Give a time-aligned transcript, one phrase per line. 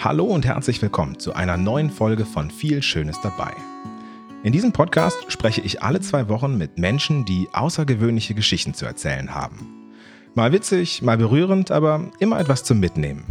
[0.00, 3.50] Hallo und herzlich willkommen zu einer neuen Folge von Viel Schönes dabei.
[4.44, 9.34] In diesem Podcast spreche ich alle zwei Wochen mit Menschen, die außergewöhnliche Geschichten zu erzählen
[9.34, 9.90] haben.
[10.36, 13.24] Mal witzig, mal berührend, aber immer etwas zum Mitnehmen.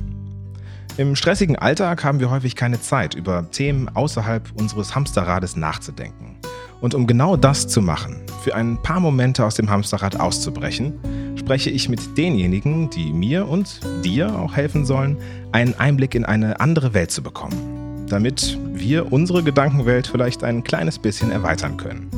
[0.97, 6.35] Im stressigen Alltag haben wir häufig keine Zeit, über Themen außerhalb unseres Hamsterrades nachzudenken.
[6.81, 10.99] Und um genau das zu machen, für ein paar Momente aus dem Hamsterrad auszubrechen,
[11.47, 15.15] spreche ich mit denjenigen, die mir und dir auch helfen sollen,
[15.53, 20.99] einen Einblick in eine andere Welt zu bekommen, damit wir unsere Gedankenwelt vielleicht ein kleines
[20.99, 22.09] bisschen erweitern können.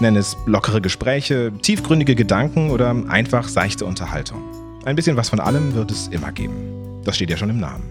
[0.00, 4.42] Nenn es lockere Gespräche, tiefgründige Gedanken oder einfach seichte Unterhaltung.
[4.84, 7.02] Ein bisschen was von allem wird es immer geben.
[7.04, 7.84] Das steht ja schon im Namen.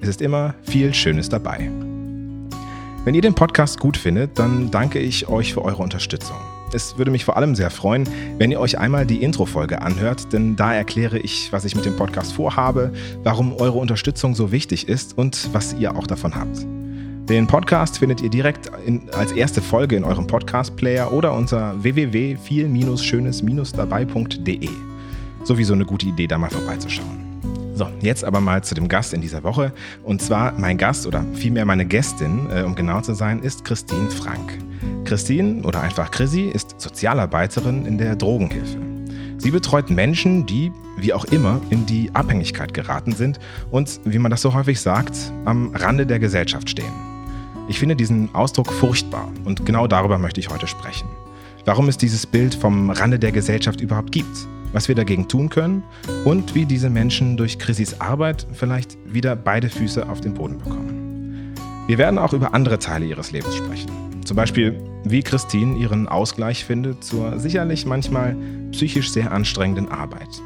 [0.00, 1.70] Es ist immer viel Schönes dabei.
[3.04, 6.38] Wenn ihr den Podcast gut findet, dann danke ich euch für eure Unterstützung.
[6.72, 10.56] Es würde mich vor allem sehr freuen, wenn ihr euch einmal die Intro-Folge anhört, denn
[10.56, 15.16] da erkläre ich, was ich mit dem Podcast vorhabe, warum eure Unterstützung so wichtig ist
[15.16, 16.66] und was ihr auch davon habt.
[17.28, 24.68] Den Podcast findet ihr direkt in, als erste Folge in eurem Podcast-Player oder unter www.viel-schönes-dabei.de.
[25.42, 27.26] Sowieso eine gute Idee, da mal vorbeizuschauen.
[27.74, 29.72] So, jetzt aber mal zu dem Gast in dieser Woche.
[30.02, 34.10] Und zwar mein Gast oder vielmehr meine Gästin, äh, um genau zu sein, ist Christine
[34.10, 34.58] Frank.
[35.04, 38.78] Christine oder einfach Chrissy ist Sozialarbeiterin in der Drogenhilfe.
[39.38, 43.38] Sie betreut Menschen, die, wie auch immer, in die Abhängigkeit geraten sind
[43.70, 46.92] und, wie man das so häufig sagt, am Rande der Gesellschaft stehen.
[47.68, 51.08] Ich finde diesen Ausdruck furchtbar und genau darüber möchte ich heute sprechen.
[51.64, 55.82] Warum es dieses Bild vom Rande der Gesellschaft überhaupt gibt was wir dagegen tun können
[56.26, 61.54] und wie diese Menschen durch Chrissys Arbeit vielleicht wieder beide Füße auf den Boden bekommen.
[61.86, 64.05] Wir werden auch über andere Teile ihres Lebens sprechen.
[64.26, 68.36] Zum Beispiel, wie Christine ihren Ausgleich findet zur sicherlich manchmal
[68.72, 70.42] psychisch sehr anstrengenden Arbeit.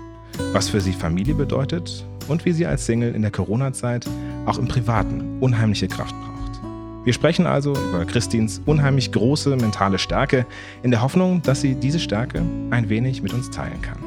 [0.53, 4.07] Was für sie Familie bedeutet und wie sie als Single in der Corona-Zeit
[4.45, 6.61] auch im Privaten unheimliche Kraft braucht.
[7.07, 10.45] Wir sprechen also über Christins unheimlich große mentale Stärke
[10.83, 13.99] in der Hoffnung, dass sie diese Stärke ein wenig mit uns teilen kann.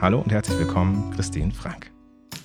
[0.00, 1.92] Hallo und herzlich willkommen, Christine Frank.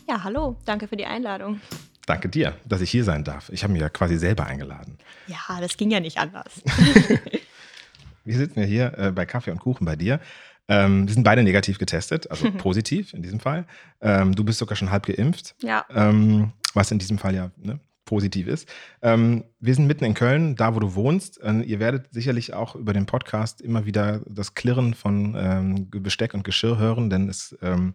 [0.08, 1.62] Ja, hallo, danke für die Einladung.
[2.10, 3.50] Danke dir, dass ich hier sein darf.
[3.50, 4.98] Ich habe mich ja quasi selber eingeladen.
[5.28, 6.64] Ja, das ging ja nicht anders.
[8.26, 10.20] wir sitzen ja hier äh, bei Kaffee und Kuchen bei dir.
[10.68, 13.68] Ähm, wir sind beide negativ getestet, also positiv in diesem Fall.
[14.02, 15.54] Ähm, du bist sogar schon halb geimpft.
[15.62, 15.86] Ja.
[15.94, 18.68] Ähm, was in diesem Fall ja ne, positiv ist.
[19.04, 21.40] Ähm, wir sind mitten in Köln, da wo du wohnst.
[21.44, 26.34] Äh, ihr werdet sicherlich auch über den Podcast immer wieder das Klirren von ähm, Besteck
[26.34, 27.94] und Geschirr hören, denn es ähm,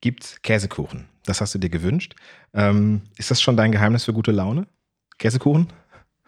[0.00, 1.08] gibt Käsekuchen.
[1.24, 2.14] Das hast du dir gewünscht.
[2.54, 4.68] Ähm, ist das schon dein Geheimnis für gute Laune?
[5.18, 5.66] Käsekuchen?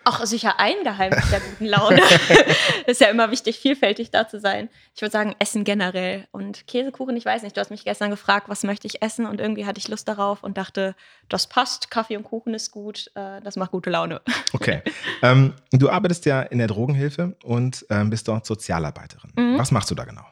[0.08, 2.00] Auch sicher ein Geheimnis der guten Laune.
[2.86, 4.70] ist ja immer wichtig, vielfältig da zu sein.
[4.94, 6.26] Ich würde sagen, Essen generell.
[6.30, 9.26] Und Käsekuchen, ich weiß nicht, du hast mich gestern gefragt, was möchte ich essen?
[9.26, 10.94] Und irgendwie hatte ich Lust darauf und dachte,
[11.28, 14.22] das passt, Kaffee und Kuchen ist gut, äh, das macht gute Laune.
[14.54, 14.82] Okay.
[15.20, 19.32] Ähm, du arbeitest ja in der Drogenhilfe und ähm, bist dort Sozialarbeiterin.
[19.34, 19.58] Mhm.
[19.58, 20.22] Was machst du da genau?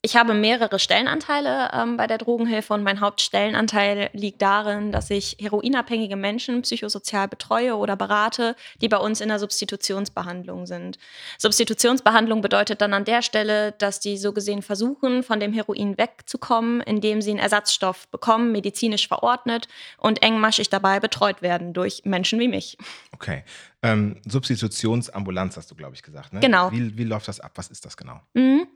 [0.00, 5.36] Ich habe mehrere Stellenanteile ähm, bei der Drogenhilfe und mein Hauptstellenanteil liegt darin, dass ich
[5.40, 10.98] heroinabhängige Menschen psychosozial betreue oder berate, die bei uns in der Substitutionsbehandlung sind.
[11.38, 16.80] Substitutionsbehandlung bedeutet dann an der Stelle, dass die so gesehen versuchen, von dem Heroin wegzukommen,
[16.82, 19.66] indem sie einen Ersatzstoff bekommen, medizinisch verordnet
[19.96, 22.78] und engmaschig dabei betreut werden durch Menschen wie mich.
[23.10, 23.42] Okay.
[23.82, 26.32] Ähm, Substitutionsambulanz hast du, glaube ich, gesagt.
[26.32, 26.40] Ne?
[26.40, 26.70] Genau.
[26.70, 27.52] Wie, wie läuft das ab?
[27.56, 28.20] Was ist das genau?
[28.34, 28.66] Mhm.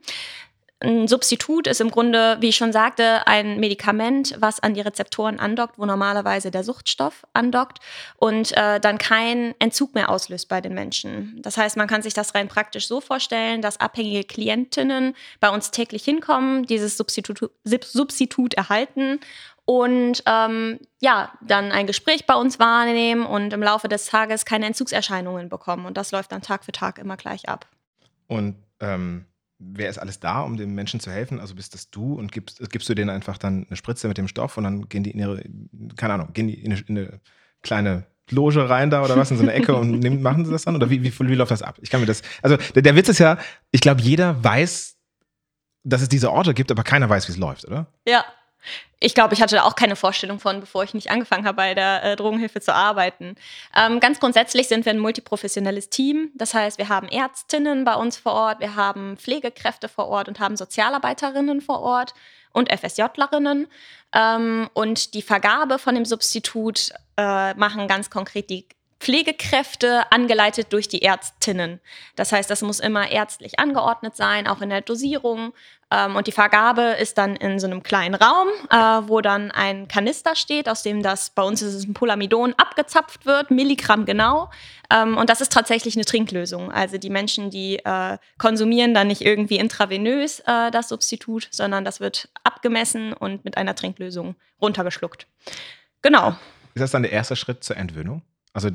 [0.83, 5.39] Ein Substitut ist im Grunde, wie ich schon sagte, ein Medikament, was an die Rezeptoren
[5.39, 7.79] andockt, wo normalerweise der Suchtstoff andockt
[8.17, 11.39] und äh, dann keinen Entzug mehr auslöst bei den Menschen.
[11.41, 15.71] Das heißt, man kann sich das rein praktisch so vorstellen, dass abhängige Klientinnen bei uns
[15.71, 19.21] täglich hinkommen, dieses Substitut, Substitut erhalten
[19.63, 24.65] und ähm, ja, dann ein Gespräch bei uns wahrnehmen und im Laufe des Tages keine
[24.65, 25.85] Entzugserscheinungen bekommen.
[25.85, 27.67] Und das läuft dann Tag für Tag immer gleich ab.
[28.27, 29.27] Und ähm
[29.71, 31.39] wer ist alles da, um den Menschen zu helfen?
[31.39, 34.27] Also bist das du und gibst, gibst du denen einfach dann eine Spritze mit dem
[34.27, 35.43] Stoff und dann gehen die in ihre,
[35.95, 37.19] keine Ahnung, gehen die in eine, in eine
[37.61, 40.63] kleine Loge rein da oder was in so eine Ecke und nehmen, machen sie das
[40.63, 40.75] dann?
[40.75, 41.77] Oder wie, wie, wie läuft das ab?
[41.81, 43.37] Ich kann mir das, also der, der Witz ist ja,
[43.71, 44.97] ich glaube, jeder weiß,
[45.83, 47.87] dass es diese Orte gibt, aber keiner weiß, wie es läuft, oder?
[48.07, 48.23] Ja,
[48.99, 52.03] ich glaube, ich hatte auch keine Vorstellung von, bevor ich nicht angefangen habe, bei der
[52.03, 53.35] äh, Drogenhilfe zu arbeiten.
[53.75, 56.31] Ähm, ganz grundsätzlich sind wir ein multiprofessionelles Team.
[56.35, 60.39] Das heißt, wir haben Ärztinnen bei uns vor Ort, wir haben Pflegekräfte vor Ort und
[60.39, 62.13] haben Sozialarbeiterinnen vor Ort
[62.53, 63.67] und FSJlerinnen.
[64.13, 68.67] Ähm, und die Vergabe von dem Substitut äh, machen ganz konkret die
[69.03, 71.81] Pflegekräfte, angeleitet durch die Ärztinnen.
[72.15, 75.51] Das heißt, das muss immer ärztlich angeordnet sein, auch in der Dosierung.
[75.91, 79.89] Ähm, und die Vergabe ist dann in so einem kleinen Raum, äh, wo dann ein
[79.89, 84.49] Kanister steht, aus dem das, bei uns ist es ein Polamidon, abgezapft wird, Milligramm genau.
[84.89, 86.71] Ähm, und das ist tatsächlich eine Trinklösung.
[86.71, 91.99] Also die Menschen, die äh, konsumieren dann nicht irgendwie intravenös äh, das Substitut, sondern das
[91.99, 95.27] wird abgemessen und mit einer Trinklösung runtergeschluckt.
[96.01, 96.37] Genau.
[96.73, 98.21] Ist das dann der erste Schritt zur Entwöhnung?
[98.53, 98.69] Also,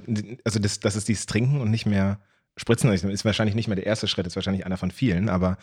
[0.45, 2.21] also das, das ist dieses Trinken und nicht mehr
[2.57, 2.93] Spritzen.
[2.93, 5.57] Ist wahrscheinlich nicht mehr der erste Schritt, ist wahrscheinlich einer von vielen, aber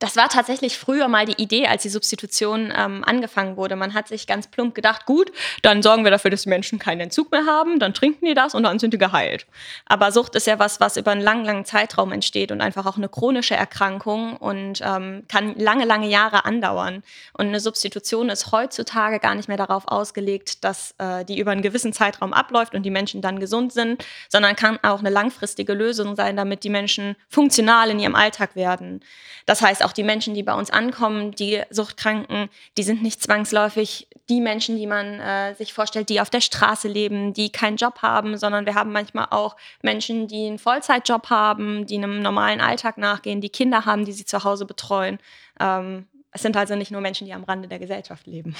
[0.00, 3.76] das war tatsächlich früher mal die Idee, als die Substitution ähm, angefangen wurde.
[3.76, 5.30] Man hat sich ganz plump gedacht, gut,
[5.62, 8.54] dann sorgen wir dafür, dass die Menschen keinen Entzug mehr haben, dann trinken die das
[8.54, 9.46] und dann sind die geheilt.
[9.84, 12.96] Aber Sucht ist ja was, was über einen langen, langen Zeitraum entsteht und einfach auch
[12.96, 17.02] eine chronische Erkrankung und ähm, kann lange, lange Jahre andauern.
[17.34, 21.62] Und eine Substitution ist heutzutage gar nicht mehr darauf ausgelegt, dass äh, die über einen
[21.62, 26.16] gewissen Zeitraum abläuft und die Menschen dann gesund sind, sondern kann auch eine langfristige Lösung
[26.16, 29.02] sein, damit die Menschen funktional in ihrem Alltag werden.
[29.44, 34.08] Das heißt, auch die Menschen, die bei uns ankommen, die Suchtkranken, die sind nicht zwangsläufig
[34.28, 38.00] die Menschen, die man äh, sich vorstellt, die auf der Straße leben, die keinen Job
[38.00, 42.96] haben, sondern wir haben manchmal auch Menschen, die einen Vollzeitjob haben, die einem normalen Alltag
[42.96, 45.18] nachgehen, die Kinder haben, die sie zu Hause betreuen.
[45.58, 48.54] Ähm, es sind also nicht nur Menschen, die am Rande der Gesellschaft leben.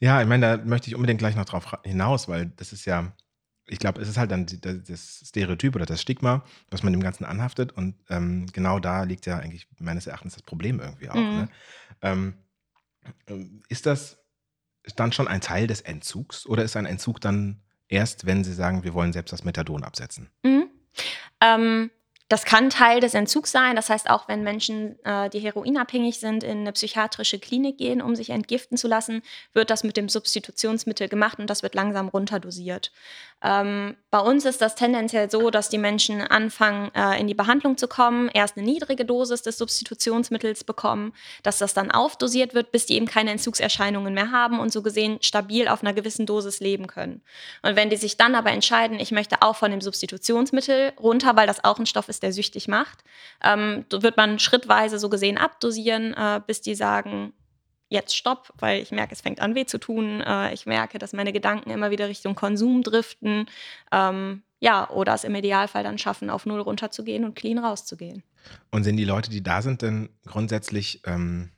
[0.00, 3.12] Ja, ich meine, da möchte ich unbedingt gleich noch drauf hinaus, weil das ist ja
[3.66, 7.24] ich glaube, es ist halt dann das Stereotyp oder das Stigma, was man dem Ganzen
[7.24, 7.72] anhaftet.
[7.72, 11.14] Und ähm, genau da liegt ja eigentlich meines Erachtens das Problem irgendwie auch.
[11.14, 11.36] Mhm.
[11.36, 11.48] Ne?
[12.02, 12.34] Ähm,
[13.26, 14.18] ähm, ist das
[14.96, 18.84] dann schon ein Teil des Entzugs oder ist ein Entzug dann erst, wenn Sie sagen,
[18.84, 20.28] wir wollen selbst das Methadon absetzen?
[20.42, 20.68] Mhm.
[21.40, 21.90] Ähm,
[22.28, 23.76] das kann Teil des Entzugs sein.
[23.76, 28.16] Das heißt, auch wenn Menschen, äh, die heroinabhängig sind, in eine psychiatrische Klinik gehen, um
[28.16, 29.22] sich entgiften zu lassen,
[29.52, 32.92] wird das mit dem Substitutionsmittel gemacht und das wird langsam runterdosiert.
[33.42, 37.76] Ähm, bei uns ist das tendenziell so, dass die Menschen anfangen, äh, in die Behandlung
[37.76, 41.12] zu kommen, erst eine niedrige Dosis des Substitutionsmittels bekommen,
[41.42, 45.18] dass das dann aufdosiert wird, bis die eben keine Entzugserscheinungen mehr haben und so gesehen
[45.20, 47.22] stabil auf einer gewissen Dosis leben können.
[47.62, 51.48] Und wenn die sich dann aber entscheiden, ich möchte auch von dem Substitutionsmittel runter, weil
[51.48, 53.02] das auch ein Stoff ist, der süchtig macht,
[53.42, 57.32] ähm, wird man schrittweise so gesehen abdosieren, äh, bis die sagen,
[57.94, 60.20] jetzt stopp, weil ich merke, es fängt an weh zu tun.
[60.20, 63.46] Äh, ich merke, dass meine Gedanken immer wieder Richtung Konsum driften.
[63.90, 68.22] Ähm, ja, oder es im Idealfall dann schaffen, auf Null runterzugehen und clean rauszugehen.
[68.70, 71.50] Und sind die Leute, die da sind, denn grundsätzlich, ähm,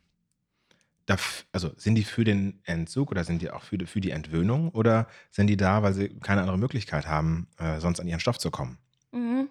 [1.53, 4.71] also sind die für den Entzug oder sind die auch für die, für die Entwöhnung
[4.71, 8.38] oder sind die da, weil sie keine andere Möglichkeit haben, äh, sonst an ihren Stoff
[8.38, 8.79] zu kommen?
[9.12, 9.49] Mhm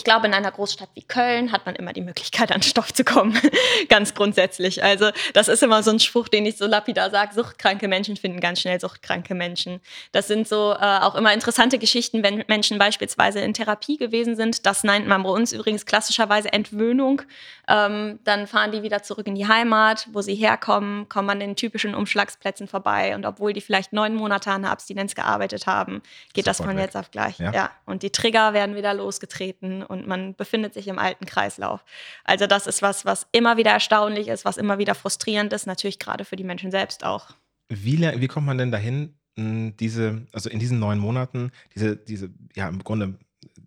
[0.00, 3.04] ich glaube, in einer Großstadt wie Köln hat man immer die Möglichkeit, an Stoff zu
[3.04, 3.38] kommen.
[3.90, 4.82] ganz grundsätzlich.
[4.82, 7.34] Also, das ist immer so ein Spruch, den ich so lapidar sage.
[7.34, 9.82] Suchtkranke Menschen finden ganz schnell suchtkranke Menschen.
[10.12, 14.64] Das sind so äh, auch immer interessante Geschichten, wenn Menschen beispielsweise in Therapie gewesen sind.
[14.64, 17.20] Das nennt man bei uns übrigens klassischerweise Entwöhnung.
[17.68, 21.56] Ähm, dann fahren die wieder zurück in die Heimat, wo sie herkommen, kommen an den
[21.56, 23.14] typischen Umschlagsplätzen vorbei.
[23.14, 26.00] Und obwohl die vielleicht neun Monate an der Abstinenz gearbeitet haben,
[26.32, 26.84] geht Sofort das von weg.
[26.84, 27.38] jetzt auf gleich.
[27.38, 27.52] Ja.
[27.52, 27.70] ja.
[27.84, 31.84] Und die Trigger werden wieder losgetreten und man befindet sich im alten Kreislauf.
[32.24, 35.98] Also das ist was, was immer wieder erstaunlich ist, was immer wieder frustrierend ist, natürlich
[35.98, 37.34] gerade für die Menschen selbst auch.
[37.68, 42.68] Wie, wie kommt man denn dahin, diese, also in diesen neun Monaten, diese, diese, ja,
[42.68, 43.18] im Grunde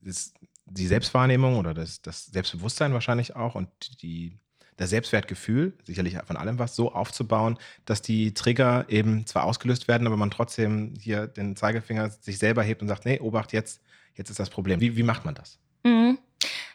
[0.01, 0.33] das,
[0.65, 3.69] die Selbstwahrnehmung oder das, das Selbstbewusstsein wahrscheinlich auch und
[4.01, 4.37] die,
[4.77, 10.07] das Selbstwertgefühl, sicherlich von allem was, so aufzubauen, dass die Trigger eben zwar ausgelöst werden,
[10.07, 13.81] aber man trotzdem hier den Zeigefinger sich selber hebt und sagt, nee, Obacht, jetzt,
[14.15, 14.79] jetzt ist das Problem.
[14.81, 15.59] Wie, wie macht man das?
[15.83, 16.17] Mhm.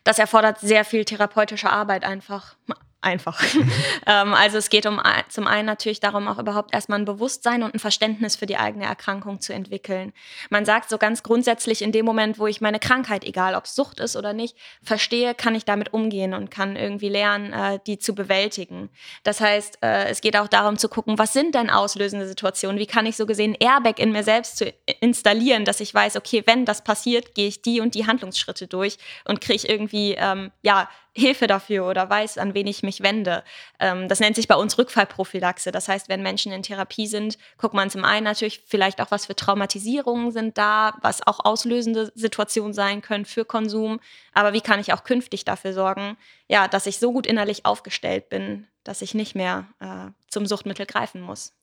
[0.04, 2.56] Das erfordert sehr viel therapeutische Arbeit einfach
[3.00, 3.42] einfach.
[4.06, 7.74] ähm, also es geht um zum einen natürlich darum, auch überhaupt erstmal ein Bewusstsein und
[7.74, 10.12] ein Verständnis für die eigene Erkrankung zu entwickeln.
[10.50, 13.74] Man sagt so ganz grundsätzlich, in dem Moment, wo ich meine Krankheit, egal ob es
[13.74, 17.98] Sucht ist oder nicht, verstehe, kann ich damit umgehen und kann irgendwie lernen, äh, die
[17.98, 18.90] zu bewältigen.
[19.22, 22.78] Das heißt, äh, es geht auch darum zu gucken, was sind denn auslösende Situationen?
[22.78, 26.42] Wie kann ich so gesehen Airbag in mir selbst zu installieren, dass ich weiß, okay,
[26.46, 30.88] wenn das passiert, gehe ich die und die Handlungsschritte durch und kriege irgendwie ähm, ja
[31.14, 33.44] Hilfe dafür oder weiß, an wen ich mich wende.
[33.80, 35.72] Ähm, das nennt sich bei uns Rückfallprophylaxe.
[35.72, 39.26] Das heißt, wenn Menschen in Therapie sind, guckt man zum einen natürlich vielleicht auch, was
[39.26, 44.00] für Traumatisierungen sind da, was auch auslösende Situationen sein können für Konsum.
[44.32, 46.16] Aber wie kann ich auch künftig dafür sorgen,
[46.48, 50.86] ja, dass ich so gut innerlich aufgestellt bin, dass ich nicht mehr äh, zum Suchtmittel
[50.86, 51.54] greifen muss.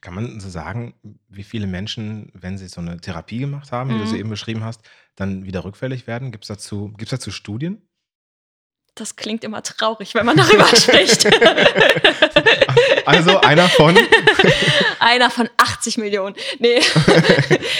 [0.00, 0.94] Kann man so sagen,
[1.28, 4.20] wie viele Menschen, wenn sie so eine Therapie gemacht haben, wie du sie mhm.
[4.20, 4.80] eben beschrieben hast,
[5.14, 6.32] dann wieder rückfällig werden?
[6.32, 7.82] Gibt es dazu, dazu Studien?
[8.94, 11.26] Das klingt immer traurig, wenn man darüber spricht.
[13.06, 13.98] Also einer von?
[15.00, 16.36] einer von 80 Millionen.
[16.58, 16.80] Nee,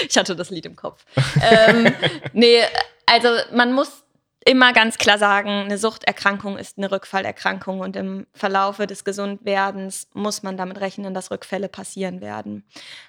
[0.08, 1.04] ich hatte das Lied im Kopf.
[1.40, 1.94] Ähm,
[2.32, 2.62] nee,
[3.06, 4.04] also man muss
[4.44, 10.42] immer ganz klar sagen, eine Suchterkrankung ist eine Rückfallerkrankung und im Verlaufe des Gesundwerdens muss
[10.42, 12.64] man damit rechnen, dass Rückfälle passieren werden.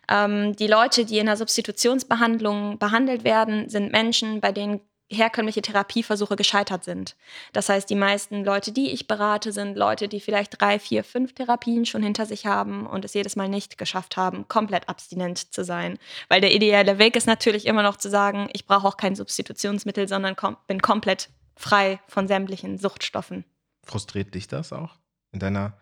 [0.10, 6.36] Ähm, die Leute, die in der Substitutionsbehandlung behandelt werden, sind Menschen, bei denen herkömmliche Therapieversuche
[6.36, 7.16] gescheitert sind.
[7.54, 11.34] Das heißt, die meisten Leute, die ich berate, sind Leute, die vielleicht drei, vier, fünf
[11.34, 15.64] Therapien schon hinter sich haben und es jedes Mal nicht geschafft haben, komplett abstinent zu
[15.64, 16.00] sein.
[16.30, 20.08] Weil der ideale Weg ist natürlich immer noch zu sagen, ich brauche auch kein Substitutionsmittel,
[20.08, 23.46] sondern kom bin komplett frei von sämtlichen Suchtstoffen.
[23.84, 24.98] Frustriert dich das auch
[25.32, 25.78] in deiner,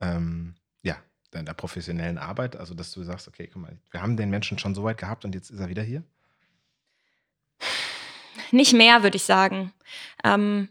[0.00, 0.96] ähm, ja,
[1.30, 2.56] deiner professionellen Arbeit?
[2.56, 5.24] Also, dass du sagst, okay, guck mal, wir haben den Menschen schon so weit gehabt
[5.24, 6.02] und jetzt ist er wieder hier?
[8.50, 9.72] Nicht mehr, würde ich sagen.
[10.24, 10.68] Ähm,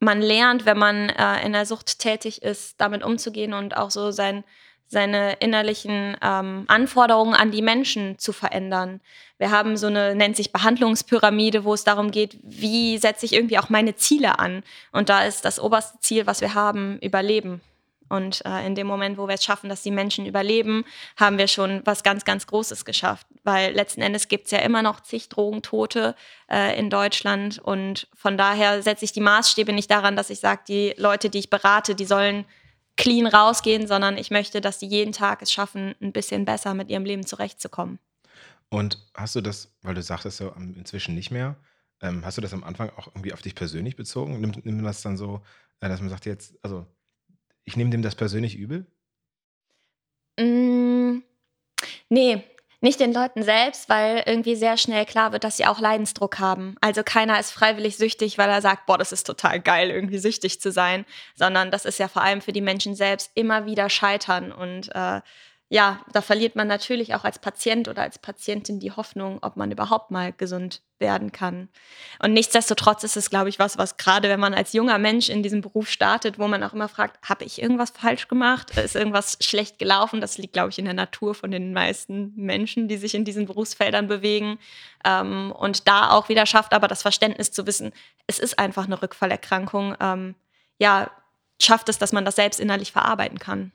[0.00, 4.10] man lernt, wenn man äh, in der Sucht tätig ist, damit umzugehen und auch so
[4.10, 4.44] sein,
[4.86, 9.00] seine innerlichen ähm, Anforderungen an die Menschen zu verändern.
[9.36, 13.58] Wir haben so eine, nennt sich Behandlungspyramide, wo es darum geht, wie setze ich irgendwie
[13.58, 14.64] auch meine Ziele an.
[14.90, 17.60] Und da ist das oberste Ziel, was wir haben, Überleben.
[18.08, 20.84] Und äh, in dem Moment, wo wir es schaffen, dass die Menschen überleben,
[21.16, 23.26] haben wir schon was ganz, ganz Großes geschafft.
[23.44, 26.14] Weil letzten Endes gibt es ja immer noch zig Drogentote
[26.50, 27.58] äh, in Deutschland.
[27.58, 31.38] Und von daher setze ich die Maßstäbe nicht daran, dass ich sage, die Leute, die
[31.38, 32.44] ich berate, die sollen
[32.96, 36.90] clean rausgehen, sondern ich möchte, dass die jeden Tag es schaffen, ein bisschen besser mit
[36.90, 37.98] ihrem Leben zurechtzukommen.
[38.70, 41.56] Und hast du das, weil du sagtest ja inzwischen nicht mehr,
[42.00, 44.40] ähm, hast du das am Anfang auch irgendwie auf dich persönlich bezogen?
[44.40, 45.42] Nimmt, nimmt das dann so,
[45.80, 46.86] äh, dass man sagt, jetzt, also
[47.68, 48.86] ich nehme dem das persönlich übel?
[50.40, 51.18] Mm,
[52.08, 52.42] nee,
[52.80, 56.76] nicht den Leuten selbst, weil irgendwie sehr schnell klar wird, dass sie auch Leidensdruck haben.
[56.80, 60.60] Also keiner ist freiwillig süchtig, weil er sagt, boah, das ist total geil, irgendwie süchtig
[60.60, 64.50] zu sein, sondern das ist ja vor allem für die Menschen selbst immer wieder scheitern
[64.50, 65.20] und äh,
[65.70, 69.70] ja, da verliert man natürlich auch als Patient oder als Patientin die Hoffnung, ob man
[69.70, 71.68] überhaupt mal gesund werden kann.
[72.20, 75.42] Und nichtsdestotrotz ist es, glaube ich, was, was gerade wenn man als junger Mensch in
[75.42, 78.78] diesem Beruf startet, wo man auch immer fragt, habe ich irgendwas falsch gemacht?
[78.78, 80.22] Ist irgendwas schlecht gelaufen?
[80.22, 83.44] Das liegt, glaube ich, in der Natur von den meisten Menschen, die sich in diesen
[83.44, 84.58] Berufsfeldern bewegen.
[85.04, 87.92] Ähm, und da auch wieder schafft, aber das Verständnis zu wissen,
[88.26, 89.96] es ist einfach eine Rückfallerkrankung.
[90.00, 90.34] Ähm,
[90.78, 91.10] ja,
[91.60, 93.72] schafft es, dass man das selbst innerlich verarbeiten kann.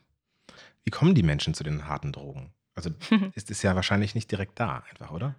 [0.83, 2.53] Wie kommen die Menschen zu den harten Drogen?
[2.75, 2.89] Also
[3.35, 5.35] ist es ja wahrscheinlich nicht direkt da, einfach, oder?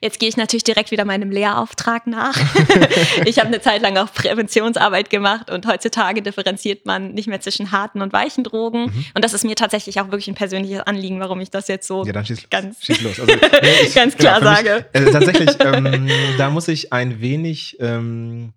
[0.00, 2.36] Jetzt gehe ich natürlich direkt wieder meinem Lehrauftrag nach.
[3.26, 7.70] ich habe eine Zeit lang auch Präventionsarbeit gemacht und heutzutage differenziert man nicht mehr zwischen
[7.70, 8.86] harten und weichen Drogen.
[8.86, 9.04] Mhm.
[9.14, 12.04] Und das ist mir tatsächlich auch wirklich ein persönliches Anliegen, warum ich das jetzt so
[12.04, 13.20] ja, schieß, ganz, schieß los.
[13.20, 13.32] Also,
[13.84, 14.86] ich, ganz genau, klar genau, sage.
[14.94, 16.08] Mich, äh, tatsächlich, ähm,
[16.38, 18.54] da muss ich ein wenig ähm,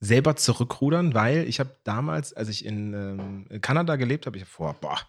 [0.00, 2.94] selber zurückrudern, weil ich habe damals, als ich in
[3.50, 5.00] ähm, Kanada gelebt habe, ich vor, boah,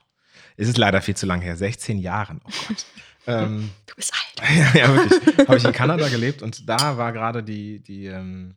[0.58, 2.42] es ist leider viel zu lang her, 16 Jahren.
[2.44, 2.86] Oh Gott.
[3.28, 4.50] Ähm, du bist alt.
[4.56, 5.48] ja, ja, wirklich.
[5.48, 8.56] Habe ich in Kanada gelebt und da war gerade die, die ähm,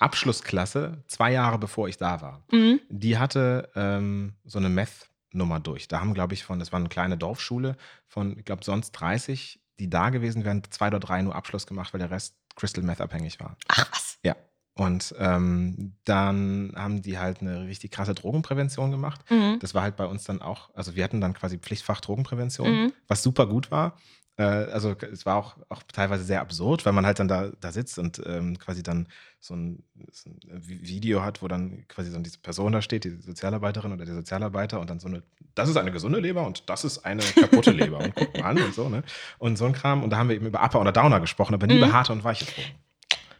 [0.00, 2.42] Abschlussklasse, zwei Jahre bevor ich da war.
[2.50, 2.80] Mhm.
[2.88, 5.86] Die hatte ähm, so eine Meth-Nummer durch.
[5.86, 7.76] Da haben, glaube ich, von, das war eine kleine Dorfschule,
[8.08, 11.92] von, ich glaube, sonst 30, die da gewesen wären, zwei oder drei nur Abschluss gemacht,
[11.92, 13.56] weil der Rest Crystal Meth abhängig war.
[13.68, 14.18] Ach was.
[14.24, 14.34] Ja,
[14.74, 19.20] und ähm, dann haben die halt eine richtig krasse Drogenprävention gemacht.
[19.30, 19.58] Mhm.
[19.60, 22.92] Das war halt bei uns dann auch, also wir hatten dann quasi Pflichtfach Drogenprävention, mhm.
[23.06, 23.98] was super gut war.
[24.38, 27.70] Äh, also es war auch, auch teilweise sehr absurd, weil man halt dann da, da
[27.70, 29.08] sitzt und ähm, quasi dann
[29.40, 33.10] so ein, so ein, Video hat, wo dann quasi so diese Person da steht, die
[33.20, 35.22] Sozialarbeiterin oder der Sozialarbeiter und dann so eine,
[35.54, 38.62] das ist eine gesunde Leber und das ist eine kaputte Leber und guck mal an
[38.62, 39.02] und so, ne?
[39.38, 40.02] Und so ein Kram.
[40.02, 41.82] Und da haben wir eben über Upper oder Downer gesprochen, aber nie mhm.
[41.82, 42.70] über harte und weiche Drogen.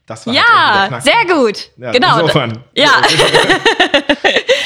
[0.06, 1.70] Das war ja, halt sehr gut.
[1.76, 2.20] Ja, genau.
[2.20, 2.64] Insofern.
[2.74, 2.90] Ja.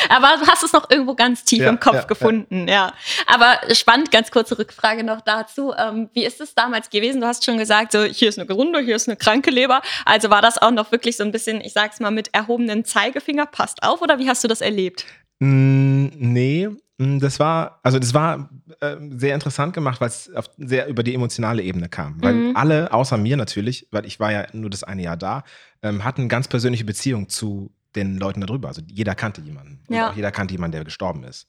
[0.09, 2.93] Aber hast es noch irgendwo ganz tief ja, im Kopf ja, gefunden, ja.
[3.27, 5.75] Aber spannend, ganz kurze Rückfrage noch dazu.
[5.77, 7.21] Ähm, wie ist es damals gewesen?
[7.21, 9.83] Du hast schon gesagt, so hier ist eine gesunde, hier ist eine kranke Leber.
[10.05, 13.47] Also war das auch noch wirklich so ein bisschen, ich sag's mal, mit erhobenen Zeigefinger,
[13.47, 15.05] passt auf oder wie hast du das erlebt?
[15.39, 18.49] Mm, nee, das war, also das war
[18.81, 22.23] äh, sehr interessant gemacht, weil es sehr über die emotionale Ebene kam.
[22.23, 22.57] Weil mhm.
[22.57, 25.45] alle, außer mir natürlich, weil ich war ja nur das eine Jahr da,
[25.83, 28.69] ähm, hatten ganz persönliche Beziehung zu den Leuten darüber.
[28.69, 29.81] Also jeder kannte jemanden.
[29.89, 30.13] Ja.
[30.15, 31.49] Jeder kannte jemanden, der gestorben ist.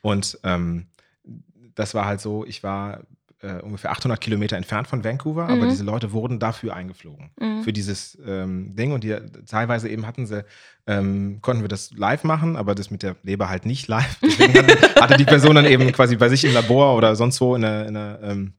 [0.00, 0.86] Und ähm,
[1.74, 3.00] das war halt so, ich war
[3.42, 5.50] äh, ungefähr 800 Kilometer entfernt von Vancouver, mhm.
[5.50, 7.62] aber diese Leute wurden dafür eingeflogen, mhm.
[7.62, 8.92] für dieses ähm, Ding.
[8.92, 9.16] Und die,
[9.46, 10.44] teilweise eben hatten sie,
[10.86, 14.18] ähm, konnten wir das live machen, aber das mit der Leber halt nicht live.
[14.22, 14.54] Deswegen
[15.00, 17.86] hatte, die Person dann eben quasi bei sich im Labor oder sonst wo in einer,
[17.86, 18.52] in einer ähm,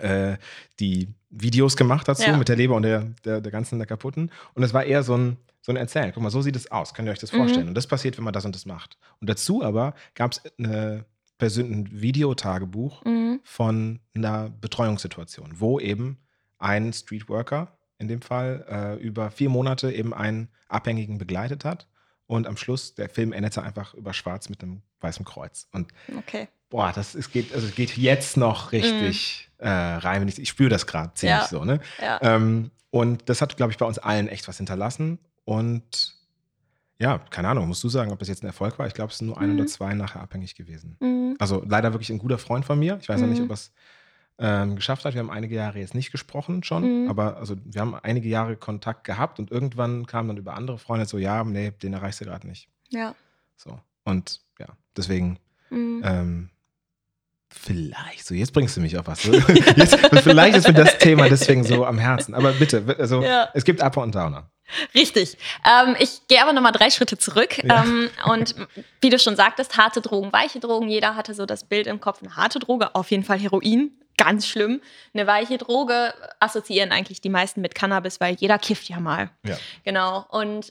[0.00, 0.36] äh,
[0.80, 2.36] die Videos gemacht dazu Ja.
[2.36, 4.30] mit der Leber und der, der, der ganzen der kaputten.
[4.54, 6.12] Und es war eher so ein, so ein Erzählen.
[6.14, 6.94] Guck mal, so sieht es aus.
[6.94, 7.38] Könnt ihr euch das Mhm.
[7.38, 7.68] vorstellen?
[7.68, 8.96] Und das passiert, wenn man das und das macht.
[9.20, 11.04] Und dazu aber gab es eine
[11.38, 13.40] Persön- ein Videotagebuch Mhm.
[13.44, 16.18] von einer Betreuungssituation, wo eben
[16.58, 21.88] ein Streetworker in dem Fall äh, über vier Monate eben einen Abhängigen begleitet hat.
[22.26, 25.68] Und am Schluss, der Film endete einfach über Schwarz mit einem weißen Kreuz.
[25.72, 26.48] Und Okay.
[26.70, 30.22] boah, das ist, geht, also geht jetzt noch richtig äh, rein.
[30.22, 31.38] Wenn ich, ich spüre das gerade ziemlich.
[31.42, 31.46] Ja.
[31.48, 31.80] so, ne?
[32.00, 32.18] Ja.
[32.22, 35.18] Ähm, und das hat, glaube ich, bei uns allen echt was hinterlassen.
[35.44, 36.14] Und
[36.98, 38.86] ja, keine Ahnung, musst du sagen, ob das jetzt ein Erfolg war?
[38.86, 39.56] Ich glaube, es sind nur ein Mhm.
[39.60, 40.96] oder zwei nachher abhängig gewesen.
[41.00, 41.36] Mhm.
[41.38, 42.98] Also leider wirklich ein guter Freund von mir.
[43.00, 43.44] Ich weiß noch nicht, Mhm.
[43.46, 43.72] ob er es
[44.38, 45.14] ähm, geschafft hat.
[45.14, 47.08] Wir haben einige Jahre jetzt nicht gesprochen schon, Mhm.
[47.08, 51.06] aber also wir haben einige Jahre Kontakt gehabt und irgendwann kam dann über andere Freunde
[51.06, 52.68] so, ja, nee, den erreichst du gerade nicht.
[52.88, 53.14] Ja.
[53.56, 53.78] So.
[54.04, 55.38] Und ja, deswegen
[55.70, 56.02] Mhm.
[56.04, 56.50] ähm,
[57.48, 59.22] vielleicht, so jetzt bringst du mich auf was.
[59.76, 62.34] Jetzt, vielleicht ist mir das Thema deswegen so am Herzen.
[62.34, 63.48] Aber bitte, also Ja.
[63.54, 64.50] es gibt Upper und Downer.
[64.94, 65.36] Richtig.
[65.64, 67.62] Ähm, ich gehe aber nochmal drei Schritte zurück.
[67.62, 67.84] Ja.
[67.84, 68.54] Ähm, und
[69.00, 70.88] wie du schon sagtest, harte Drogen, weiche Drogen.
[70.88, 73.98] Jeder hatte so das Bild im Kopf, eine harte Droge, auf jeden Fall Heroin.
[74.16, 74.80] Ganz schlimm.
[75.12, 79.30] Eine weiche Droge assoziieren eigentlich die meisten mit Cannabis, weil jeder kifft ja mal.
[79.44, 79.56] Ja.
[79.82, 80.24] Genau.
[80.30, 80.70] Und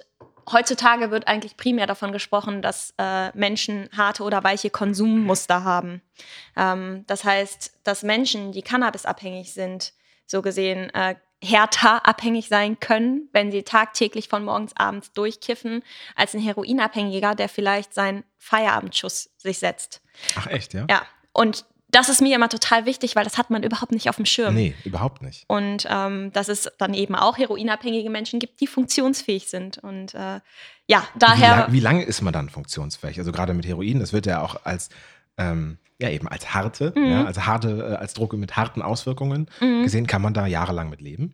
[0.51, 6.01] heutzutage wird eigentlich primär davon gesprochen, dass äh, Menschen harte oder weiche Konsummuster haben.
[6.55, 9.93] Ähm, das heißt, dass Menschen, die cannabisabhängig sind,
[10.25, 15.83] so gesehen äh, härter abhängig sein können, wenn sie tagtäglich von morgens abends durchkiffen,
[16.15, 20.01] als ein Heroinabhängiger, der vielleicht seinen Feierabendschuss sich setzt.
[20.35, 20.85] Ach echt, ja?
[20.89, 21.01] Ja,
[21.33, 24.25] und das ist mir immer total wichtig, weil das hat man überhaupt nicht auf dem
[24.25, 24.55] Schirm.
[24.55, 25.45] Nee, überhaupt nicht.
[25.47, 29.77] Und ähm, dass es dann eben auch heroinabhängige Menschen gibt, die funktionsfähig sind.
[29.77, 30.39] Und äh,
[30.87, 31.57] ja, Wie, daher.
[31.57, 33.19] lang, wie lange ist man dann funktionsfähig?
[33.19, 34.89] Also gerade mit Heroin, das wird ja auch als
[35.37, 37.09] ähm, ja eben als harte, Mhm.
[37.09, 39.83] ja, also harte, äh, als Droge mit harten Auswirkungen Mhm.
[39.83, 41.33] gesehen, kann man da jahrelang mit leben.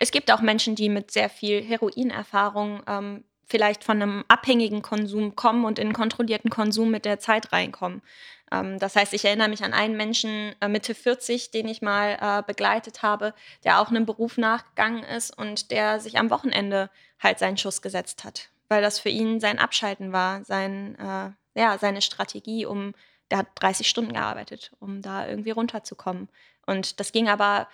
[0.00, 5.36] Es gibt auch Menschen, die mit sehr viel Heroinerfahrung ähm, vielleicht von einem abhängigen Konsum
[5.36, 8.02] kommen und in kontrollierten Konsum mit der Zeit reinkommen.
[8.50, 12.18] Ähm, das heißt, ich erinnere mich an einen Menschen äh, Mitte 40, den ich mal
[12.20, 16.90] äh, begleitet habe, der auch einem Beruf nachgegangen ist und der sich am Wochenende
[17.20, 21.76] halt seinen Schuss gesetzt hat, weil das für ihn sein Abschalten war, sein, äh, ja,
[21.78, 22.94] seine Strategie, um,
[23.30, 26.28] der hat 30 Stunden gearbeitet, um da irgendwie runterzukommen.
[26.66, 27.66] Und das ging aber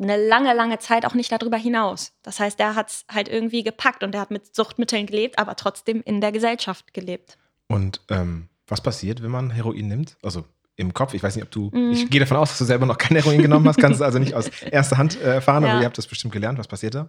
[0.00, 2.12] eine lange, lange Zeit auch nicht darüber hinaus.
[2.22, 5.56] Das heißt, er hat es halt irgendwie gepackt und er hat mit Suchtmitteln gelebt, aber
[5.56, 7.36] trotzdem in der Gesellschaft gelebt.
[7.66, 10.16] Und ähm, was passiert, wenn man Heroin nimmt?
[10.22, 10.44] Also
[10.76, 11.90] im Kopf, ich weiß nicht, ob du, Mhm.
[11.90, 14.20] ich gehe davon aus, dass du selber noch kein Heroin genommen hast, kannst es also
[14.20, 15.80] nicht aus erster Hand äh, erfahren, aber Ja.
[15.80, 16.58] ihr habt das bestimmt gelernt.
[16.58, 17.08] Was passiert da?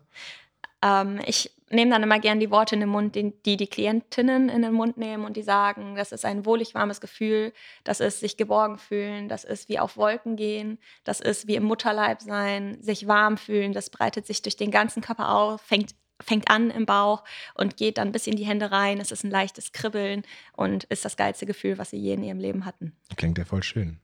[0.82, 4.62] Ähm, ich nehme dann immer gern die Worte in den Mund, die, die Klientinnen in
[4.62, 8.38] den Mund nehmen und die sagen, das ist ein wohlig warmes Gefühl, das ist sich
[8.38, 13.08] geborgen fühlen, das ist wie auf Wolken gehen, das ist wie im Mutterleib sein, sich
[13.08, 17.24] warm fühlen, das breitet sich durch den ganzen Körper auf, fängt fängt an im Bauch
[17.54, 19.00] und geht dann bis in die Hände rein.
[19.00, 22.39] Es ist ein leichtes Kribbeln und ist das geilste Gefühl, was sie je in ihrem
[22.39, 22.94] Leben hatten.
[23.15, 24.02] Klingt ja voll schön.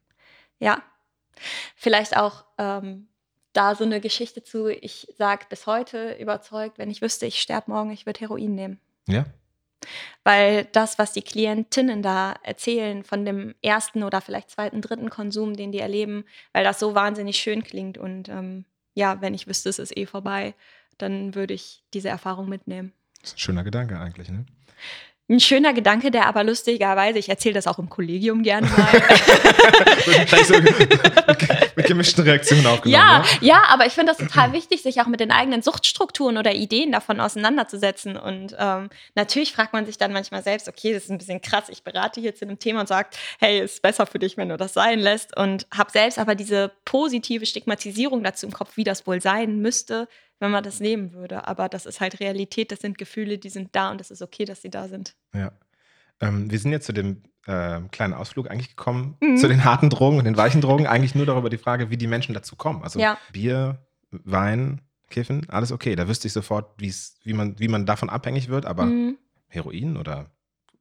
[0.60, 0.82] Ja.
[1.76, 3.10] Vielleicht auch ähm,
[3.56, 4.68] da so eine Geschichte zu.
[4.68, 8.80] Ich sage bis heute überzeugt, wenn ich wüsste, ich sterbe morgen, ich würde Heroin nehmen.
[9.08, 9.26] Ja?
[10.24, 15.56] Weil das, was die Klientinnen da erzählen von dem ersten oder vielleicht zweiten, dritten Konsum,
[15.56, 17.98] den die erleben, weil das so wahnsinnig schön klingt.
[17.98, 20.54] Und ähm, ja, wenn ich wüsste, es ist eh vorbei,
[20.98, 22.94] dann würde ich diese Erfahrung mitnehmen.
[23.22, 24.46] Das ist ein schöner Gedanke eigentlich, ne?
[25.28, 28.88] Ein schöner Gedanke, der aber lustigerweise, ich erzähle das auch im Kollegium gerne mal.
[30.46, 32.94] So mit, mit gemischten Reaktionen aufgenommen.
[32.94, 33.26] Ja, ne?
[33.42, 36.92] ja, aber ich finde das total wichtig, sich auch mit den eigenen Suchtstrukturen oder Ideen
[36.92, 38.18] davon auseinanderzusetzen.
[38.18, 41.70] Und ähm, natürlich fragt man sich dann manchmal selbst, okay, das ist ein bisschen krass,
[41.70, 43.10] ich berate hier zu einem Thema und sage,
[43.40, 45.36] hey, ist besser für dich, wenn du das sein lässt.
[45.36, 50.08] Und habe selbst aber diese positive Stigmatisierung dazu im Kopf, wie das wohl sein müsste,
[50.46, 51.48] wenn man das nehmen würde.
[51.48, 54.46] Aber das ist halt Realität, das sind Gefühle, die sind da und es ist okay,
[54.46, 55.16] dass sie da sind.
[55.34, 55.52] Ja.
[56.22, 59.38] Ähm, wir sind jetzt zu dem äh, kleinen Ausflug eigentlich gekommen, Mhm.
[59.38, 60.88] zu den harten Drogen und den weichen Drogen.
[60.88, 62.82] Eigentlich nur darüber die Frage, wie die Menschen dazu kommen.
[62.84, 63.18] Also Ja.
[63.34, 63.80] Bier,
[64.12, 65.96] Wein, Kiffen, alles okay.
[65.96, 68.66] Da wüsste ich sofort, wie, man, wie man davon abhängig wird.
[68.66, 69.18] Aber Mhm.
[69.48, 70.32] Heroin oder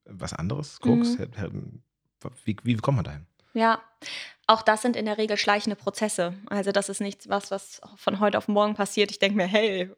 [0.07, 1.83] was anderes, Koks, Mhm.
[2.45, 3.27] Wie, wie kommt man dahin?
[3.55, 3.81] Ja,
[4.47, 6.35] auch das sind in der Regel schleichende Prozesse.
[6.51, 9.11] Also das ist nichts, was, was von heute auf morgen passiert.
[9.11, 9.91] Ich denke mir, hey,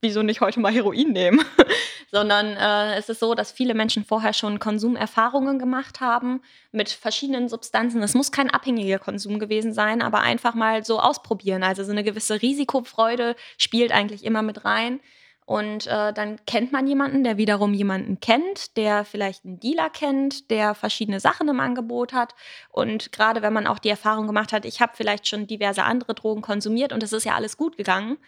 [0.00, 1.44] wieso nicht heute mal Heroin nehmen?
[2.10, 7.48] Sondern äh, es ist so, dass viele Menschen vorher schon Konsumerfahrungen gemacht haben mit verschiedenen
[7.48, 8.02] Substanzen.
[8.02, 11.62] Es muss kein abhängiger Konsum gewesen sein, aber einfach mal so ausprobieren.
[11.62, 15.00] Also so eine gewisse Risikofreude spielt eigentlich immer mit rein.
[15.44, 20.50] Und äh, dann kennt man jemanden, der wiederum jemanden kennt, der vielleicht einen Dealer kennt,
[20.50, 22.34] der verschiedene Sachen im Angebot hat.
[22.70, 26.14] Und gerade wenn man auch die Erfahrung gemacht hat, ich habe vielleicht schon diverse andere
[26.14, 28.18] Drogen konsumiert und es ist ja alles gut gegangen,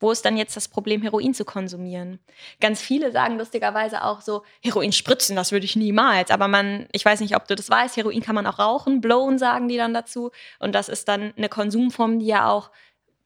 [0.00, 2.18] wo ist dann jetzt das Problem, Heroin zu konsumieren?
[2.58, 6.30] Ganz viele sagen lustigerweise auch so, Heroin spritzen, das würde ich niemals.
[6.30, 9.38] Aber man, ich weiß nicht, ob du das weißt, Heroin kann man auch rauchen, blowen
[9.38, 10.30] sagen die dann dazu.
[10.58, 12.70] Und das ist dann eine Konsumform, die ja auch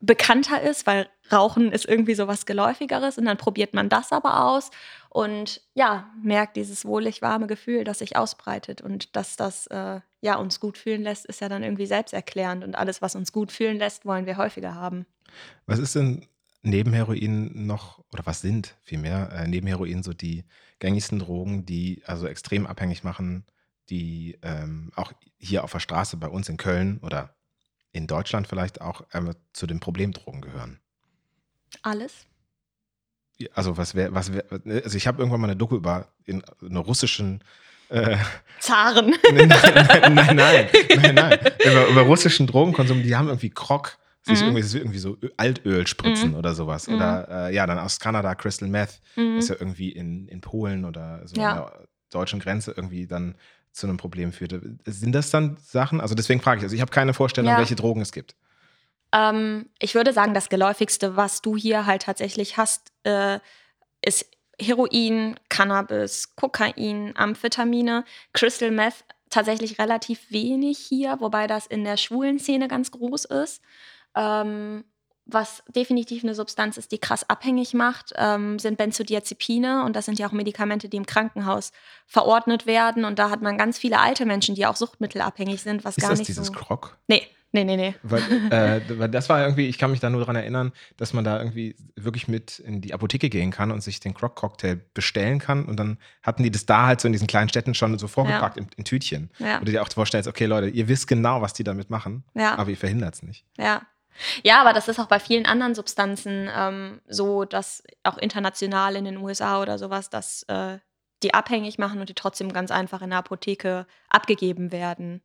[0.01, 4.45] bekannter ist, weil Rauchen ist irgendwie so was Geläufigeres und dann probiert man das aber
[4.45, 4.69] aus
[5.09, 10.35] und ja, merkt dieses wohlig warme Gefühl, das sich ausbreitet und dass das äh, ja
[10.35, 13.77] uns gut fühlen lässt, ist ja dann irgendwie selbsterklärend und alles, was uns gut fühlen
[13.77, 15.05] lässt, wollen wir häufiger haben.
[15.65, 16.27] Was ist denn
[16.61, 20.43] neben Heroin noch oder was sind vielmehr äh, neben Heroin so die
[20.79, 23.45] gängigsten Drogen, die also extrem abhängig machen,
[23.89, 27.35] die ähm, auch hier auf der Straße bei uns in Köln oder
[27.91, 30.79] in Deutschland vielleicht auch äh, zu den Problemdrogen gehören?
[31.81, 32.25] Alles?
[33.53, 34.45] Also was wäre, was wäre,
[34.83, 37.43] also ich habe irgendwann mal eine Doku über in, einen russischen
[37.89, 38.17] äh,
[38.59, 39.13] Zaren.
[39.33, 40.69] nein, nein, nein, nein,
[41.01, 41.39] nein, nein.
[41.63, 44.55] Über, über, russischen Drogenkonsum, die haben irgendwie Krog, sich mhm.
[44.55, 46.35] irgendwie, irgendwie so Altöl spritzen mhm.
[46.35, 46.87] oder sowas.
[46.87, 46.95] Mhm.
[46.95, 49.37] Oder äh, ja, dann aus Kanada Crystal Meth, mhm.
[49.37, 51.49] ist ja irgendwie in, in Polen oder so ja.
[51.49, 53.35] an der deutschen Grenze irgendwie dann
[53.71, 54.77] zu einem Problem führte.
[54.85, 55.99] Sind das dann Sachen?
[55.99, 57.57] Also deswegen frage ich, also ich habe keine Vorstellung, ja.
[57.57, 58.35] welche Drogen es gibt.
[59.11, 63.39] Ähm, ich würde sagen, das geläufigste, was du hier halt tatsächlich hast, äh,
[64.03, 64.25] ist
[64.59, 72.39] Heroin, Cannabis, Kokain, Amphetamine, Crystal Meth tatsächlich relativ wenig hier, wobei das in der schwulen
[72.39, 73.61] Szene ganz groß ist.
[74.15, 74.85] Ähm,
[75.25, 79.83] was definitiv eine Substanz ist, die krass abhängig macht, ähm, sind Benzodiazepine.
[79.83, 81.71] Und das sind ja auch Medikamente, die im Krankenhaus
[82.05, 83.05] verordnet werden.
[83.05, 86.11] Und da hat man ganz viele alte Menschen, die auch suchtmittelabhängig sind, was ist gar
[86.11, 86.53] das nicht dieses so.
[86.53, 86.97] Krog?
[87.07, 87.27] Nee.
[87.55, 87.95] Nee, nee, nee.
[88.03, 91.23] Weil, äh, weil das war irgendwie, ich kann mich da nur daran erinnern, dass man
[91.23, 95.63] da irgendwie wirklich mit in die Apotheke gehen kann und sich den Croc-Cocktail bestellen kann.
[95.63, 98.57] Und dann hatten die das da halt so in diesen kleinen Städten schon so vorgepackt
[98.57, 98.63] ja.
[98.63, 99.31] in, in, Tütchen.
[99.39, 99.59] Ja.
[99.59, 102.55] Und du dir auch vorstellst, okay, Leute, ihr wisst genau, was die damit machen, ja.
[102.57, 103.45] aber ihr verhindert es nicht.
[103.57, 103.83] Ja.
[104.43, 109.05] Ja, aber das ist auch bei vielen anderen Substanzen ähm, so, dass auch international in
[109.05, 110.79] den USA oder sowas, dass äh,
[111.23, 115.21] die abhängig machen und die trotzdem ganz einfach in der Apotheke abgegeben werden.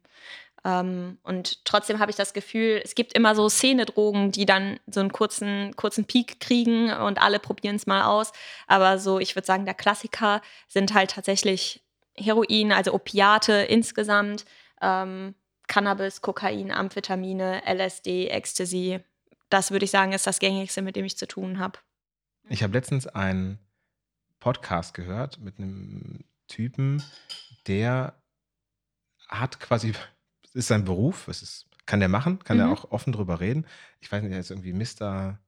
[0.65, 5.01] Ähm, und trotzdem habe ich das Gefühl, es gibt immer so Szenedrogen, die dann so
[5.01, 8.33] einen kurzen, kurzen Peak kriegen und alle probieren es mal aus.
[8.67, 11.83] Aber so, ich würde sagen, der Klassiker sind halt tatsächlich
[12.17, 14.45] Heroin, also Opiate insgesamt.
[14.83, 15.35] Ähm,
[15.67, 19.01] Cannabis, Kokain, Amphetamine, LSD, Ecstasy.
[19.51, 21.79] Das würde ich sagen, ist das gängigste, mit dem ich zu tun habe.
[22.49, 23.61] Ich habe letztens einen
[24.41, 27.03] Podcast gehört mit einem Typen,
[27.69, 28.21] der
[29.29, 29.93] hat quasi,
[30.53, 32.63] das ist sein Beruf, es ist, kann der machen, kann mhm.
[32.63, 33.67] der auch offen drüber reden.
[34.01, 35.39] Ich weiß nicht, der ist irgendwie Mr.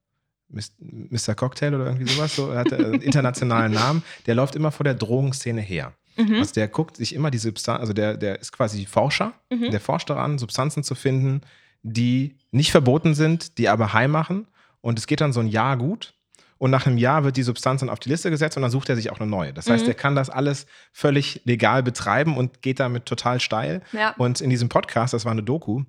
[0.49, 1.35] Mr.
[1.35, 4.03] Cocktail oder irgendwie sowas, so, er hat einen internationalen Namen.
[4.27, 5.95] Der läuft immer vor der Drogenszene her.
[6.17, 6.35] Mhm.
[6.35, 9.71] Also der guckt sich immer die Substanz, also der, der ist quasi Forscher, mhm.
[9.71, 11.41] der forscht daran, Substanzen zu finden,
[11.83, 14.47] die nicht verboten sind, die aber high machen.
[14.81, 16.15] Und es geht dann so ein Jahr gut.
[16.63, 18.89] Und nach einem Jahr wird die Substanz dann auf die Liste gesetzt und dann sucht
[18.89, 19.53] er sich auch eine neue.
[19.53, 19.91] Das heißt, mhm.
[19.91, 23.83] er kann das alles völlig legal betreiben und geht damit total steil.
[23.91, 24.15] Ja.
[24.17, 25.83] Und in diesem Podcast, das war eine Doku,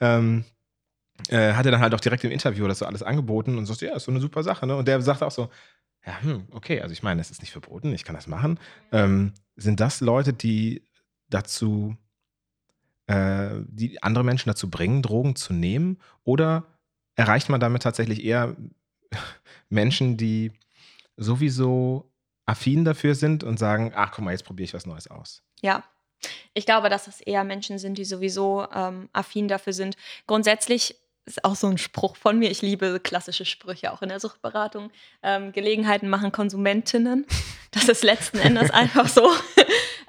[0.00, 0.44] ähm,
[1.30, 3.80] äh, hat er dann halt auch direkt im Interview das so alles angeboten und sagt,
[3.80, 4.66] ja, ist so eine super Sache.
[4.66, 4.76] Ne?
[4.76, 5.48] Und der sagt auch so,
[6.04, 8.60] ja, hm, okay, also ich meine, es ist nicht verboten, ich kann das machen.
[8.92, 10.82] Ähm, sind das Leute, die
[11.30, 11.96] dazu,
[13.06, 15.96] äh, die andere Menschen dazu bringen, Drogen zu nehmen?
[16.22, 16.64] Oder
[17.16, 18.56] erreicht man damit tatsächlich eher
[19.68, 20.52] Menschen, die
[21.16, 22.10] sowieso
[22.46, 25.42] affin dafür sind und sagen, ach guck mal, jetzt probiere ich was Neues aus?
[25.60, 25.84] Ja,
[26.54, 29.96] ich glaube, dass es eher Menschen sind, die sowieso ähm, affin dafür sind.
[30.26, 30.96] Grundsätzlich
[31.28, 32.50] ist auch so ein Spruch von mir.
[32.50, 34.90] Ich liebe klassische Sprüche auch in der Suchtberatung.
[35.22, 37.26] Ähm, Gelegenheiten machen Konsumentinnen.
[37.70, 39.30] Das ist letzten Endes einfach so.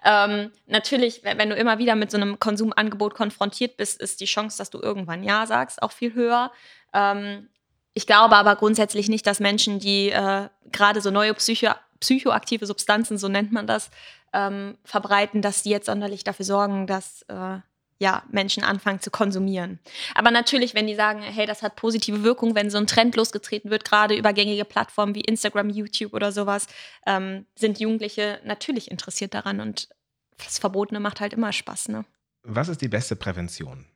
[0.06, 4.58] ähm, natürlich, wenn du immer wieder mit so einem Konsumangebot konfrontiert bist, ist die Chance,
[4.58, 6.52] dass du irgendwann Ja sagst, auch viel höher.
[6.94, 7.50] Ähm,
[8.00, 13.18] ich glaube aber grundsätzlich nicht, dass Menschen, die äh, gerade so neue Psycho psychoaktive Substanzen,
[13.18, 13.92] so nennt man das,
[14.32, 17.58] ähm, verbreiten, dass die jetzt sonderlich dafür sorgen, dass äh,
[17.98, 19.80] ja, Menschen anfangen zu konsumieren.
[20.16, 23.70] Aber natürlich, wenn die sagen, hey, das hat positive Wirkung, wenn so ein Trend losgetreten
[23.70, 26.68] wird, gerade über gängige Plattformen wie Instagram, YouTube oder sowas,
[27.06, 29.90] ähm, sind Jugendliche natürlich interessiert daran und
[30.38, 31.90] das Verbotene macht halt immer Spaß.
[31.90, 32.06] Ne?
[32.44, 33.89] Was ist die beste Prävention?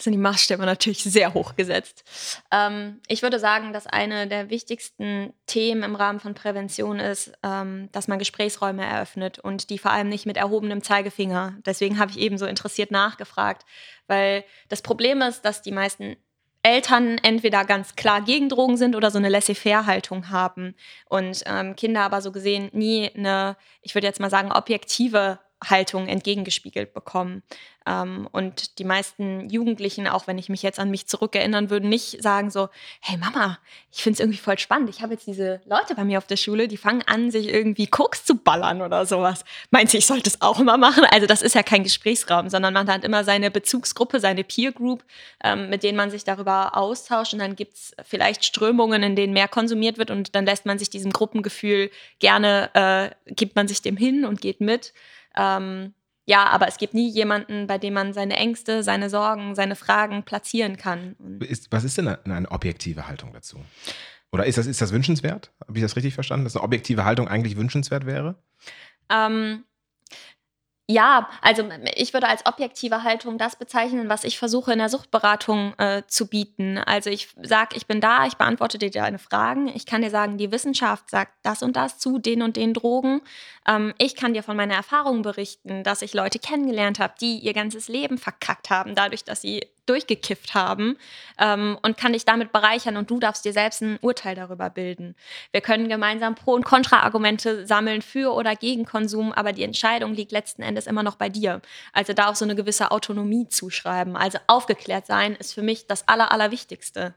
[0.00, 2.04] Sind die Maßstäbe natürlich sehr hoch gesetzt.
[2.50, 7.88] Ähm, ich würde sagen, dass eine der wichtigsten Themen im Rahmen von Prävention ist, ähm,
[7.92, 11.54] dass man Gesprächsräume eröffnet und die vor allem nicht mit erhobenem Zeigefinger.
[11.66, 13.66] Deswegen habe ich eben so interessiert nachgefragt,
[14.06, 16.16] weil das Problem ist, dass die meisten
[16.62, 20.74] Eltern entweder ganz klar gegen Drogen sind oder so eine Laissez-faire-Haltung haben
[21.08, 26.08] und ähm, Kinder aber so gesehen nie eine, ich würde jetzt mal sagen, objektive Haltung
[26.08, 27.42] entgegengespiegelt bekommen.
[27.86, 32.22] Ähm, und die meisten Jugendlichen, auch wenn ich mich jetzt an mich zurückerinnern würde, nicht
[32.22, 32.68] sagen so,
[33.00, 33.58] hey Mama,
[33.90, 34.90] ich finde es irgendwie voll spannend.
[34.90, 37.86] Ich habe jetzt diese Leute bei mir auf der Schule, die fangen an, sich irgendwie
[37.86, 39.44] Koks zu ballern oder sowas.
[39.70, 41.04] Meinst du, ich sollte es auch immer machen?
[41.10, 45.04] Also das ist ja kein Gesprächsraum, sondern man hat immer seine Bezugsgruppe, seine Peer Group,
[45.42, 47.32] ähm, mit denen man sich darüber austauscht.
[47.32, 50.78] Und dann gibt es vielleicht Strömungen, in denen mehr konsumiert wird und dann lässt man
[50.78, 54.92] sich diesem Gruppengefühl gerne, äh, gibt man sich dem hin und geht mit.
[55.36, 55.94] Ähm,
[56.26, 60.22] ja, aber es gibt nie jemanden, bei dem man seine Ängste, seine Sorgen, seine Fragen
[60.22, 61.16] platzieren kann.
[61.40, 63.58] Ist, was ist denn eine, eine, objektive Haltung dazu?
[64.30, 65.50] Oder ist das, ist das wünschenswert?
[65.66, 68.36] Habe ich das richtig verstanden, dass eine objektive Haltung eigentlich wünschenswert wäre?
[69.10, 69.64] Ähm,
[70.90, 75.72] ja, also ich würde als objektive Haltung das bezeichnen, was ich versuche in der Suchtberatung
[75.78, 76.78] äh, zu bieten.
[76.78, 79.68] Also ich sage, ich bin da, ich beantworte dir deine Fragen.
[79.68, 83.20] Ich kann dir sagen, die Wissenschaft sagt das und das zu den und den Drogen.
[83.68, 87.52] Ähm, ich kann dir von meiner Erfahrung berichten, dass ich Leute kennengelernt habe, die ihr
[87.52, 90.96] ganzes Leben verkackt haben, dadurch, dass sie durchgekifft haben
[91.38, 95.14] ähm, und kann dich damit bereichern und du darfst dir selbst ein Urteil darüber bilden.
[95.52, 100.32] Wir können gemeinsam Pro- und Kontra-Argumente sammeln für oder gegen Konsum, aber die Entscheidung liegt
[100.32, 101.60] letzten Endes immer noch bei dir.
[101.92, 104.16] Also da auch so eine gewisse Autonomie zuschreiben.
[104.16, 107.14] Also aufgeklärt sein ist für mich das Aller, Allerwichtigste.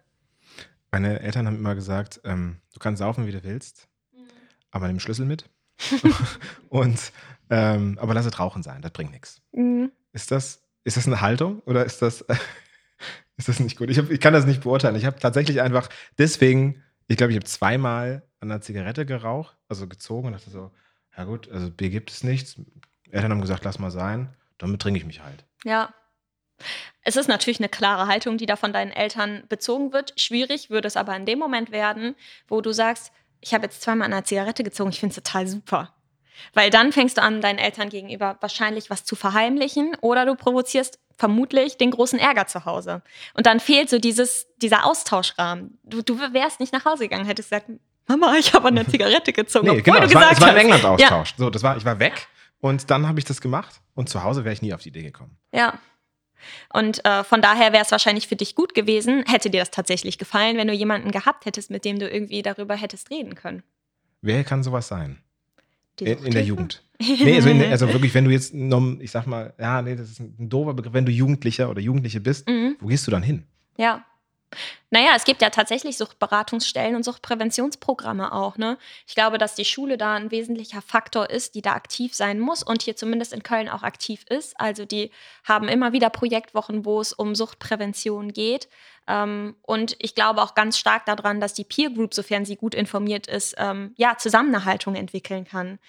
[0.91, 4.27] Meine Eltern haben immer gesagt, ähm, du kannst saufen, wie du willst, mhm.
[4.71, 5.49] aber nimm Schlüssel mit.
[6.69, 7.11] und
[7.49, 9.41] ähm, aber lass es rauchen sein, das bringt nichts.
[9.51, 9.91] Mhm.
[10.11, 12.21] Ist das ist das eine Haltung oder ist das,
[13.37, 13.89] ist das nicht gut?
[13.89, 14.95] Ich, hab, ich kann das nicht beurteilen.
[14.95, 19.87] Ich habe tatsächlich einfach deswegen, ich glaube, ich habe zweimal an einer Zigarette geraucht, also
[19.87, 20.71] gezogen und dachte so,
[21.17, 22.55] ja gut, also Bier gibt es nichts.
[23.11, 25.45] Eltern haben gesagt, lass mal sein, damit trinke ich mich halt.
[25.63, 25.93] Ja.
[27.01, 30.19] Es ist natürlich eine klare Haltung, die da von deinen Eltern bezogen wird.
[30.19, 32.15] Schwierig würde es aber in dem Moment werden,
[32.47, 35.47] wo du sagst, ich habe jetzt zweimal an einer Zigarette gezogen, ich finde es total
[35.47, 35.92] super.
[36.53, 40.99] Weil dann fängst du an, deinen Eltern gegenüber wahrscheinlich was zu verheimlichen oder du provozierst
[41.17, 43.01] vermutlich den großen Ärger zu Hause.
[43.33, 45.77] Und dann fehlt so dieses, dieser Austauschrahmen.
[45.83, 47.69] Du, du wärst nicht nach Hause gegangen, hättest gesagt,
[48.07, 49.67] Mama, ich habe eine Zigarette gezogen.
[49.67, 51.29] Nee, genau, es war, es war im England-Austausch.
[51.31, 51.35] Ja.
[51.37, 52.27] So, das war, ich war weg
[52.59, 55.03] und dann habe ich das gemacht und zu Hause wäre ich nie auf die Idee
[55.03, 55.37] gekommen.
[55.53, 55.79] Ja.
[56.73, 60.17] Und äh, von daher wäre es wahrscheinlich für dich gut gewesen, hätte dir das tatsächlich
[60.17, 63.63] gefallen, wenn du jemanden gehabt hättest, mit dem du irgendwie darüber hättest reden können.
[64.21, 65.22] Wer kann sowas sein?
[65.99, 66.83] In, in, der Jugend.
[66.99, 70.19] Nee, also, der, also, wirklich, wenn du jetzt, ich sag mal, ja, nee, das ist
[70.19, 72.77] ein doofer Begriff, wenn du Jugendlicher oder Jugendliche bist, mhm.
[72.79, 73.43] wo gehst du dann hin?
[73.77, 74.05] Ja.
[74.93, 78.59] Naja, es gibt ja tatsächlich Suchtberatungsstellen und Suchtpräventionsprogramme auch.
[78.59, 78.77] Ne?
[79.07, 82.61] Ich glaube, dass die Schule da ein wesentlicher Faktor ist, die da aktiv sein muss
[82.61, 84.53] und hier zumindest in Köln auch aktiv ist.
[84.59, 85.09] Also die
[85.45, 88.69] haben immer wieder Projektwochen, wo es um Suchtprävention geht.
[89.07, 92.75] Ähm, und ich glaube auch ganz stark daran, dass die Peer Group, sofern sie gut
[92.75, 95.79] informiert ist, ähm, ja, zusammen eine Haltung entwickeln kann.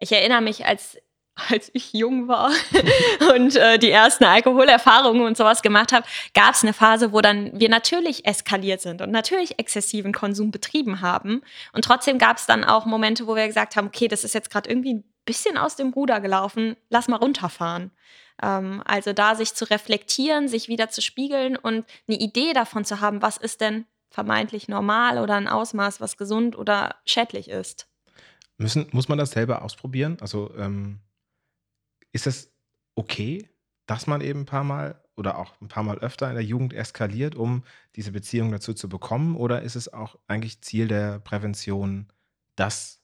[0.00, 0.98] Ich erinnere mich, als
[1.34, 2.50] als ich jung war
[3.34, 7.58] und äh, die ersten Alkoholerfahrungen und sowas gemacht habe, gab es eine Phase, wo dann
[7.58, 11.42] wir natürlich eskaliert sind und natürlich exzessiven Konsum betrieben haben.
[11.72, 14.50] Und trotzdem gab es dann auch Momente, wo wir gesagt haben, okay, das ist jetzt
[14.50, 17.90] gerade irgendwie ein bisschen aus dem Ruder gelaufen, lass mal runterfahren.
[18.42, 23.00] Ähm, also da sich zu reflektieren, sich wieder zu spiegeln und eine Idee davon zu
[23.00, 27.86] haben, was ist denn vermeintlich normal oder ein Ausmaß, was gesund oder schädlich ist.
[28.58, 30.18] Müssen, muss man das selber ausprobieren?
[30.20, 31.00] Also ähm,
[32.12, 32.52] ist es
[32.94, 33.48] okay,
[33.86, 36.72] dass man eben ein paar Mal oder auch ein paar Mal öfter in der Jugend
[36.72, 37.64] eskaliert, um
[37.96, 39.36] diese Beziehung dazu zu bekommen?
[39.36, 42.06] Oder ist es auch eigentlich Ziel der Prävention,
[42.56, 43.02] das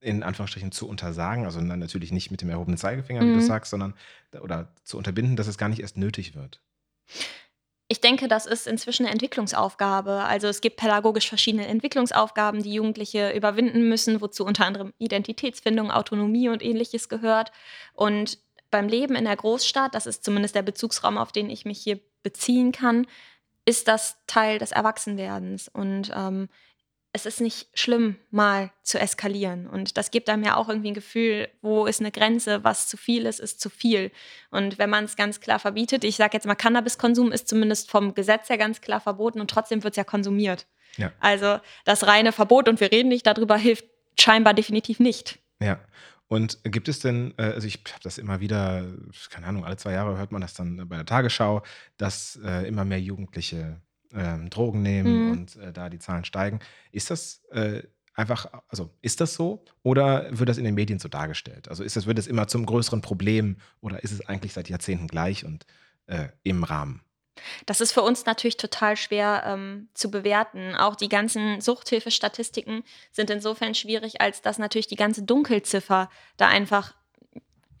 [0.00, 1.44] in Anführungsstrichen zu untersagen?
[1.44, 3.40] Also natürlich nicht mit dem erhobenen Zeigefinger, wie du mhm.
[3.40, 3.94] sagst, sondern
[4.40, 6.62] oder zu unterbinden, dass es gar nicht erst nötig wird.
[7.94, 10.24] Ich denke, das ist inzwischen eine Entwicklungsaufgabe.
[10.24, 16.48] Also es gibt pädagogisch verschiedene Entwicklungsaufgaben, die Jugendliche überwinden müssen, wozu unter anderem Identitätsfindung, Autonomie
[16.48, 17.52] und ähnliches gehört.
[17.92, 18.40] Und
[18.72, 22.00] beim Leben in der Großstadt, das ist zumindest der Bezugsraum, auf den ich mich hier
[22.24, 23.06] beziehen kann,
[23.64, 25.68] ist das Teil des Erwachsenwerdens.
[25.68, 26.48] Und ähm,
[27.14, 29.68] es ist nicht schlimm, mal zu eskalieren.
[29.68, 32.96] Und das gibt einem ja auch irgendwie ein Gefühl, wo ist eine Grenze, was zu
[32.96, 34.10] viel ist, ist zu viel.
[34.50, 38.16] Und wenn man es ganz klar verbietet, ich sage jetzt mal, Cannabiskonsum ist zumindest vom
[38.16, 40.66] Gesetz her ganz klar verboten und trotzdem wird es ja konsumiert.
[40.96, 41.12] Ja.
[41.20, 43.84] Also das reine Verbot und wir reden nicht darüber hilft
[44.18, 45.38] scheinbar definitiv nicht.
[45.60, 45.78] Ja.
[46.26, 48.92] Und gibt es denn, äh, also ich habe das immer wieder,
[49.30, 51.62] keine Ahnung, alle zwei Jahre hört man das dann bei der Tagesschau,
[51.96, 53.80] dass äh, immer mehr Jugendliche
[54.14, 55.30] ähm, Drogen nehmen mhm.
[55.32, 56.60] und äh, da die Zahlen steigen.
[56.92, 57.82] Ist das äh,
[58.14, 61.68] einfach, also ist das so oder wird das in den Medien so dargestellt?
[61.68, 65.08] Also ist das, wird es immer zum größeren Problem oder ist es eigentlich seit Jahrzehnten
[65.08, 65.66] gleich und
[66.06, 67.02] äh, im Rahmen?
[67.66, 70.76] Das ist für uns natürlich total schwer ähm, zu bewerten.
[70.76, 76.94] Auch die ganzen Suchthilfestatistiken sind insofern schwierig, als dass natürlich die ganze Dunkelziffer da einfach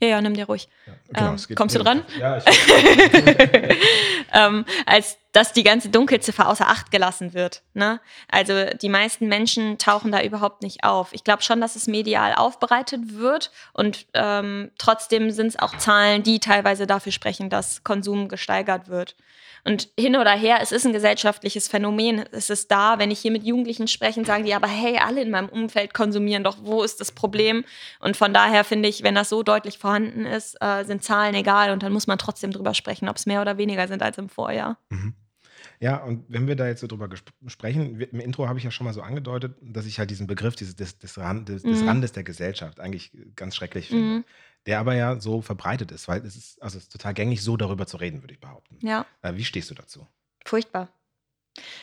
[0.00, 0.68] ja, ja, nimm dir ruhig.
[0.86, 2.04] Ja, genau, ähm, kommst du dran?
[2.18, 2.44] Ja, ich
[4.34, 7.62] ähm, Als dass die ganze Dunkelziffer außer Acht gelassen wird.
[7.74, 8.00] Ne?
[8.30, 11.12] Also die meisten Menschen tauchen da überhaupt nicht auf.
[11.12, 16.22] Ich glaube schon, dass es medial aufbereitet wird und ähm, trotzdem sind es auch Zahlen,
[16.22, 19.16] die teilweise dafür sprechen, dass Konsum gesteigert wird.
[19.66, 22.24] Und hin oder her, es ist ein gesellschaftliches Phänomen.
[22.32, 25.30] Es ist da, wenn ich hier mit Jugendlichen spreche, sagen die, aber hey, alle in
[25.30, 27.64] meinem Umfeld konsumieren doch, wo ist das Problem?
[27.98, 31.70] Und von daher finde ich, wenn das so deutlich vorhanden ist, äh, sind Zahlen egal
[31.70, 34.28] und dann muss man trotzdem drüber sprechen, ob es mehr oder weniger sind als im
[34.28, 34.76] Vorjahr.
[34.90, 35.14] Mhm.
[35.80, 37.08] Ja, und wenn wir da jetzt so drüber
[37.46, 40.54] sprechen, im Intro habe ich ja schon mal so angedeutet, dass ich halt diesen Begriff
[40.56, 41.70] dieses, des, des, Rand, des, mhm.
[41.70, 44.18] des Randes der Gesellschaft eigentlich ganz schrecklich finde.
[44.18, 44.24] Mhm
[44.66, 47.56] der aber ja so verbreitet ist, weil es ist, also es ist total gängig, so
[47.56, 48.78] darüber zu reden, würde ich behaupten.
[48.80, 49.06] Ja.
[49.22, 50.06] Äh, wie stehst du dazu?
[50.44, 50.88] Furchtbar.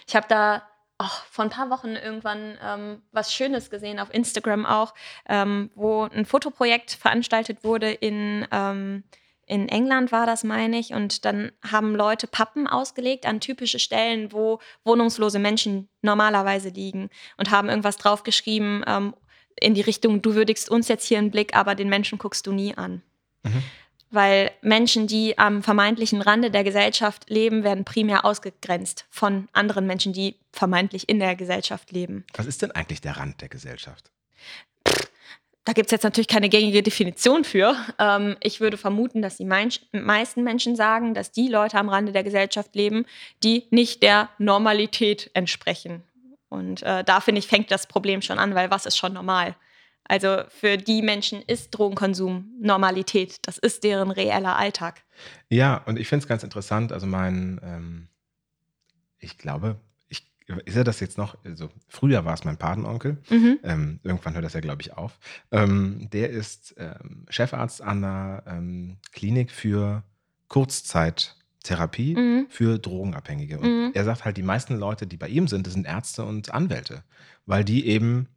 [0.07, 0.63] Ich habe da
[0.99, 4.93] oh, vor ein paar Wochen irgendwann ähm, was Schönes gesehen, auf Instagram auch,
[5.27, 9.03] ähm, wo ein Fotoprojekt veranstaltet wurde in, ähm,
[9.45, 10.93] in England war das, meine ich.
[10.93, 17.51] Und dann haben Leute Pappen ausgelegt an typische Stellen, wo wohnungslose Menschen normalerweise liegen und
[17.51, 19.13] haben irgendwas draufgeschrieben, ähm,
[19.59, 22.51] in die Richtung, du würdigst uns jetzt hier einen Blick, aber den Menschen guckst du
[22.51, 23.01] nie an.
[23.43, 23.63] Mhm.
[24.09, 30.11] Weil Menschen, die am vermeintlichen Rande der Gesellschaft leben, werden primär ausgegrenzt von anderen Menschen,
[30.11, 32.25] die vermeintlich in der Gesellschaft leben.
[32.35, 34.11] Was ist denn eigentlich der Rand der Gesellschaft?
[35.63, 37.75] da gibt es jetzt natürlich keine gängige Definition für.
[37.99, 42.23] Ähm, ich würde vermuten, dass die meisten Menschen sagen, dass die Leute am Rande der
[42.23, 43.05] Gesellschaft leben,
[43.43, 46.03] die nicht der Normalität entsprechen.
[46.51, 49.55] Und äh, da finde ich, fängt das Problem schon an, weil was ist schon normal?
[50.03, 53.39] Also für die Menschen ist Drogenkonsum Normalität.
[53.43, 55.03] Das ist deren reeller Alltag.
[55.47, 56.91] Ja, und ich finde es ganz interessant.
[56.91, 58.07] Also mein, ähm,
[59.19, 60.29] ich glaube, ich,
[60.65, 61.37] ist er das jetzt noch?
[61.45, 63.21] Also früher war es mein Patenonkel.
[63.29, 63.59] Mhm.
[63.63, 65.19] Ähm, irgendwann hört das ja, glaube ich, auf.
[65.51, 70.03] Ähm, der ist ähm, Chefarzt an einer ähm, Klinik für
[70.49, 71.37] Kurzzeit.
[71.63, 72.47] Therapie mhm.
[72.49, 73.59] für Drogenabhängige.
[73.59, 73.91] Und mhm.
[73.93, 77.03] er sagt halt, die meisten Leute, die bei ihm sind, das sind Ärzte und Anwälte,
[77.45, 78.27] weil die eben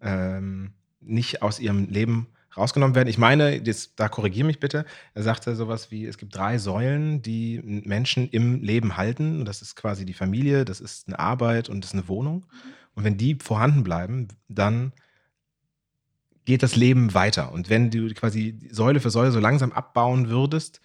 [0.00, 3.08] ähm, nicht aus ihrem Leben rausgenommen werden.
[3.08, 7.22] Ich meine, jetzt, da korrigiere mich bitte, er sagte sowas wie, es gibt drei Säulen,
[7.22, 9.40] die Menschen im Leben halten.
[9.40, 12.46] Und das ist quasi die Familie, das ist eine Arbeit und das ist eine Wohnung.
[12.94, 14.92] Und wenn die vorhanden bleiben, dann
[16.44, 17.52] geht das Leben weiter.
[17.52, 20.80] Und wenn du quasi Säule für Säule so langsam abbauen würdest,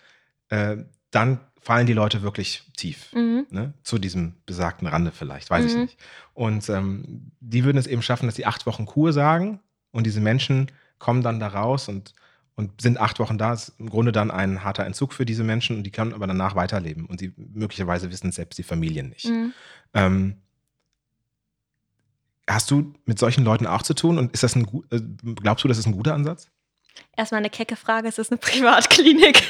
[0.50, 0.78] äh,
[1.10, 3.12] dann fallen die Leute wirklich tief.
[3.14, 3.48] Mhm.
[3.50, 3.74] Ne?
[3.84, 5.70] Zu diesem besagten Rande vielleicht, weiß mhm.
[5.70, 5.98] ich nicht.
[6.34, 9.60] Und ähm, die würden es eben schaffen, dass sie acht Wochen Kur sagen
[9.92, 12.14] und diese Menschen kommen dann da raus und,
[12.56, 13.54] und sind acht Wochen da.
[13.54, 16.56] Ist im Grunde dann ein harter Entzug für diese Menschen und die können aber danach
[16.56, 19.26] weiterleben und sie möglicherweise wissen selbst die Familien nicht.
[19.26, 19.54] Mhm.
[19.94, 20.36] Ähm,
[22.48, 25.00] hast du mit solchen Leuten auch zu tun und ist das ein, äh,
[25.36, 26.50] glaubst du, das ist ein guter Ansatz?
[27.16, 29.44] Erstmal eine kecke Frage, es ist eine Privatklinik.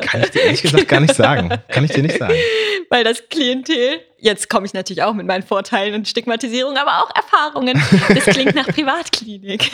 [0.00, 1.50] Kann ich dir ehrlich gesagt gar nicht sagen.
[1.68, 2.34] Kann ich dir nicht sagen.
[2.90, 7.14] Weil das Klientel, jetzt komme ich natürlich auch mit meinen Vorteilen und Stigmatisierung, aber auch
[7.14, 7.80] Erfahrungen.
[8.08, 9.70] Das klingt nach Privatklinik.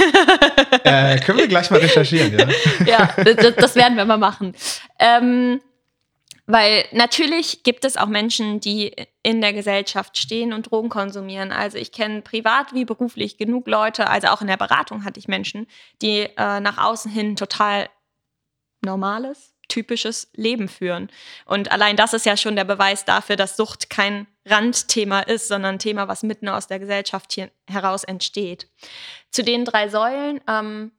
[0.84, 2.48] Äh, können wir gleich mal recherchieren, ja?
[2.86, 4.54] Ja, das, das werden wir mal machen.
[4.98, 5.60] Ähm,
[6.46, 11.50] weil natürlich gibt es auch Menschen, die in der Gesellschaft stehen und Drogen konsumieren.
[11.50, 15.28] Also ich kenne privat wie beruflich genug Leute, also auch in der Beratung hatte ich
[15.28, 15.66] Menschen,
[16.02, 17.88] die äh, nach außen hin total
[18.84, 21.10] normales, typisches Leben führen.
[21.44, 25.74] Und allein das ist ja schon der Beweis dafür, dass Sucht kein Randthema ist, sondern
[25.74, 28.68] ein Thema, was mitten aus der Gesellschaft hier heraus entsteht.
[29.32, 30.92] Zu den drei Säulen ähm,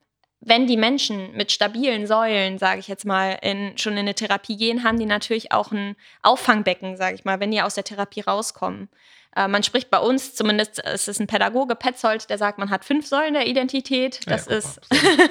[0.48, 4.56] wenn die Menschen mit stabilen Säulen, sage ich jetzt mal, in, schon in eine Therapie
[4.56, 8.22] gehen, haben die natürlich auch ein Auffangbecken, sage ich mal, wenn die aus der Therapie
[8.22, 8.90] rauskommen.
[9.36, 12.86] Äh, man spricht bei uns, zumindest es ist ein Pädagoge, Petzold, der sagt, man hat
[12.86, 14.22] fünf Säulen der Identität.
[14.26, 14.80] Das ja, ist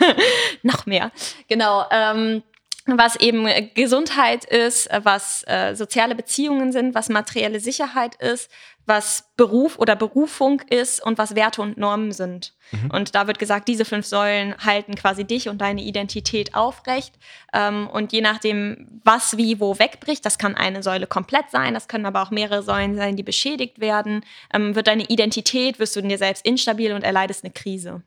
[0.62, 1.10] noch mehr.
[1.48, 1.86] Genau.
[1.90, 2.42] Ähm,
[2.86, 8.48] was eben Gesundheit ist, was äh, soziale Beziehungen sind, was materielle Sicherheit ist,
[8.86, 12.54] was Beruf oder Berufung ist und was Werte und Normen sind.
[12.70, 12.90] Mhm.
[12.90, 17.14] Und da wird gesagt, diese fünf Säulen halten quasi dich und deine Identität aufrecht.
[17.52, 21.88] Ähm, und je nachdem, was wie wo wegbricht, das kann eine Säule komplett sein, das
[21.88, 26.00] können aber auch mehrere Säulen sein, die beschädigt werden, ähm, wird deine Identität, wirst du
[26.00, 28.02] in dir selbst instabil und erleidest eine Krise.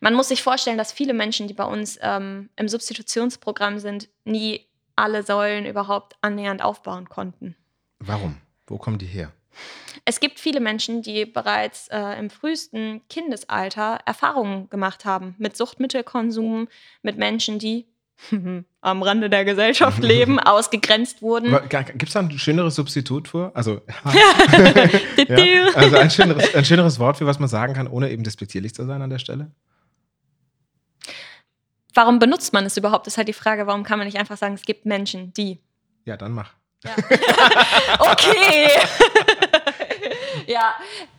[0.00, 4.66] Man muss sich vorstellen, dass viele Menschen, die bei uns ähm, im Substitutionsprogramm sind, nie
[4.96, 7.56] alle Säulen überhaupt annähernd aufbauen konnten.
[7.98, 8.36] Warum?
[8.66, 9.32] Wo kommen die her?
[10.04, 16.68] Es gibt viele Menschen, die bereits äh, im frühesten Kindesalter Erfahrungen gemacht haben mit Suchtmittelkonsum,
[17.02, 17.86] mit Menschen, die
[18.80, 21.56] am Rande der Gesellschaft leben, ausgegrenzt wurden.
[21.68, 23.50] Gibt es da ein schöneres Substitut für?
[23.54, 23.80] Also,
[24.12, 28.74] ja, also ein, schöneres, ein schöneres Wort, für was man sagen kann, ohne eben despektierlich
[28.74, 29.50] zu sein an der Stelle?
[31.94, 33.06] Warum benutzt man es überhaupt?
[33.06, 35.58] Ist halt die Frage, warum kann man nicht einfach sagen, es gibt Menschen, die.
[36.04, 36.52] Ja, dann mach.
[36.84, 36.92] Ja.
[37.98, 38.68] okay.
[40.50, 40.74] Ja,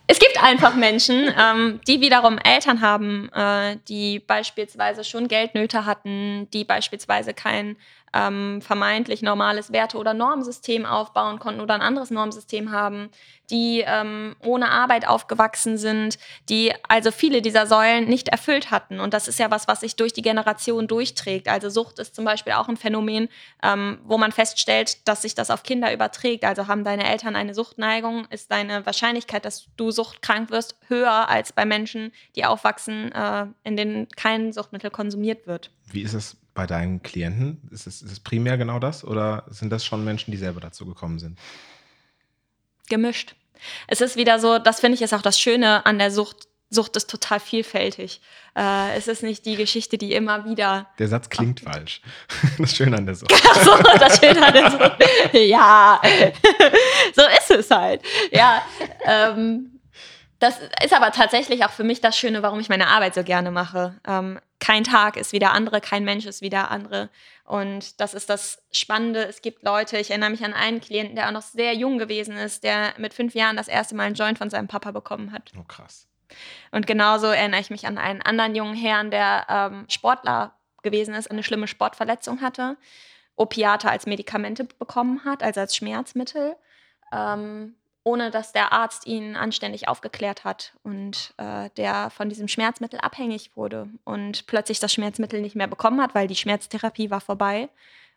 [0.08, 6.50] es gibt einfach Menschen, ähm, die wiederum Eltern haben, äh, die beispielsweise schon Geldnöte hatten,
[6.52, 7.78] die beispielsweise kein
[8.14, 13.10] ähm, vermeintlich normales Werte- oder Normsystem aufbauen konnten oder ein anderes Normsystem haben,
[13.50, 16.18] die ähm, ohne Arbeit aufgewachsen sind,
[16.50, 19.00] die also viele dieser Säulen nicht erfüllt hatten.
[19.00, 21.48] Und das ist ja was, was sich durch die Generation durchträgt.
[21.50, 23.28] Also Sucht ist zum Beispiel auch ein Phänomen,
[23.62, 26.46] ähm, wo man feststellt, dass sich das auf Kinder überträgt.
[26.46, 31.52] Also haben deine Eltern eine Suchtneigung, ist deine Wahrscheinlichkeit, dass du suchtkrank wirst, höher als
[31.52, 35.72] bei Menschen, die aufwachsen, äh, in denen kein Suchtmittel konsumiert wird.
[35.92, 37.68] Wie ist es bei deinen Klienten?
[37.72, 40.86] Ist es, ist es primär genau das oder sind das schon Menschen, die selber dazu
[40.86, 41.40] gekommen sind?
[42.90, 43.36] Gemischt.
[43.88, 46.48] Es ist wieder so, das finde ich ist auch das Schöne an der Sucht.
[46.70, 48.22] Sucht ist total vielfältig.
[48.56, 50.88] Äh, es ist nicht die Geschichte, die immer wieder.
[51.00, 52.02] Der Satz klingt falsch.
[52.58, 53.34] Das Schöne an der Sucht.
[53.34, 54.92] Ach so, das Schöne an der Sucht.
[55.34, 56.02] Ja,
[57.16, 58.02] so ist es halt.
[58.32, 58.64] Ja,
[59.06, 59.80] ähm,
[60.40, 63.52] das ist aber tatsächlich auch für mich das Schöne, warum ich meine Arbeit so gerne
[63.52, 64.00] mache.
[64.08, 67.10] Ähm, kein Tag ist wie der andere, kein Mensch ist wie der andere.
[67.44, 69.26] Und das ist das Spannende.
[69.26, 72.38] Es gibt Leute, ich erinnere mich an einen Klienten, der auch noch sehr jung gewesen
[72.38, 75.52] ist, der mit fünf Jahren das erste Mal einen Joint von seinem Papa bekommen hat.
[75.60, 76.08] Oh, krass.
[76.72, 81.30] Und genauso erinnere ich mich an einen anderen jungen Herrn, der ähm, Sportler gewesen ist,
[81.30, 82.78] eine schlimme Sportverletzung hatte,
[83.36, 86.56] Opiate als Medikamente bekommen hat, also als Schmerzmittel.
[87.12, 93.00] Ähm, ohne dass der Arzt ihn anständig aufgeklärt hat und äh, der von diesem Schmerzmittel
[93.00, 97.70] abhängig wurde und plötzlich das Schmerzmittel nicht mehr bekommen hat, weil die Schmerztherapie war vorbei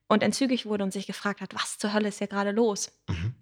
[0.08, 2.92] und entzügig wurde und sich gefragt hat, was zur Hölle ist hier gerade los?
[3.08, 3.34] Mhm.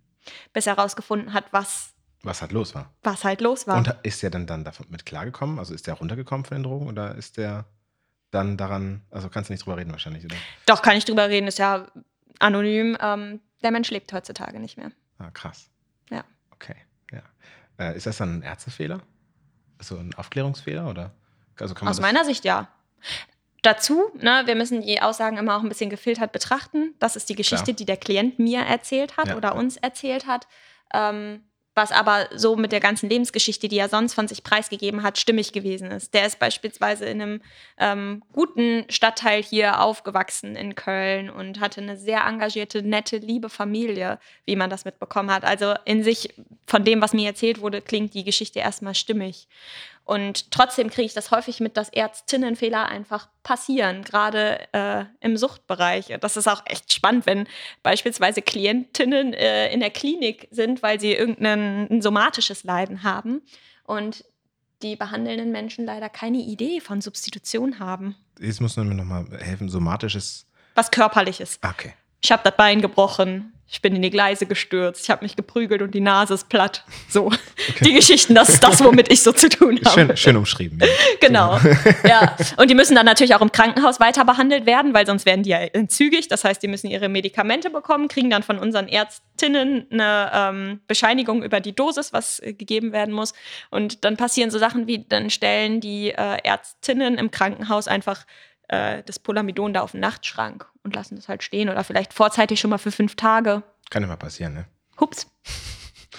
[0.52, 2.92] Bis er herausgefunden hat, was was halt los war.
[3.02, 3.78] Was halt los war.
[3.78, 5.58] Und ist er dann, dann damit klargekommen?
[5.58, 7.66] Also ist der runtergekommen von den Drogen oder ist der
[8.30, 10.36] dann daran, also kannst du nicht drüber reden wahrscheinlich, oder?
[10.66, 11.88] Doch, kann ich drüber reden, ist ja
[12.38, 12.96] anonym.
[13.00, 14.92] Ähm, der Mensch lebt heutzutage nicht mehr.
[15.18, 15.71] Ah, krass.
[17.12, 17.22] Ja.
[17.78, 19.00] Äh, ist das dann ein Ärztefehler?
[19.80, 21.12] So ein Aufklärungsfehler oder?
[21.58, 22.68] Also Aus meiner Sicht ja.
[23.62, 26.94] Dazu, ne, wir müssen die Aussagen immer auch ein bisschen gefiltert betrachten.
[26.98, 27.76] Das ist die Geschichte, Klar.
[27.76, 29.36] die der Klient mir erzählt hat ja.
[29.36, 30.48] oder uns erzählt hat.
[30.92, 31.44] Ähm,
[31.74, 35.52] was aber so mit der ganzen Lebensgeschichte, die er sonst von sich preisgegeben hat, stimmig
[35.52, 36.12] gewesen ist.
[36.12, 37.42] Der ist beispielsweise in einem
[37.78, 44.18] ähm, guten Stadtteil hier aufgewachsen in Köln und hatte eine sehr engagierte, nette, liebe Familie,
[44.44, 45.44] wie man das mitbekommen hat.
[45.44, 46.34] Also in sich,
[46.66, 49.48] von dem, was mir erzählt wurde, klingt die Geschichte erstmal stimmig.
[50.04, 56.12] Und trotzdem kriege ich das häufig mit, dass Ärztinnenfehler einfach passieren, gerade äh, im Suchtbereich.
[56.20, 57.46] Das ist auch echt spannend, wenn
[57.82, 63.42] beispielsweise Klientinnen äh, in der Klinik sind, weil sie irgendein somatisches Leiden haben
[63.84, 64.24] und
[64.82, 68.16] die behandelnden Menschen leider keine Idee von Substitution haben.
[68.40, 70.46] Jetzt muss man mir nochmal helfen, somatisches.
[70.74, 71.60] Was körperliches.
[71.62, 71.94] Okay.
[72.22, 75.80] Ich habe das Bein gebrochen, ich bin in die Gleise gestürzt, ich habe mich geprügelt
[75.80, 76.84] und die Nase ist platt.
[77.08, 77.84] So, okay.
[77.84, 79.94] die Geschichten, das ist das, womit ich so zu tun habe.
[79.94, 80.78] Schön, schön umschrieben.
[80.78, 80.86] Ja.
[81.20, 81.58] Genau,
[82.06, 82.36] ja.
[82.58, 85.50] Und die müssen dann natürlich auch im Krankenhaus weiter behandelt werden, weil sonst werden die
[85.50, 86.28] ja entzügig.
[86.28, 91.42] Das heißt, die müssen ihre Medikamente bekommen, kriegen dann von unseren Ärztinnen eine ähm, Bescheinigung
[91.42, 93.32] über die Dosis, was äh, gegeben werden muss.
[93.70, 98.26] Und dann passieren so Sachen wie, dann stellen die äh, Ärztinnen im Krankenhaus einfach
[98.72, 102.58] äh, das Polamidon da auf den Nachtschrank und lassen das halt stehen oder vielleicht vorzeitig
[102.58, 103.62] schon mal für fünf Tage.
[103.90, 104.66] Kann ja mal passieren, ne?
[104.98, 105.30] Hups.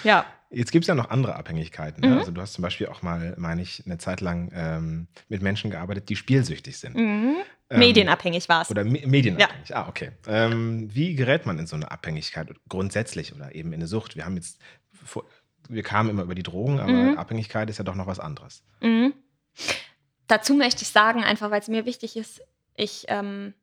[0.02, 0.26] Ja.
[0.50, 2.02] Jetzt gibt es ja noch andere Abhängigkeiten.
[2.02, 2.08] Ne?
[2.08, 2.18] Mhm.
[2.18, 5.70] Also du hast zum Beispiel auch mal, meine ich, eine Zeit lang ähm, mit Menschen
[5.70, 6.96] gearbeitet, die spielsüchtig sind.
[6.96, 7.36] Mhm.
[7.70, 8.70] Ähm, medienabhängig war es.
[8.70, 9.68] Oder me medienabhängig.
[9.68, 9.84] Ja.
[9.84, 10.10] Ah, okay.
[10.26, 14.16] Ähm, wie gerät man in so eine Abhängigkeit grundsätzlich oder eben in eine Sucht?
[14.16, 14.60] Wir haben jetzt,
[14.92, 15.24] vor,
[15.68, 17.16] wir kamen immer über die Drogen, aber mhm.
[17.16, 18.62] Abhängigkeit ist ja doch noch was anderes.
[20.26, 22.40] Dazu möchte ich sagen, einfach weil es mir wichtig ist,
[22.76, 23.54] ich ähm,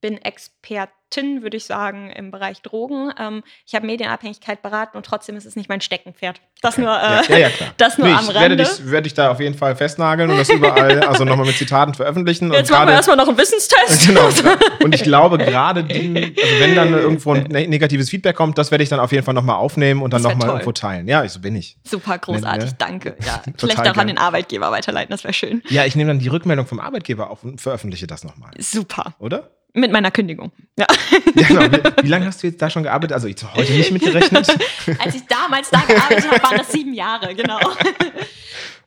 [0.00, 3.12] bin Expertin, würde ich sagen, im Bereich Drogen.
[3.18, 6.40] Ähm, ich habe Medienabhängigkeit beraten und trotzdem ist es nicht mein Steckenpferd.
[6.62, 8.40] Das nur, äh, ja, ja, das nur nee, am Rande.
[8.40, 11.56] Werde dich, werde dich da auf jeden Fall festnageln und das überall, also nochmal mit
[11.56, 12.52] Zitaten veröffentlichen.
[12.52, 14.06] Jetzt machen wir erstmal noch einen Wissenstest.
[14.06, 14.28] genau.
[14.82, 15.94] Und ich glaube, gerade also
[16.60, 19.34] wenn dann irgendwo ein ne-, negatives Feedback kommt, das werde ich dann auf jeden Fall
[19.34, 21.08] nochmal aufnehmen und dann nochmal irgendwo teilen.
[21.08, 21.76] Ja, so bin ich.
[21.84, 23.16] Super großartig, danke.
[23.24, 25.62] Ja, vielleicht auch an den Arbeitgeber weiterleiten, das wäre schön.
[25.68, 28.50] Ja, ich nehme dann die Rückmeldung vom Arbeitgeber auf und veröffentliche das nochmal.
[28.58, 29.14] Super.
[29.18, 29.50] Oder?
[29.74, 30.50] Mit meiner Kündigung.
[30.78, 30.86] Ja.
[31.34, 31.62] ja genau.
[31.62, 33.12] Wie, wie, lange hast du jetzt da schon gearbeitet?
[33.12, 34.48] Also ich habe heute nicht mitgerechnet.
[34.98, 37.58] Als ich damals da gearbeitet habe, waren das sieben Jahre, genau.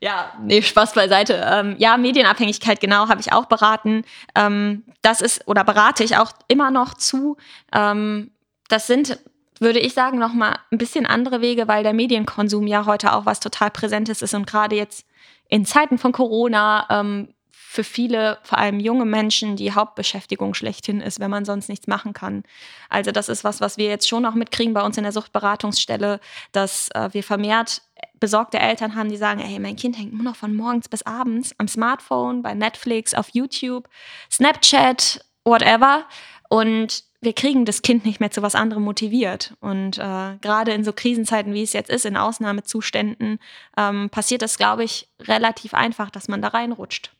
[0.00, 1.40] Ja, nee, Spaß beiseite.
[1.48, 4.02] Ähm, ja, Medienabhängigkeit, genau, habe ich auch beraten.
[4.34, 7.36] Ähm, das ist, oder berate ich auch immer noch zu.
[7.72, 8.32] Ähm,
[8.68, 9.20] das sind,
[9.60, 13.38] würde ich sagen, nochmal ein bisschen andere Wege, weil der Medienkonsum ja heute auch was
[13.38, 15.06] total Präsentes ist und gerade jetzt
[15.48, 17.28] in Zeiten von Corona ähm,
[17.72, 22.12] für viele, vor allem junge Menschen, die Hauptbeschäftigung schlechthin ist, wenn man sonst nichts machen
[22.12, 22.42] kann.
[22.90, 26.20] Also das ist was, was wir jetzt schon auch mitkriegen bei uns in der Suchtberatungsstelle,
[26.52, 27.80] dass äh, wir vermehrt
[28.20, 31.54] besorgte Eltern haben, die sagen, hey, mein Kind hängt nur noch von morgens bis abends
[31.56, 33.88] am Smartphone, bei Netflix, auf YouTube,
[34.30, 36.04] Snapchat, whatever.
[36.50, 39.54] Und wir kriegen das Kind nicht mehr zu was anderem motiviert.
[39.60, 43.38] Und äh, gerade in so Krisenzeiten, wie es jetzt ist, in Ausnahmezuständen,
[43.78, 47.12] ähm, passiert das, glaube ich, relativ einfach, dass man da reinrutscht.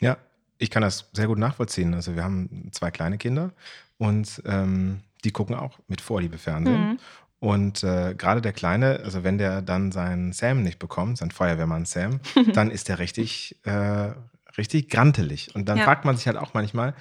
[0.00, 0.16] Ja,
[0.58, 1.94] ich kann das sehr gut nachvollziehen.
[1.94, 3.52] Also wir haben zwei kleine Kinder
[3.98, 6.90] und ähm, die gucken auch mit Vorliebe Fernsehen.
[6.90, 6.98] Mhm.
[7.40, 11.84] Und äh, gerade der Kleine, also wenn der dann seinen Sam nicht bekommt, sein Feuerwehrmann
[11.84, 12.20] Sam,
[12.52, 14.12] dann ist der richtig, äh,
[14.56, 15.54] richtig grantelig.
[15.54, 15.84] Und dann ja.
[15.84, 16.94] fragt man sich halt auch manchmal,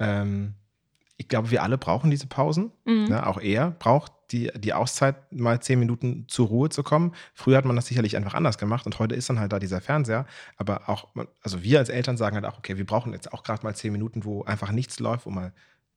[0.00, 0.54] ähm,
[1.16, 2.72] ich glaube, wir alle brauchen diese Pausen.
[2.84, 3.04] Mhm.
[3.04, 3.26] Ne?
[3.26, 7.14] Auch er braucht die, die Auszeit, mal zehn Minuten zur Ruhe zu kommen.
[7.32, 9.80] Früher hat man das sicherlich einfach anders gemacht und heute ist dann halt da dieser
[9.80, 10.26] Fernseher.
[10.56, 11.08] Aber auch,
[11.42, 13.92] also wir als Eltern sagen halt auch, okay, wir brauchen jetzt auch gerade mal zehn
[13.92, 15.52] Minuten, wo einfach nichts läuft, um mal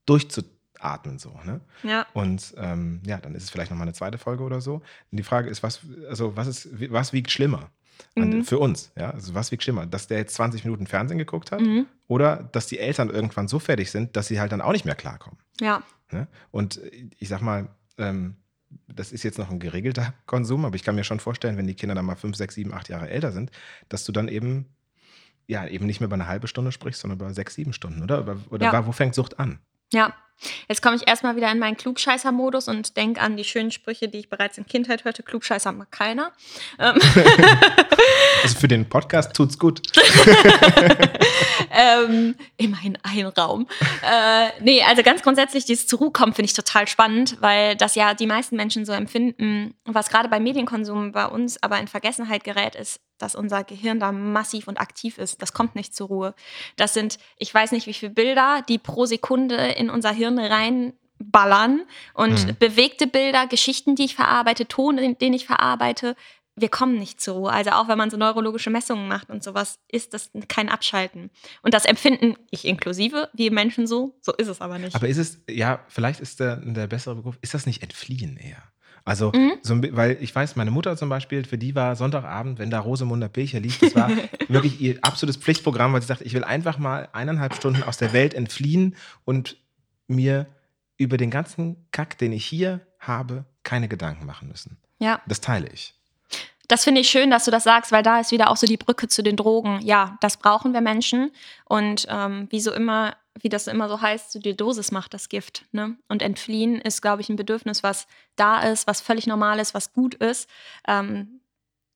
[0.05, 1.37] durchzuatmen so.
[1.43, 1.61] Ne?
[1.83, 2.05] Ja.
[2.13, 4.75] Und ähm, ja, dann ist es vielleicht nochmal eine zweite Folge oder so.
[4.75, 7.71] Und die Frage ist, was, also was ist, was wiegt schlimmer?
[8.15, 8.43] Mhm.
[8.43, 9.11] Für uns, ja.
[9.11, 9.85] Also was wiegt schlimmer?
[9.85, 11.85] Dass der jetzt 20 Minuten Fernsehen geguckt hat mhm.
[12.07, 14.95] oder dass die Eltern irgendwann so fertig sind, dass sie halt dann auch nicht mehr
[14.95, 15.39] klarkommen.
[15.59, 15.83] Ja.
[16.11, 16.27] Ne?
[16.51, 16.81] Und
[17.17, 18.35] ich sag mal, ähm,
[18.87, 21.75] das ist jetzt noch ein geregelter Konsum, aber ich kann mir schon vorstellen, wenn die
[21.75, 23.51] Kinder dann mal fünf, sechs, sieben, acht Jahre älter sind,
[23.89, 24.65] dass du dann eben
[25.47, 28.37] ja eben nicht mehr über eine halbe Stunde sprichst, sondern über sechs, sieben Stunden, oder?
[28.51, 28.85] Oder ja.
[28.85, 29.59] wo fängt Sucht an?
[29.91, 30.13] Ja,
[30.67, 34.19] jetzt komme ich erstmal wieder in meinen Klugscheißer-Modus und denke an die schönen Sprüche, die
[34.19, 35.23] ich bereits in Kindheit hörte.
[35.23, 36.31] Klugscheißer mag keiner.
[36.79, 36.95] Ähm.
[38.43, 39.81] also für den Podcast tut's gut.
[41.71, 43.67] ähm, immerhin ein Raum.
[44.03, 47.95] Äh, nee, also ganz grundsätzlich, dieses zur Ruhe kommen finde ich total spannend, weil das
[47.95, 52.43] ja die meisten Menschen so empfinden, was gerade beim Medienkonsum bei uns aber in Vergessenheit
[52.43, 55.41] gerät, ist, dass unser Gehirn da massiv und aktiv ist.
[55.41, 56.33] Das kommt nicht zur Ruhe.
[56.77, 61.81] Das sind, ich weiß nicht, wie viele Bilder, die pro Sekunde in unser Hirn reinballern
[62.13, 62.55] und mhm.
[62.59, 66.15] bewegte Bilder, Geschichten, die ich verarbeite, Ton, den ich verarbeite.
[66.55, 67.51] Wir kommen nicht zur Ruhe.
[67.51, 71.29] Also auch wenn man so neurologische Messungen macht und sowas, ist das kein Abschalten.
[71.61, 74.17] Und das empfinden ich inklusive, wie Menschen so.
[74.21, 74.95] So ist es aber nicht.
[74.95, 78.61] Aber ist es, ja, vielleicht ist der, der bessere Begriff, ist das nicht Entfliehen eher?
[79.05, 79.53] Also, mhm.
[79.63, 83.29] so, weil ich weiß, meine Mutter zum Beispiel, für die war Sonntagabend, wenn da Rosemunder
[83.29, 84.11] Pilcher lief, das war
[84.47, 88.13] wirklich ihr absolutes Pflichtprogramm, weil sie sagte, ich will einfach mal eineinhalb Stunden aus der
[88.13, 89.57] Welt entfliehen und
[90.09, 90.47] mir
[90.97, 94.77] über den ganzen Kack, den ich hier habe, keine Gedanken machen müssen.
[94.99, 95.21] Ja.
[95.27, 95.93] Das teile ich.
[96.67, 98.77] Das finde ich schön, dass du das sagst, weil da ist wieder auch so die
[98.77, 99.79] Brücke zu den Drogen.
[99.81, 101.31] Ja, das brauchen wir Menschen.
[101.65, 105.29] Und ähm, wie so immer wie das immer so heißt, so die Dosis macht das
[105.29, 105.65] Gift.
[105.71, 105.97] Ne?
[106.07, 109.93] Und entfliehen ist, glaube ich, ein Bedürfnis, was da ist, was völlig normal ist, was
[109.93, 110.49] gut ist.
[110.87, 111.41] Ähm,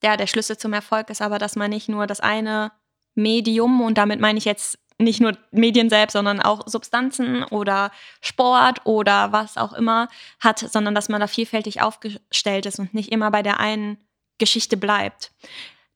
[0.03, 2.72] ja, der Schlüssel zum Erfolg ist aber, dass man nicht nur das eine
[3.16, 7.91] Medium, und damit meine ich jetzt nicht nur Medien selbst, sondern auch Substanzen oder
[8.22, 10.08] Sport oder was auch immer
[10.39, 13.97] hat, sondern dass man da vielfältig aufgestellt ist und nicht immer bei der einen
[14.38, 15.32] Geschichte bleibt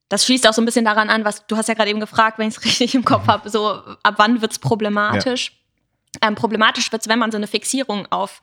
[0.10, 2.38] das schließt auch so ein bisschen daran an, was du hast ja gerade eben gefragt,
[2.38, 5.52] wenn ich es richtig im Kopf habe, so ab wann wird es problematisch?
[6.22, 6.30] Ja.
[6.30, 8.42] Ähm, problematisch wird es, wenn man so eine Fixierung auf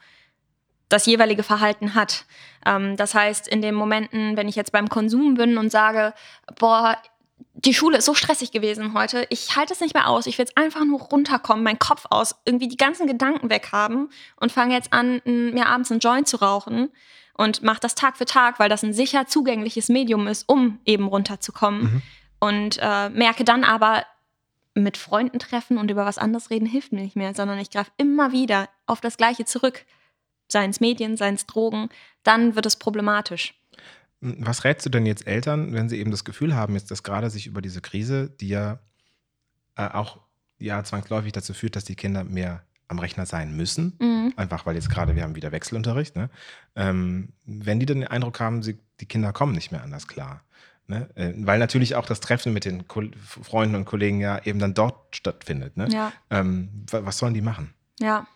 [0.89, 2.27] das jeweilige Verhalten hat.
[2.67, 6.13] Ähm, das heißt, in den Momenten, wenn ich jetzt beim Konsum bin und sage,
[6.59, 6.99] boah,
[7.65, 10.45] die Schule ist so stressig gewesen heute, ich halte es nicht mehr aus, ich will
[10.45, 14.93] jetzt einfach nur runterkommen, meinen Kopf aus, irgendwie die ganzen Gedanken weghaben und fange jetzt
[14.93, 16.91] an, mir abends einen Joint zu rauchen
[17.37, 21.07] und mache das Tag für Tag, weil das ein sicher zugängliches Medium ist, um eben
[21.09, 21.83] runterzukommen.
[21.83, 22.03] Mhm.
[22.41, 24.05] Und äh, merke dann aber,
[24.75, 27.93] mit Freunden treffen und über was anderes reden hilft mir nicht mehr, sondern ich greife
[27.97, 29.87] immer wieder auf das Gleiche zurück.
[30.49, 31.89] Seien es Medien, seien es Drogen,
[32.25, 33.55] dann wird es problematisch.
[34.25, 37.29] Was rätst du denn jetzt Eltern, wenn sie eben das Gefühl haben, jetzt, dass gerade
[37.29, 38.79] sich über diese Krise, die ja
[39.77, 40.21] äh, auch
[40.59, 44.33] ja zwangsläufig dazu führt, dass die Kinder mehr am Rechner sein müssen, mhm.
[44.37, 46.31] einfach weil jetzt gerade wir haben wieder Wechselunterricht, ne?
[46.77, 50.43] ähm, wenn die dann den Eindruck haben, sie, die Kinder kommen nicht mehr anders klar.
[50.87, 51.09] Ne?
[51.15, 54.75] Äh, weil natürlich auch das Treffen mit den Ko Freunden und Kollegen ja eben dann
[54.75, 55.77] dort stattfindet.
[55.77, 55.89] Ne?
[55.91, 56.13] Ja.
[56.31, 57.73] Ähm, was sollen die machen?
[58.01, 58.27] Ja.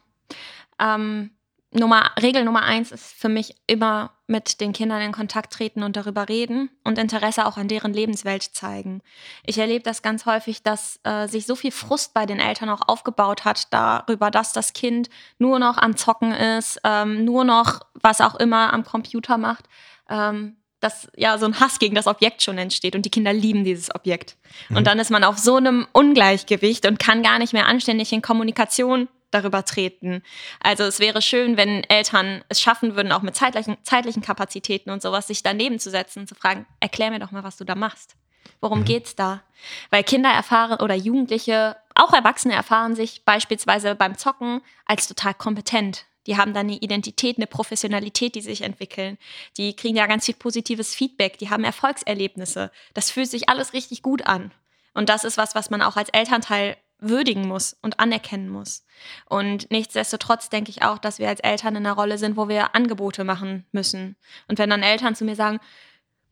[0.78, 1.30] Ähm,
[1.70, 5.96] Nummer, Regel Nummer eins ist für mich immer mit den Kindern in Kontakt treten und
[5.96, 9.02] darüber reden und Interesse auch an deren Lebenswelt zeigen.
[9.44, 12.88] Ich erlebe das ganz häufig, dass äh, sich so viel Frust bei den Eltern auch
[12.88, 18.22] aufgebaut hat darüber, dass das Kind nur noch am Zocken ist, ähm, nur noch was
[18.22, 19.66] auch immer am Computer macht.
[20.08, 23.64] Ähm, dass ja so ein Hass gegen das Objekt schon entsteht und die Kinder lieben
[23.64, 24.36] dieses Objekt.
[24.68, 24.76] Mhm.
[24.76, 28.22] Und dann ist man auf so einem Ungleichgewicht und kann gar nicht mehr anständig in
[28.22, 30.22] Kommunikation darüber treten.
[30.60, 35.02] Also es wäre schön, wenn Eltern es schaffen würden, auch mit zeitlichen, zeitlichen Kapazitäten und
[35.02, 37.74] sowas, sich daneben zu setzen und zu fragen, erklär mir doch mal, was du da
[37.74, 38.16] machst.
[38.60, 38.84] Worum mhm.
[38.84, 39.42] geht's da?
[39.90, 46.06] Weil Kinder erfahren oder Jugendliche, auch Erwachsene erfahren sich beispielsweise beim Zocken als total kompetent.
[46.26, 49.16] Die haben dann eine Identität, eine Professionalität, die sich entwickeln.
[49.56, 51.38] Die kriegen ja ganz viel positives Feedback.
[51.38, 52.70] Die haben Erfolgserlebnisse.
[52.92, 54.52] Das fühlt sich alles richtig gut an.
[54.92, 58.84] Und das ist was, was man auch als Elternteil würdigen muss und anerkennen muss.
[59.26, 62.74] Und nichtsdestotrotz denke ich auch, dass wir als Eltern in einer Rolle sind, wo wir
[62.74, 64.16] Angebote machen müssen.
[64.48, 65.60] Und wenn dann Eltern zu mir sagen,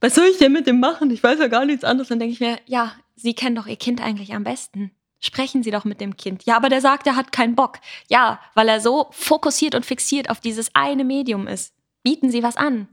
[0.01, 1.11] was soll ich denn mit dem machen?
[1.11, 3.77] Ich weiß ja gar nichts anderes, dann denke ich mir, ja, Sie kennen doch Ihr
[3.77, 4.91] Kind eigentlich am besten.
[5.21, 6.45] Sprechen Sie doch mit dem Kind.
[6.45, 7.79] Ja, aber der sagt, er hat keinen Bock.
[8.09, 11.73] Ja, weil er so fokussiert und fixiert auf dieses eine Medium ist.
[12.03, 12.89] Bieten Sie was an.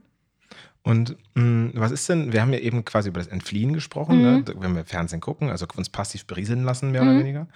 [0.86, 4.20] Und mh, hm, was ist denn, wir haben ja eben quasi über das Entfliehen gesprochen,
[4.20, 4.30] ne?
[4.32, 4.44] mhm.
[4.44, 4.54] ne?
[4.58, 7.08] wenn wir Fernsehen gucken, also uns passiv berieseln lassen, mehr mhm.
[7.08, 7.48] oder weniger.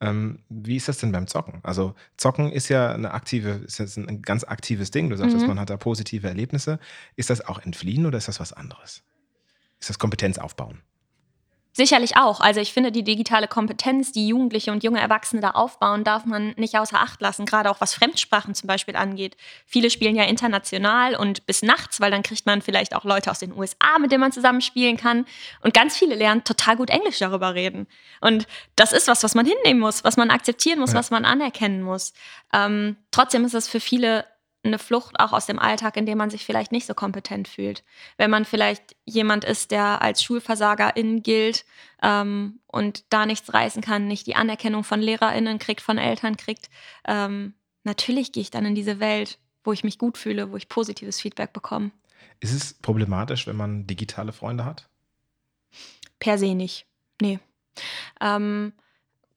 [0.00, 1.58] Ähm, wie ist das denn beim Zocken?
[1.64, 5.10] Also Zocken ist ja eine aktive, ist jetzt ein ganz aktives Ding.
[5.10, 5.48] Du sagst, mhm.
[5.48, 6.78] man hat da positive Erlebnisse.
[7.16, 9.02] Ist das auch Entfliehen oder ist das was anderes?
[9.80, 10.80] Ist das Kompetenz aufbauen?
[11.76, 12.40] Sicherlich auch.
[12.40, 16.54] Also ich finde, die digitale Kompetenz, die Jugendliche und junge Erwachsene da aufbauen, darf man
[16.56, 19.36] nicht außer Acht lassen, gerade auch was Fremdsprachen zum Beispiel angeht.
[19.66, 23.40] Viele spielen ja international und bis nachts, weil dann kriegt man vielleicht auch Leute aus
[23.40, 25.26] den USA, mit denen man zusammen spielen kann.
[25.60, 27.86] Und ganz viele lernen total gut Englisch darüber reden.
[28.22, 30.98] Und das ist was, was man hinnehmen muss, was man akzeptieren muss, ja.
[30.98, 32.14] was man anerkennen muss.
[32.54, 34.24] Ähm, trotzdem ist es für viele
[34.66, 37.84] eine Flucht auch aus dem Alltag, in dem man sich vielleicht nicht so kompetent fühlt.
[38.16, 41.64] Wenn man vielleicht jemand ist, der als Schulversagerin gilt
[42.02, 46.68] ähm, und da nichts reißen kann, nicht die Anerkennung von LehrerInnen kriegt, von Eltern kriegt,
[47.06, 47.54] ähm,
[47.84, 51.20] natürlich gehe ich dann in diese Welt, wo ich mich gut fühle, wo ich positives
[51.20, 51.90] Feedback bekomme.
[52.40, 54.88] Ist es problematisch, wenn man digitale Freunde hat?
[56.18, 56.86] Per se nicht.
[57.20, 57.38] Nee.
[58.20, 58.72] Ähm,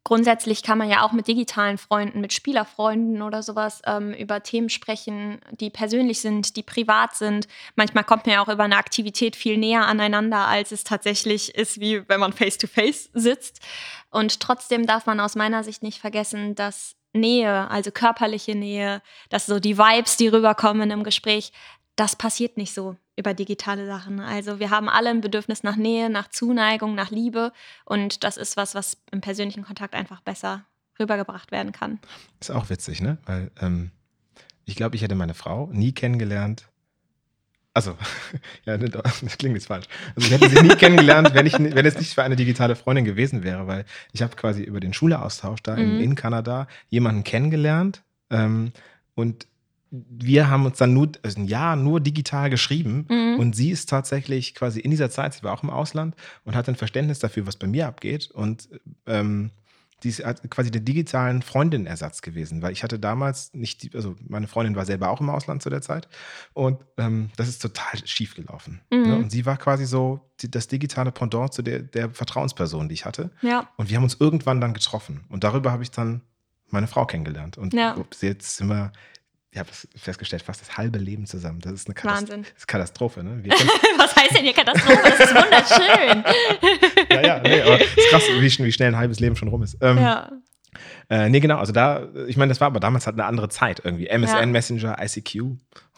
[0.04, 4.70] grundsätzlich kann man ja auch mit digitalen Freunden, mit Spielerfreunden oder sowas ähm, über Themen
[4.70, 7.48] sprechen, die persönlich sind, die privat sind.
[7.76, 11.80] Manchmal kommt man ja auch über eine Aktivität viel näher aneinander, als es tatsächlich ist,
[11.80, 13.60] wie wenn man face-to-face -face sitzt.
[14.10, 19.48] Und trotzdem darf man aus meiner Sicht nicht vergessen, dass Nähe, also körperliche Nähe, dass
[19.48, 21.52] so die Vibes, die rüberkommen im Gespräch,
[21.96, 24.22] das passiert nicht so über digitale Sachen.
[24.22, 27.52] Also wir haben alle ein Bedürfnis nach Nähe, nach Zuneigung, nach Liebe
[27.86, 30.66] und das ist was, was im persönlichen Kontakt einfach besser
[31.00, 32.00] rübergebracht werden kann.
[32.40, 33.18] Ist auch witzig, ne?
[33.26, 33.92] Weil ähm,
[34.66, 36.70] ich glaube, ich hätte meine Frau nie kennengelernt.
[37.74, 37.98] Also,
[38.66, 39.88] ja, ne, das klingt jetzt falsch.
[40.16, 43.06] Also ich hätte sie nie kennengelernt, wenn, ich, wenn es nicht für eine digitale Freundin
[43.06, 45.82] gewesen wäre, weil ich habe quasi über den Schuleraustausch da mhm.
[45.82, 48.72] in, in, Kanada jemanden kennengelernt ähm,
[49.16, 49.46] und
[49.92, 53.40] wir haben uns dann nur also ein Jahr nur digital geschrieben mhm.
[53.40, 56.16] und sie ist tatsächlich quasi in dieser Zeit, sie war auch im Ausland
[56.46, 58.70] und hat ein Verständnis dafür, was bei mir abgeht und
[59.08, 59.52] ähm,
[60.04, 64.48] die ist quasi der digitalen Freundin-Ersatz gewesen, weil ich hatte damals nicht, die, also meine
[64.48, 66.08] Freundin war selber auch im Ausland zu der Zeit
[66.54, 68.82] und ähm, das ist total schief gelaufen.
[68.92, 68.98] Ne?
[68.98, 69.08] Mhm.
[69.08, 69.16] Ne?
[69.18, 73.06] Und sie war quasi so die, das digitale Pendant zu der, der Vertrauensperson, die ich
[73.06, 73.32] hatte.
[73.42, 73.70] Ja.
[73.76, 76.22] Und wir haben uns irgendwann dann getroffen und darüber habe ich dann
[76.70, 77.96] meine Frau kennengelernt und ja.
[78.22, 78.94] jetzt sind wir
[79.52, 81.60] ich habe festgestellt, fast das halbe Leben zusammen.
[81.60, 82.44] Das ist eine Katast Wahnsinn.
[82.44, 83.24] Das ist Katastrophe.
[83.24, 83.44] Ne?
[83.98, 85.00] Was heißt denn hier Katastrophe?
[85.04, 86.24] Das ist wunderschön.
[87.12, 89.64] ja, ja, nee, aber es ist krass, wie, wie, schnell ein halbes Leben schon rum
[89.64, 89.78] ist.
[89.82, 90.32] Ähm, ja.
[91.10, 93.82] Äh, nee, genau, also da, ich meine, das war aber damals halt eine andere Zeit
[93.84, 94.08] irgendwie.
[94.08, 94.46] MSN, ja.
[94.46, 95.42] Messenger, ICQ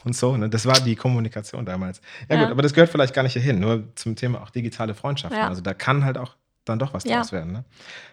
[0.06, 0.38] und so.
[0.38, 0.50] Ne?
[0.50, 2.00] Das war die Kommunikation damals.
[2.30, 4.94] Ja, ja, gut, aber das gehört vielleicht gar nicht hierhin, nur zum Thema auch digitale
[4.94, 5.38] Freundschaften.
[5.38, 5.50] Ja.
[5.50, 7.52] Also da kann halt auch dann doch was draus werden.
[7.52, 7.66] Ne?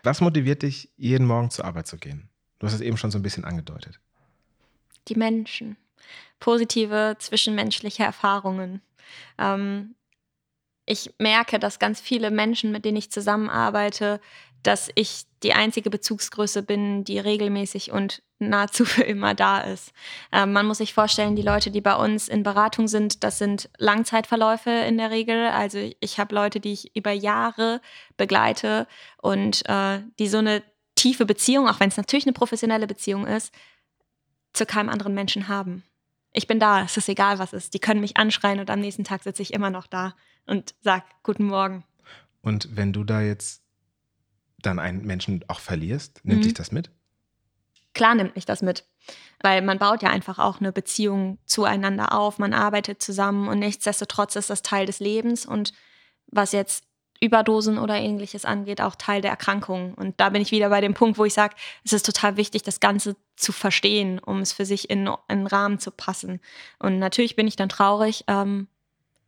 [0.02, 2.28] Was motiviert dich, jeden Morgen zur Arbeit zu gehen?
[2.58, 4.00] Du hast es eben schon so ein bisschen angedeutet
[5.08, 5.76] die Menschen,
[6.40, 8.82] positive zwischenmenschliche Erfahrungen.
[9.38, 9.94] Ähm,
[10.86, 14.20] ich merke, dass ganz viele Menschen, mit denen ich zusammenarbeite,
[14.62, 19.92] dass ich die einzige Bezugsgröße bin, die regelmäßig und nahezu für immer da ist.
[20.32, 23.68] Ähm, man muss sich vorstellen, die Leute, die bei uns in Beratung sind, das sind
[23.78, 25.48] Langzeitverläufe in der Regel.
[25.48, 27.80] Also ich habe Leute, die ich über Jahre
[28.16, 28.86] begleite
[29.20, 30.62] und äh, die so eine
[30.94, 33.52] tiefe Beziehung, auch wenn es natürlich eine professionelle Beziehung ist,
[34.58, 35.84] zu keinem anderen Menschen haben.
[36.32, 37.74] Ich bin da, es ist egal, was ist.
[37.74, 40.14] Die können mich anschreien und am nächsten Tag sitze ich immer noch da
[40.46, 41.84] und sage Guten Morgen.
[42.42, 43.62] Und wenn du da jetzt
[44.60, 46.44] dann einen Menschen auch verlierst, nimmt mhm.
[46.44, 46.90] dich das mit?
[47.94, 48.84] Klar nimmt mich das mit,
[49.42, 54.36] weil man baut ja einfach auch eine Beziehung zueinander auf, man arbeitet zusammen und nichtsdestotrotz
[54.36, 55.72] ist das Teil des Lebens und
[56.26, 56.84] was jetzt
[57.20, 59.94] Überdosen oder ähnliches angeht, auch Teil der Erkrankung.
[59.94, 62.62] Und da bin ich wieder bei dem Punkt, wo ich sage, es ist total wichtig,
[62.62, 66.40] das Ganze zu verstehen, um es für sich in einen Rahmen zu passen.
[66.78, 68.68] Und natürlich bin ich dann traurig, ähm,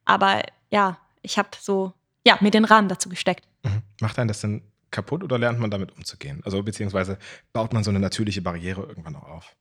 [0.04, 1.92] aber ja, ich habe so,
[2.26, 3.46] ja, mir den Rahmen dazu gesteckt.
[3.62, 3.82] Mhm.
[4.00, 6.40] Macht einen das denn kaputt oder lernt man damit umzugehen?
[6.44, 7.18] Also beziehungsweise
[7.52, 9.56] baut man so eine natürliche Barriere irgendwann auch auf?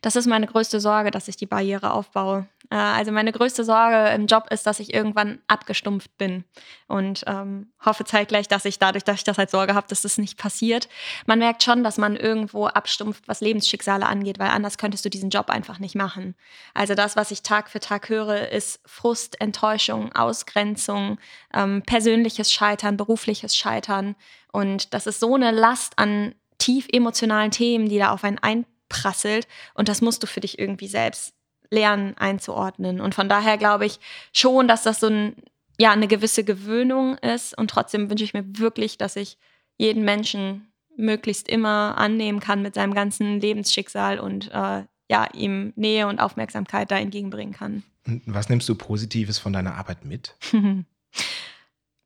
[0.00, 2.46] Das ist meine größte Sorge, dass ich die Barriere aufbaue.
[2.70, 6.44] Äh, also meine größte Sorge im Job ist, dass ich irgendwann abgestumpft bin
[6.86, 10.18] und ähm, hoffe zeitgleich, dass ich dadurch, dass ich das als Sorge habe, dass das
[10.18, 10.88] nicht passiert.
[11.26, 15.30] Man merkt schon, dass man irgendwo abstumpft, was Lebensschicksale angeht, weil anders könntest du diesen
[15.30, 16.34] Job einfach nicht machen.
[16.74, 21.18] Also das, was ich Tag für Tag höre, ist Frust, Enttäuschung, Ausgrenzung,
[21.52, 24.16] ähm, persönliches Scheitern, berufliches Scheitern
[24.54, 28.66] und das ist so eine Last an tief emotionalen Themen, die da auf einen ein
[28.88, 29.46] prasselt.
[29.74, 31.34] Und das musst du für dich irgendwie selbst
[31.70, 33.00] lernen einzuordnen.
[33.00, 33.98] Und von daher glaube ich
[34.32, 35.36] schon, dass das so ein,
[35.78, 37.56] ja, eine gewisse Gewöhnung ist.
[37.56, 39.38] Und trotzdem wünsche ich mir wirklich, dass ich
[39.76, 46.06] jeden Menschen möglichst immer annehmen kann mit seinem ganzen Lebensschicksal und äh, ja, ihm Nähe
[46.06, 47.82] und Aufmerksamkeit da entgegenbringen kann.
[48.26, 50.36] Was nimmst du Positives von deiner Arbeit mit?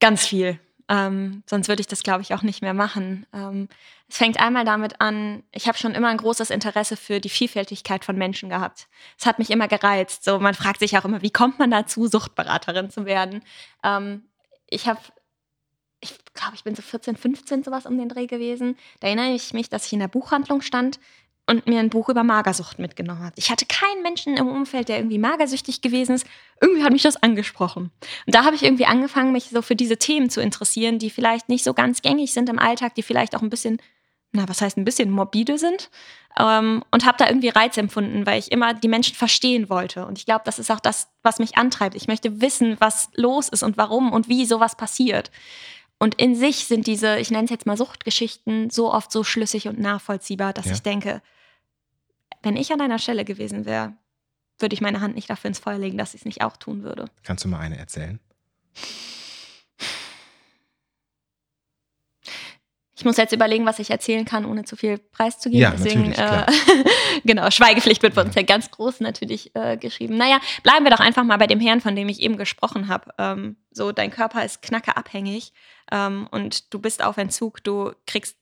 [0.00, 0.58] Ganz viel.
[0.88, 3.26] Ähm, sonst würde ich das, glaube ich, auch nicht mehr machen.
[3.34, 3.68] Ähm,
[4.08, 8.04] es fängt einmal damit an, ich habe schon immer ein großes Interesse für die Vielfältigkeit
[8.04, 8.88] von Menschen gehabt.
[9.18, 10.24] Es hat mich immer gereizt.
[10.24, 13.42] So, man fragt sich auch immer, wie kommt man dazu, Suchtberaterin zu werden?
[13.84, 14.22] Ähm,
[14.68, 15.00] ich habe
[16.00, 18.76] ich glaube, ich bin so 14, 15 sowas um den Dreh gewesen.
[19.00, 21.00] Da erinnere ich mich, dass ich in der Buchhandlung stand
[21.48, 23.32] und mir ein Buch über Magersucht mitgenommen hat.
[23.36, 26.26] Ich hatte keinen Menschen im Umfeld, der irgendwie magersüchtig gewesen ist.
[26.60, 27.90] Irgendwie hat mich das angesprochen.
[28.26, 31.48] Und da habe ich irgendwie angefangen, mich so für diese Themen zu interessieren, die vielleicht
[31.48, 33.80] nicht so ganz gängig sind im Alltag, die vielleicht auch ein bisschen,
[34.32, 35.90] na, was heißt ein bisschen morbide sind.
[36.38, 40.04] Ähm, und habe da irgendwie Reiz empfunden, weil ich immer die Menschen verstehen wollte.
[40.04, 41.96] Und ich glaube, das ist auch das, was mich antreibt.
[41.96, 45.30] Ich möchte wissen, was los ist und warum und wie sowas passiert.
[45.98, 49.66] Und in sich sind diese, ich nenne es jetzt mal Suchtgeschichten, so oft so schlüssig
[49.66, 50.72] und nachvollziehbar, dass ja.
[50.72, 51.22] ich denke,
[52.42, 53.94] wenn ich an deiner Stelle gewesen wäre,
[54.58, 56.82] würde ich meine Hand nicht dafür ins Feuer legen, dass ich es nicht auch tun
[56.82, 57.06] würde.
[57.22, 58.18] Kannst du mal eine erzählen?
[62.98, 65.60] Ich muss jetzt überlegen, was ich erzählen kann, ohne zu viel preiszugeben.
[65.60, 66.44] Ja, Deswegen, äh,
[67.24, 70.16] genau, Schweigepflicht wird bei uns ja ganz groß natürlich äh, geschrieben.
[70.16, 73.12] Naja, bleiben wir doch einfach mal bei dem Herrn, von dem ich eben gesprochen habe.
[73.16, 75.52] Ähm, so, dein Körper ist knackeabhängig
[75.92, 78.36] ähm, und du bist auf Entzug, du kriegst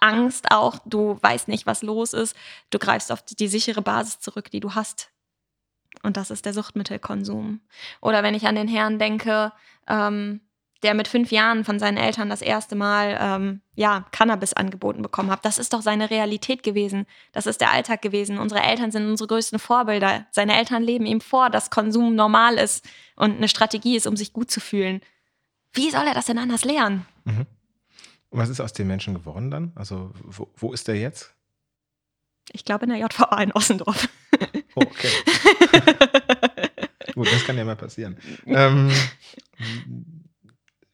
[0.00, 2.36] Angst auch, du weißt nicht, was los ist,
[2.70, 5.10] du greifst auf die sichere Basis zurück, die du hast.
[6.02, 7.60] Und das ist der Suchtmittelkonsum.
[8.00, 9.52] Oder wenn ich an den Herrn denke,
[9.88, 10.40] ähm,
[10.82, 15.30] der mit fünf Jahren von seinen Eltern das erste Mal ähm, ja, Cannabis angeboten bekommen
[15.30, 15.44] hat.
[15.44, 17.06] Das ist doch seine Realität gewesen.
[17.32, 18.38] Das ist der Alltag gewesen.
[18.38, 20.26] Unsere Eltern sind unsere größten Vorbilder.
[20.30, 24.32] Seine Eltern leben ihm vor, dass Konsum normal ist und eine Strategie ist, um sich
[24.32, 25.00] gut zu fühlen.
[25.72, 27.06] Wie soll er das denn anders lernen?
[27.24, 27.46] Mhm.
[28.30, 29.72] Was ist aus dem Menschen geworden dann?
[29.74, 31.34] Also, wo, wo ist der jetzt?
[32.52, 34.08] Ich glaube in der JVA in Ossendorf.
[34.74, 35.08] Oh, okay.
[37.14, 38.18] Gut, das kann ja mal passieren.
[38.46, 38.90] Ähm,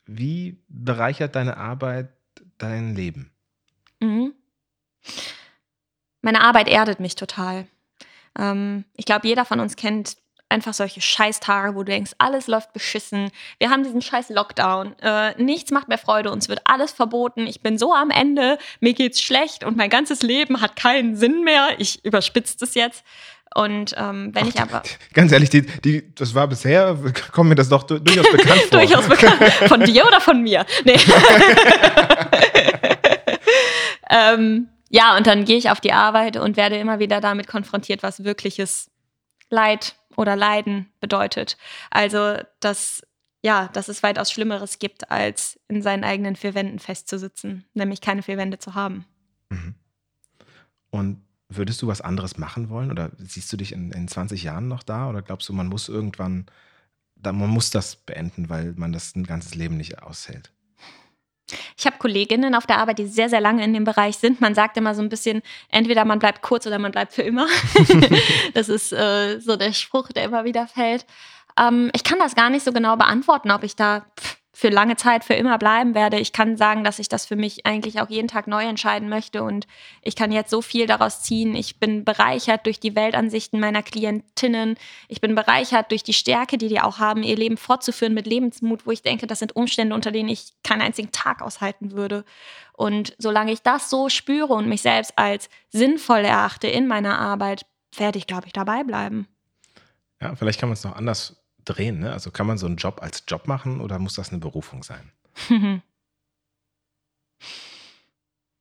[0.06, 2.10] wie bereichert deine Arbeit
[2.58, 3.30] dein Leben?
[4.00, 4.32] Mhm.
[6.22, 7.66] Meine Arbeit erdet mich total.
[8.38, 10.16] Ähm, ich glaube, jeder von uns kennt
[10.48, 13.30] einfach solche Scheißtage, wo du denkst, alles läuft beschissen.
[13.58, 14.98] Wir haben diesen scheiß Lockdown.
[15.00, 16.30] Äh, nichts macht mehr Freude.
[16.30, 17.46] Uns wird alles verboten.
[17.46, 18.58] Ich bin so am Ende.
[18.80, 21.68] Mir geht's schlecht und mein ganzes Leben hat keinen Sinn mehr.
[21.78, 23.04] Ich überspitze das jetzt.
[23.54, 24.82] Und ähm, wenn Ach, ich aber.
[25.12, 26.98] Ganz ehrlich, die, die, das war bisher,
[27.30, 28.80] kommt mir das doch durchaus bekannt vor.
[28.80, 29.40] durchaus bekannt.
[29.68, 30.66] Von dir oder von mir?
[30.84, 30.96] Nee.
[34.10, 38.02] ähm, ja, und dann gehe ich auf die Arbeit und werde immer wieder damit konfrontiert,
[38.02, 38.90] was wirkliches
[39.50, 41.56] Leid oder Leiden bedeutet.
[41.90, 43.02] Also, dass,
[43.42, 48.22] ja, dass es weitaus Schlimmeres gibt, als in seinen eigenen vier Wänden festzusitzen, nämlich keine
[48.22, 49.04] vier Wände zu haben.
[49.50, 49.74] Mhm.
[50.90, 52.90] Und würdest du was anderes machen wollen?
[52.90, 55.08] Oder siehst du dich in, in 20 Jahren noch da?
[55.08, 56.46] Oder glaubst du, man muss irgendwann,
[57.22, 60.52] man muss das beenden, weil man das ein ganzes Leben nicht aushält?
[61.76, 64.40] Ich habe Kolleginnen auf der Arbeit, die sehr, sehr lange in dem Bereich sind.
[64.40, 67.46] Man sagt immer so ein bisschen, entweder man bleibt kurz oder man bleibt für immer.
[68.54, 71.04] das ist äh, so der Spruch, der immer wieder fällt.
[71.58, 74.94] Ähm, ich kann das gar nicht so genau beantworten, ob ich da pff, für lange
[74.94, 76.20] Zeit, für immer bleiben werde.
[76.20, 79.42] Ich kann sagen, dass ich das für mich eigentlich auch jeden Tag neu entscheiden möchte
[79.42, 79.66] und
[80.00, 81.56] ich kann jetzt so viel daraus ziehen.
[81.56, 84.76] Ich bin bereichert durch die Weltansichten meiner Klientinnen.
[85.08, 88.86] Ich bin bereichert durch die Stärke, die die auch haben, ihr Leben fortzuführen mit Lebensmut,
[88.86, 92.24] wo ich denke, das sind Umstände, unter denen ich keinen einzigen Tag aushalten würde.
[92.72, 97.66] Und solange ich das so spüre und mich selbst als sinnvoll erachte in meiner Arbeit,
[97.96, 99.26] werde ich, glaube ich, dabei bleiben.
[100.20, 102.00] Ja, vielleicht kann man es noch anders drehen.
[102.00, 102.12] Ne?
[102.12, 105.12] Also kann man so einen Job als Job machen oder muss das eine Berufung sein?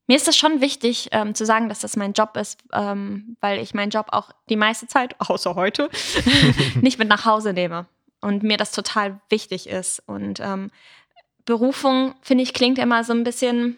[0.08, 3.60] Mir ist es schon wichtig ähm, zu sagen, dass das mein Job ist, ähm, weil
[3.60, 5.90] ich meinen Job auch die meiste Zeit, außer heute,
[6.82, 7.88] nicht mit nach Hause nehme.
[8.22, 10.02] und mir das total wichtig ist.
[10.06, 10.72] Und ähm,
[11.46, 13.78] Berufung, finde ich, klingt immer so ein bisschen,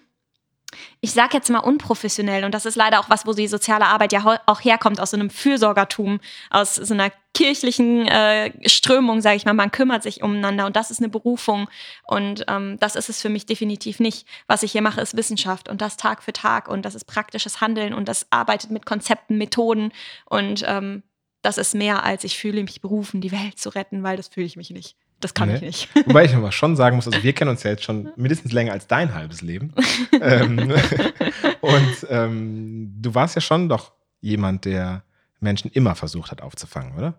[1.02, 2.44] ich sage jetzt mal unprofessionell.
[2.44, 5.18] Und das ist leider auch was, wo die soziale Arbeit ja auch herkommt, aus so
[5.18, 6.20] einem Fürsorgertum,
[6.50, 9.54] aus so einer kirchlichen äh, Strömung, sage ich mal.
[9.54, 11.70] Man kümmert sich umeinander und das ist eine Berufung.
[12.04, 14.28] Und ähm, das ist es für mich definitiv nicht.
[14.48, 17.62] Was ich hier mache, ist Wissenschaft und das Tag für Tag und das ist praktisches
[17.62, 19.92] Handeln und das arbeitet mit Konzepten, Methoden
[20.26, 21.04] und ähm,
[21.42, 24.48] das ist mehr als ich fühle mich berufen, die Welt zu retten, weil das fühle
[24.48, 24.98] ich mich nicht.
[25.20, 25.56] Das kann nee.
[25.56, 25.96] ich nicht.
[26.08, 28.74] Wobei ich aber schon sagen muss, also wir kennen uns ja jetzt schon mindestens länger
[28.74, 29.74] als dein halbes Leben.
[30.22, 30.74] ähm,
[31.62, 35.04] und ähm, du warst ja schon doch jemand, der
[35.40, 37.16] Menschen immer versucht hat aufzufangen, oder?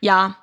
[0.00, 0.36] Ja.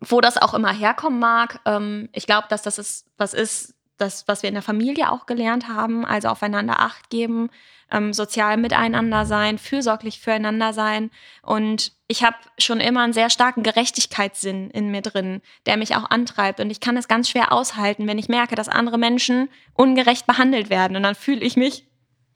[0.00, 4.26] Wo das auch immer herkommen mag, ähm, ich glaube, dass das ist, was ist, das,
[4.26, 7.50] was wir in der Familie auch gelernt haben, also aufeinander Acht geben,
[7.90, 11.10] ähm, sozial miteinander sein, fürsorglich füreinander sein.
[11.42, 16.10] Und ich habe schon immer einen sehr starken Gerechtigkeitssinn in mir drin, der mich auch
[16.10, 16.60] antreibt.
[16.60, 20.70] Und ich kann es ganz schwer aushalten, wenn ich merke, dass andere Menschen ungerecht behandelt
[20.70, 20.96] werden.
[20.96, 21.86] Und dann fühle ich mich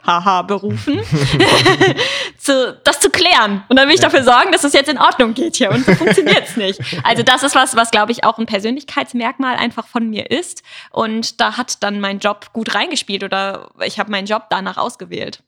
[0.04, 1.00] haha, berufen,
[2.38, 3.64] zu, das zu klären.
[3.68, 4.08] Und dann will ich ja.
[4.08, 5.70] dafür sorgen, dass es jetzt in Ordnung geht hier.
[5.70, 6.80] Und so funktioniert es nicht.
[7.02, 10.62] Also das ist was, was, glaube ich, auch ein Persönlichkeitsmerkmal einfach von mir ist.
[10.90, 15.42] Und da hat dann mein Job gut reingespielt oder ich habe meinen Job danach ausgewählt.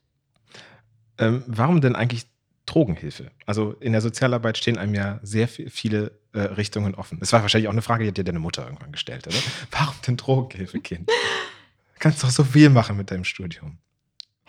[1.17, 2.25] Ähm, warum denn eigentlich
[2.65, 3.31] Drogenhilfe?
[3.45, 7.19] Also in der Sozialarbeit stehen einem ja sehr viele äh, Richtungen offen.
[7.19, 9.37] Das war wahrscheinlich auch eine Frage, die hat dir deine Mutter irgendwann gestellt, oder?
[9.71, 11.09] Warum denn Drogenhilfe, Kind?
[11.09, 13.79] Du kannst doch so viel machen mit deinem Studium.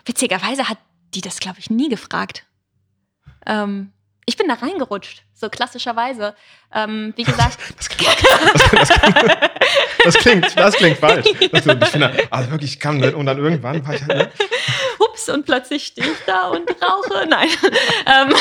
[0.05, 0.79] Witzigerweise hat
[1.15, 2.45] die das, glaube ich, nie gefragt.
[3.47, 3.93] Ähm,
[4.27, 6.35] ich bin da reingerutscht, so klassischerweise.
[6.73, 7.59] Ähm, wie gesagt.
[8.73, 9.51] Das, das, das,
[10.05, 11.27] das, klingt, das klingt falsch.
[11.53, 14.09] Also, ich finde, also wirklich, ich kam nicht und dann irgendwann war ich halt.
[14.09, 14.33] Ne?
[14.99, 17.27] Ups, und plötzlich stehe ich da und rauche.
[17.29, 17.49] Nein.
[18.07, 18.35] ähm,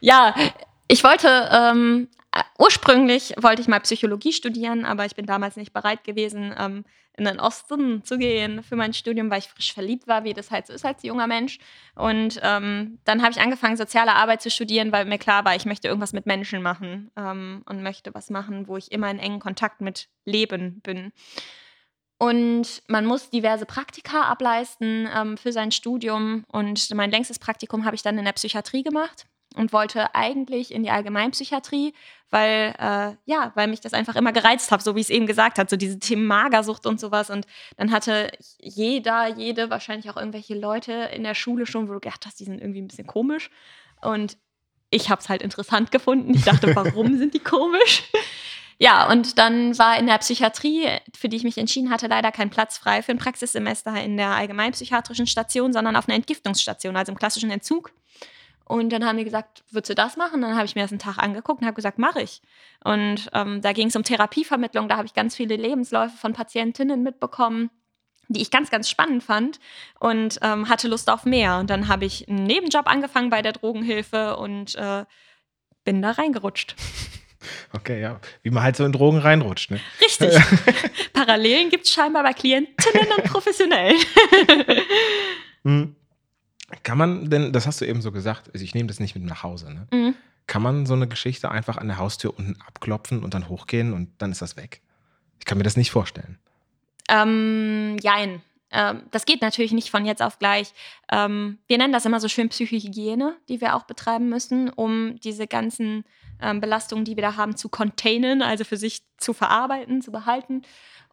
[0.00, 0.34] ja,
[0.86, 2.08] ich wollte ähm,
[2.58, 6.84] ursprünglich wollte ich mal Psychologie studieren, aber ich bin damals nicht bereit gewesen, ähm,
[7.16, 10.50] in den Osten zu gehen für mein Studium, weil ich frisch verliebt war, wie das
[10.50, 11.58] halt so ist als junger Mensch.
[11.94, 15.66] Und ähm, dann habe ich angefangen, soziale Arbeit zu studieren, weil mir klar war, ich
[15.66, 19.40] möchte irgendwas mit Menschen machen ähm, und möchte was machen, wo ich immer in engen
[19.40, 21.12] Kontakt mit Leben bin.
[22.18, 26.44] Und man muss diverse Praktika ableisten ähm, für sein Studium.
[26.48, 29.26] Und mein längstes Praktikum habe ich dann in der Psychiatrie gemacht
[29.56, 31.92] und wollte eigentlich in die Allgemeinpsychiatrie,
[32.30, 35.26] weil äh, ja, weil mich das einfach immer gereizt hat, so wie ich es eben
[35.26, 37.30] gesagt habe, so diese Themen Magersucht und sowas.
[37.30, 37.46] Und
[37.76, 38.30] dann hatte
[38.60, 42.44] jeder, jede, wahrscheinlich auch irgendwelche Leute in der Schule schon, wo du gedacht hast, die
[42.44, 43.50] sind irgendwie ein bisschen komisch.
[44.00, 44.36] Und
[44.90, 46.34] ich habe es halt interessant gefunden.
[46.34, 48.04] Ich dachte, warum sind die komisch?
[48.82, 52.48] Ja, und dann war in der Psychiatrie, für die ich mich entschieden hatte, leider kein
[52.48, 57.18] Platz frei für ein Praxissemester in der allgemeinpsychiatrischen Station, sondern auf einer Entgiftungsstation, also im
[57.18, 57.92] klassischen Entzug.
[58.70, 60.42] Und dann haben die gesagt, würdest du das machen?
[60.42, 62.40] Dann habe ich mir das einen Tag angeguckt und habe gesagt, mache ich.
[62.84, 64.88] Und ähm, da ging es um Therapievermittlung.
[64.88, 67.70] Da habe ich ganz viele Lebensläufe von Patientinnen mitbekommen,
[68.28, 69.58] die ich ganz, ganz spannend fand
[69.98, 71.58] und ähm, hatte Lust auf mehr.
[71.58, 75.04] Und dann habe ich einen Nebenjob angefangen bei der Drogenhilfe und äh,
[75.82, 76.76] bin da reingerutscht.
[77.72, 78.20] Okay, ja.
[78.42, 79.70] Wie man halt so in Drogen reinrutscht.
[79.70, 79.80] Ne?
[80.02, 80.38] Richtig.
[81.14, 83.98] Parallelen gibt es scheinbar bei Klientinnen und Professionellen.
[85.64, 85.96] hm.
[86.82, 89.24] Kann man denn, das hast du eben so gesagt, also ich nehme das nicht mit
[89.24, 89.86] nach Hause, ne?
[89.92, 90.14] Mhm.
[90.46, 94.10] Kann man so eine Geschichte einfach an der Haustür unten abklopfen und dann hochgehen und
[94.18, 94.80] dann ist das weg?
[95.38, 96.38] Ich kann mir das nicht vorstellen.
[97.08, 98.42] Ähm, jein.
[98.72, 100.72] Ähm, das geht natürlich nicht von jetzt auf gleich.
[101.10, 105.46] Ähm, wir nennen das immer so schön Psychohygiene, die wir auch betreiben müssen, um diese
[105.46, 106.04] ganzen
[106.40, 110.62] ähm, Belastungen, die wir da haben, zu containen, also für sich zu verarbeiten, zu behalten.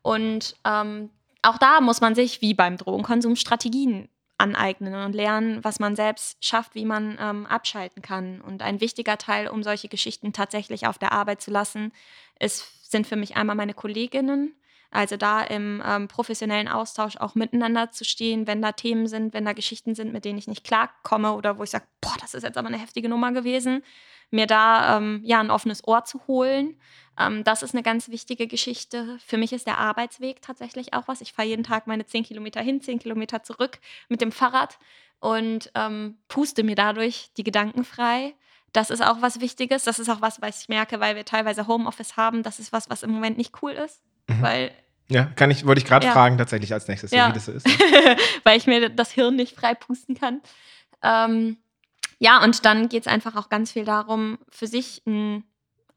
[0.01, 1.09] Und ähm,
[1.41, 6.43] auch da muss man sich, wie beim Drogenkonsum, Strategien aneignen und lernen, was man selbst
[6.45, 8.41] schafft, wie man ähm, abschalten kann.
[8.41, 11.91] Und ein wichtiger Teil, um solche Geschichten tatsächlich auf der Arbeit zu lassen,
[12.39, 14.55] ist, sind für mich einmal meine Kolleginnen,
[14.91, 19.43] also da im ähm, professionellen Austausch auch miteinander zu stehen, wenn da Themen sind, wenn
[19.43, 22.43] da Geschichten sind, mit denen ich nicht klarkomme oder wo ich sage, boah, das ist
[22.43, 23.83] jetzt aber eine heftige Nummer gewesen,
[24.31, 26.79] mir da ähm, ja ein offenes Ohr zu holen.
[27.19, 29.17] Ähm, das ist eine ganz wichtige Geschichte.
[29.25, 31.21] Für mich ist der Arbeitsweg tatsächlich auch was.
[31.21, 34.77] Ich fahre jeden Tag meine 10 Kilometer hin, 10 Kilometer zurück mit dem Fahrrad
[35.19, 38.33] und ähm, puste mir dadurch die Gedanken frei.
[38.73, 39.83] Das ist auch was Wichtiges.
[39.83, 42.43] Das ist auch was, was ich merke, weil wir teilweise Homeoffice haben.
[42.43, 44.01] Das ist was, was im Moment nicht cool ist.
[44.27, 44.41] Mhm.
[44.41, 44.71] Weil
[45.09, 46.11] ja, kann ich, wollte ich gerade ja.
[46.11, 47.29] fragen, tatsächlich als nächstes, ja.
[47.29, 47.65] wie das so ist.
[48.43, 50.41] Weil ich mir das Hirn nicht frei pusten kann.
[51.01, 51.57] Ähm,
[52.19, 55.43] ja, und dann geht es einfach auch ganz viel darum, für sich ein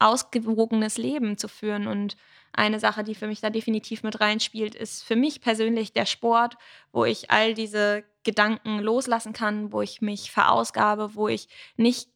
[0.01, 1.87] ausgewogenes Leben zu führen.
[1.87, 2.17] Und
[2.53, 6.57] eine Sache, die für mich da definitiv mit reinspielt, ist für mich persönlich der Sport,
[6.91, 11.47] wo ich all diese Gedanken loslassen kann, wo ich mich verausgabe, wo ich
[11.77, 12.09] nicht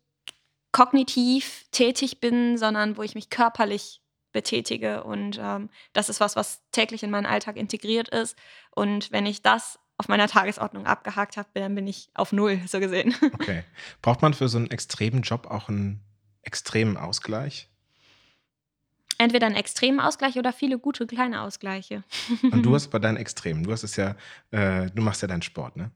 [0.72, 4.02] kognitiv tätig bin, sondern wo ich mich körperlich
[4.34, 5.04] betätige.
[5.04, 8.38] Und ähm, das ist was, was täglich in meinen Alltag integriert ist.
[8.72, 12.82] Und wenn ich das auf meiner Tagesordnung abgehakt habe, dann bin ich auf Null, so
[12.82, 13.16] gesehen.
[13.34, 13.64] Okay.
[14.02, 16.02] Braucht man für so einen extremen Job auch einen
[16.42, 17.70] extremen Ausgleich?
[19.18, 22.04] Entweder einen extremen Ausgleich oder viele gute kleine Ausgleiche.
[22.52, 24.16] Und du hast bei deinen Extremen, du hast es ja,
[24.52, 25.92] äh, du machst ja deinen Sport, ne?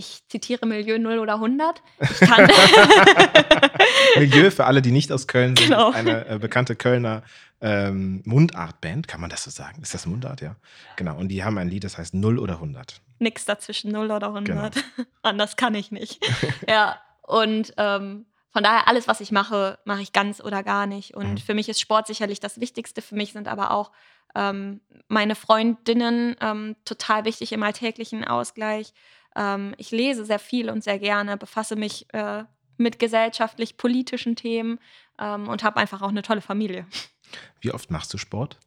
[0.00, 1.82] ich zitiere Milieu 0 oder 100.
[2.00, 2.50] Ich kann
[4.16, 5.90] Milieu, für alle, die nicht aus Köln sind, genau.
[5.90, 7.22] ist eine äh, bekannte Kölner
[7.60, 9.82] ähm, Mundartband, kann man das so sagen?
[9.82, 10.56] Ist das Mundart, ja?
[10.96, 13.02] Genau, und die haben ein Lied, das heißt 0 oder 100.
[13.18, 14.46] Nix dazwischen, 0 oder 100.
[14.74, 15.08] Genau.
[15.22, 16.24] Anders kann ich nicht.
[16.66, 21.14] ja, und ähm, von daher, alles, was ich mache, mache ich ganz oder gar nicht.
[21.14, 21.38] Und mhm.
[21.38, 23.00] für mich ist Sport sicherlich das Wichtigste.
[23.00, 23.92] Für mich sind aber auch
[24.34, 28.92] ähm, meine Freundinnen ähm, total wichtig im alltäglichen Ausgleich.
[29.36, 32.44] Ähm, ich lese sehr viel und sehr gerne, befasse mich äh,
[32.76, 34.80] mit gesellschaftlich-politischen Themen
[35.18, 36.86] ähm, und habe einfach auch eine tolle Familie.
[37.60, 38.58] Wie oft machst du Sport?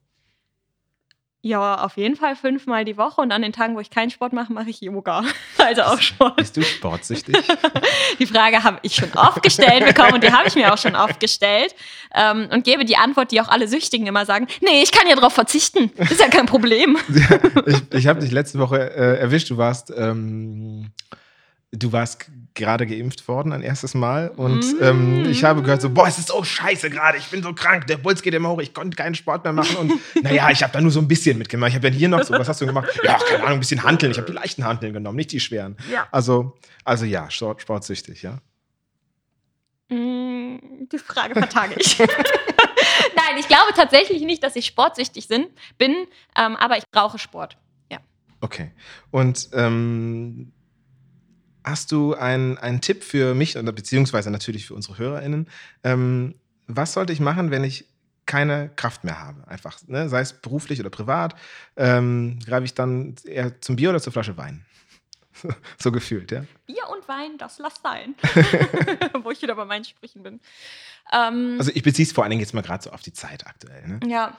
[1.46, 4.32] Ja, auf jeden Fall fünfmal die Woche und an den Tagen, wo ich keinen Sport
[4.32, 5.24] mache, mache ich Yoga.
[5.58, 6.38] Also auch Sport.
[6.38, 7.36] Bist du sportsüchtig?
[8.20, 10.96] die Frage habe ich schon oft gestellt bekommen und die habe ich mir auch schon
[10.96, 11.76] oft gestellt
[12.14, 15.16] ähm, und gebe die Antwort, die auch alle Süchtigen immer sagen: Nee, ich kann ja
[15.16, 15.92] darauf verzichten.
[15.98, 16.98] Ist ja kein Problem.
[17.66, 19.50] ich ich habe dich letzte Woche äh, erwischt.
[19.50, 19.92] Du warst.
[19.96, 20.92] Ähm
[21.74, 24.84] du warst gerade geimpft worden ein erstes Mal und mm.
[24.84, 27.88] ähm, ich habe gehört so, boah, es ist so scheiße gerade, ich bin so krank,
[27.88, 29.94] der Puls geht immer hoch, ich konnte keinen Sport mehr machen und
[30.24, 31.70] naja, ich habe da nur so ein bisschen mitgemacht.
[31.70, 32.88] Ich habe ja hier noch so, was hast du gemacht?
[33.04, 34.12] Ja, keine Ahnung, ein bisschen Handeln.
[34.12, 35.78] Ich habe die leichten Handeln genommen, nicht die schweren.
[35.92, 36.08] Ja.
[36.12, 38.38] Also, also ja, Sport, sportsüchtig, ja.
[39.90, 41.98] Mm, die Frage vertage ich.
[43.16, 45.46] Nein, ich glaube tatsächlich nicht, dass ich sportsüchtig bin,
[46.38, 47.58] ähm, aber ich brauche Sport.
[47.92, 48.00] Ja.
[48.42, 48.72] Okay.
[49.12, 50.52] Und ähm,
[51.64, 55.48] Hast du einen, einen Tipp für mich oder beziehungsweise natürlich für unsere HörerInnen?
[55.84, 56.36] Ähm,
[56.68, 57.86] was sollte ich machen, wenn ich
[58.26, 59.48] keine Kraft mehr habe?
[59.48, 60.10] Einfach, ne?
[60.10, 61.36] sei es beruflich oder privat,
[61.76, 64.66] ähm, greife ich dann eher zum Bier oder zur Flasche Wein?
[65.78, 66.46] so gefühlt, ja?
[66.66, 68.16] Bier und Wein, das lass sein.
[69.24, 70.40] Wo ich wieder bei meinen Sprüchen bin.
[71.12, 73.46] Ähm, also ich beziehe es vor allen Dingen jetzt mal gerade so auf die Zeit
[73.48, 73.88] aktuell.
[73.88, 74.00] Ne?
[74.06, 74.38] Ja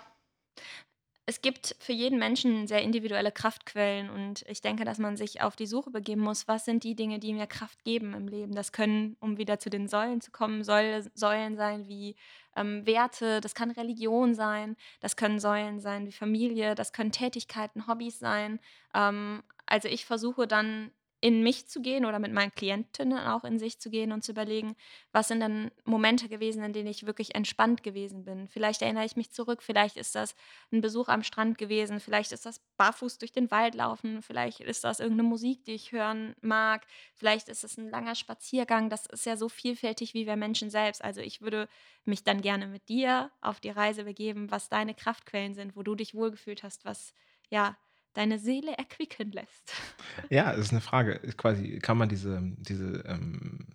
[1.26, 5.56] es gibt für jeden Menschen sehr individuelle Kraftquellen und ich denke, dass man sich auf
[5.56, 8.54] die Suche begeben muss, was sind die Dinge, die mir Kraft geben im Leben.
[8.54, 12.16] Das können, um wieder zu den Säulen zu kommen, Säule, Säulen sein wie
[12.56, 17.86] ähm, Werte, das kann Religion sein, das können Säulen sein wie Familie, das können Tätigkeiten,
[17.86, 18.60] Hobbys sein.
[18.94, 20.90] Ähm, also ich versuche dann
[21.24, 24.32] in mich zu gehen oder mit meinen Klientinnen auch in sich zu gehen und zu
[24.32, 24.76] überlegen,
[25.10, 28.46] was sind dann Momente gewesen, in denen ich wirklich entspannt gewesen bin.
[28.46, 30.34] Vielleicht erinnere ich mich zurück, vielleicht ist das
[30.70, 34.84] ein Besuch am Strand gewesen, vielleicht ist das barfuß durch den Wald laufen, vielleicht ist
[34.84, 38.90] das irgendeine Musik, die ich hören mag, vielleicht ist es ein langer Spaziergang.
[38.90, 41.02] Das ist ja so vielfältig wie wir Menschen selbst.
[41.02, 41.70] Also ich würde
[42.04, 45.94] mich dann gerne mit dir auf die Reise begeben, was deine Kraftquellen sind, wo du
[45.94, 47.14] dich wohlgefühlt hast, was
[47.48, 47.78] ja
[48.14, 49.72] deine Seele erquicken lässt.
[50.30, 51.18] Ja, das ist eine Frage.
[51.36, 53.66] Quasi, kann man diese, diese ähm,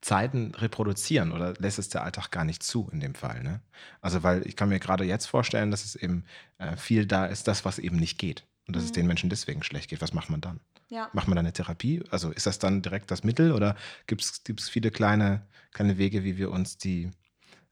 [0.00, 3.42] Zeiten reproduzieren oder lässt es der Alltag gar nicht zu in dem Fall?
[3.42, 3.60] Ne?
[4.00, 6.24] Also, weil ich kann mir gerade jetzt vorstellen, dass es eben
[6.58, 8.44] äh, viel da ist, das, was eben nicht geht.
[8.66, 8.86] Und dass mhm.
[8.86, 10.00] es den Menschen deswegen schlecht geht.
[10.00, 10.60] Was macht man dann?
[10.88, 11.10] Ja.
[11.12, 12.02] Macht man dann eine Therapie?
[12.10, 13.76] Also ist das dann direkt das Mittel oder
[14.06, 17.10] gibt es viele kleine, kleine Wege, wie wir uns die,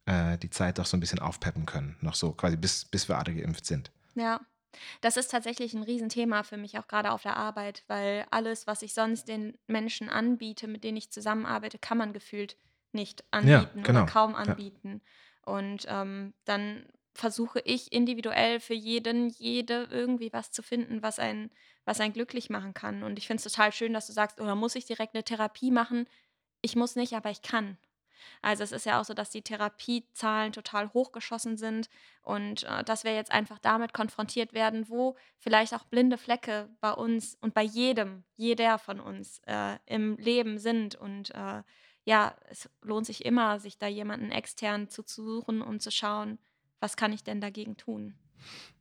[0.07, 1.97] äh, die Zeit doch so ein bisschen aufpeppen können?
[2.01, 3.91] Noch so quasi bis, bis wir alle geimpft sind.
[4.15, 4.41] Ja.
[5.01, 8.83] Das ist tatsächlich ein Riesenthema für mich, auch gerade auf der Arbeit, weil alles, was
[8.83, 12.57] ich sonst den Menschen anbiete, mit denen ich zusammenarbeite, kann man gefühlt
[12.93, 14.03] nicht anbieten ja, genau.
[14.03, 15.03] oder kaum anbieten.
[15.47, 15.53] Ja.
[15.53, 21.51] Und ähm, dann versuche ich individuell für jeden, jede irgendwie was zu finden, was einen,
[21.85, 23.03] was einen glücklich machen kann.
[23.03, 25.71] Und ich finde es total schön, dass du sagst, oder muss ich direkt eine Therapie
[25.71, 26.07] machen?
[26.63, 27.77] Ich muss nicht, aber ich kann.
[28.41, 31.89] Also es ist ja auch so, dass die Therapiezahlen total hochgeschossen sind
[32.23, 36.93] und äh, dass wir jetzt einfach damit konfrontiert werden, wo vielleicht auch blinde Flecke bei
[36.93, 40.95] uns und bei jedem, jeder von uns äh, im Leben sind.
[40.95, 41.63] Und äh,
[42.05, 46.39] ja, es lohnt sich immer, sich da jemanden extern zu suchen und zu schauen,
[46.81, 48.15] was kann ich denn dagegen tun.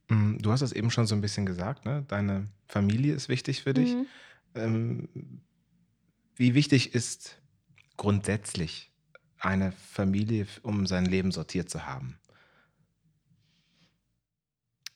[0.10, 2.04] Mm, du hast es eben schon so ein bisschen gesagt, ne?
[2.08, 3.94] deine Familie ist wichtig für dich.
[3.94, 4.06] Mhm.
[4.56, 5.10] Ähm,
[6.36, 7.40] wie wichtig ist
[7.98, 8.91] grundsätzlich
[9.44, 12.20] eine Familie, um sein Leben sortiert zu haben?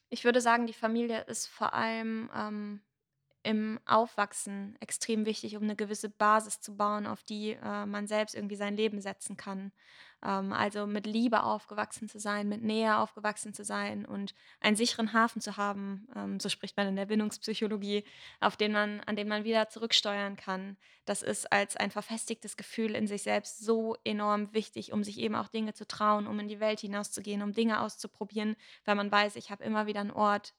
[0.09, 2.81] Ich würde sagen, die Familie ist vor allem ähm,
[3.43, 8.33] im Aufwachsen extrem wichtig, um eine gewisse Basis zu bauen, auf die äh, man selbst
[8.33, 9.71] irgendwie sein Leben setzen kann.
[10.25, 15.13] Ähm, also mit Liebe aufgewachsen zu sein, mit Nähe aufgewachsen zu sein und einen sicheren
[15.13, 18.03] Hafen zu haben, ähm, so spricht man in der Bindungspsychologie,
[18.39, 20.77] auf den man, an den man wieder zurücksteuern kann.
[21.05, 25.35] Das ist als ein verfestigtes Gefühl in sich selbst so enorm wichtig, um sich eben
[25.35, 28.55] auch Dinge zu trauen, um in die Welt hinauszugehen, um Dinge auszuprobieren,
[28.85, 30.55] weil man weiß, ich habe immer wieder einen Ort,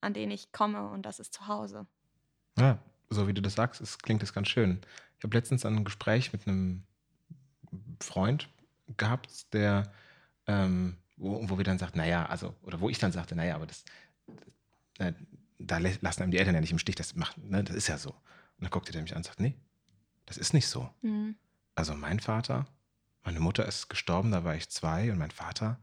[0.00, 1.86] an den ich komme und das ist zu Hause.
[2.56, 2.78] Ja,
[3.10, 4.80] so wie du das sagst, es klingt das ganz schön.
[5.18, 6.84] Ich habe letztens ein Gespräch mit einem
[8.00, 8.48] Freund
[8.96, 9.92] gehabt, der,
[10.46, 13.66] ähm, wo, wo wir dann sagten, naja, also, oder wo ich dann sagte, naja, aber
[13.66, 13.84] das,
[14.98, 15.12] äh,
[15.58, 17.98] da lassen einem die Eltern ja nicht im Stich, das macht, ne, das ist ja
[17.98, 18.10] so.
[18.10, 19.54] Und dann guckte der mich an und sagt, nee,
[20.26, 20.88] das ist nicht so.
[21.02, 21.36] Mhm.
[21.74, 22.66] Also mein Vater,
[23.22, 25.78] meine Mutter ist gestorben, da war ich zwei und mein Vater,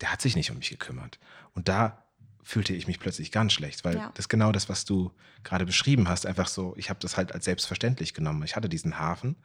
[0.00, 1.18] der hat sich nicht um mich gekümmert.
[1.54, 2.04] Und da
[2.42, 4.10] fühlte ich mich plötzlich ganz schlecht, weil ja.
[4.14, 5.12] das genau das, was du
[5.44, 8.42] gerade beschrieben hast, einfach so, ich habe das halt als selbstverständlich genommen.
[8.42, 9.36] Ich hatte diesen Hafen.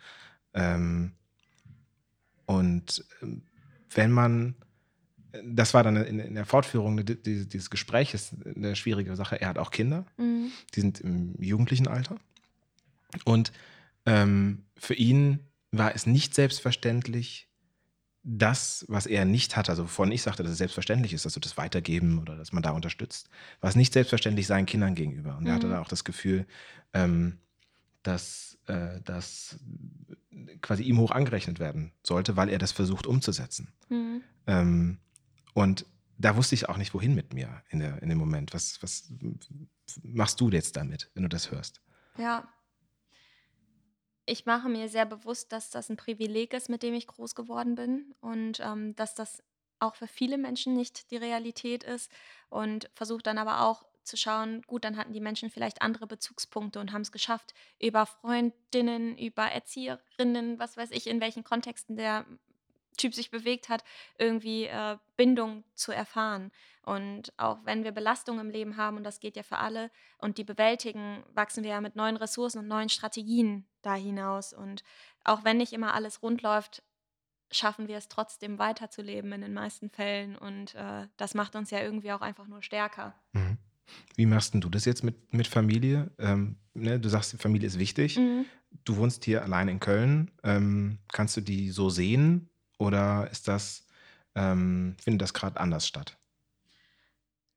[0.54, 1.14] Ähm,
[2.48, 3.44] und ähm,
[3.92, 4.56] wenn man,
[5.44, 9.40] das war dann in, in der Fortführung dieses Gesprächs eine schwierige Sache.
[9.40, 10.52] Er hat auch Kinder, mhm.
[10.74, 12.18] die sind im jugendlichen Alter.
[13.26, 13.52] Und
[14.06, 15.40] ähm, für ihn
[15.72, 17.48] war es nicht selbstverständlich,
[18.30, 21.40] das, was er nicht hat, also wovon ich sagte, dass es selbstverständlich ist, dass du
[21.40, 23.30] das weitergeben oder dass man da unterstützt,
[23.62, 25.38] war es nicht selbstverständlich seinen Kindern gegenüber.
[25.38, 25.48] Und mhm.
[25.48, 25.72] er hatte mhm.
[25.72, 26.46] da auch das Gefühl,
[26.94, 27.38] ähm,
[28.04, 29.60] dass äh, das
[30.62, 33.74] quasi ihm hoch angerechnet werden sollte, weil er das versucht umzusetzen.
[33.90, 34.24] Mhm.
[34.48, 35.00] Ähm,
[35.54, 35.86] und
[36.18, 38.54] da wusste ich auch nicht, wohin mit mir in, der, in dem Moment.
[38.54, 39.12] Was, was
[40.04, 41.82] machst du jetzt damit, wenn du das hörst?
[42.18, 42.48] Ja.
[44.26, 47.76] Ich mache mir sehr bewusst, dass das ein Privileg ist, mit dem ich groß geworden
[47.76, 49.42] bin und ähm, dass das
[49.80, 52.12] auch für viele Menschen nicht die Realität ist
[52.50, 56.80] und versuche dann aber auch zu schauen, gut, dann hatten die Menschen vielleicht andere Bezugspunkte
[56.80, 62.26] und haben es geschafft, über Freundinnen, über Erzieherinnen, was weiß ich, in welchen Kontexten der
[62.98, 63.84] Typ sich bewegt hat,
[64.18, 66.52] irgendwie äh, Bindung zu erfahren.
[66.82, 70.38] Und auch wenn wir Belastungen im Leben haben, und das geht ja für alle, und
[70.38, 74.54] die bewältigen, wachsen wir ja mit neuen Ressourcen und neuen Strategien da hinaus.
[74.54, 74.84] Und
[75.24, 76.82] auch wenn nicht immer alles rund läuft,
[77.52, 80.38] schaffen wir es trotzdem weiterzuleben in den meisten Fällen.
[80.38, 83.14] Und äh, das macht uns ja irgendwie auch einfach nur stärker.
[83.34, 83.58] Mhm.
[84.16, 86.12] Wie machst du das jetzt mit, mit Familie?
[86.20, 88.18] Ähm, ne, du sagst, Familie ist wichtig.
[88.18, 88.46] Mhm.
[88.86, 90.32] Du wohnst hier allein in Köln.
[90.44, 93.88] Ähm, kannst du die so sehen oder ist das,
[94.36, 96.18] ähm, findet das gerade anders statt?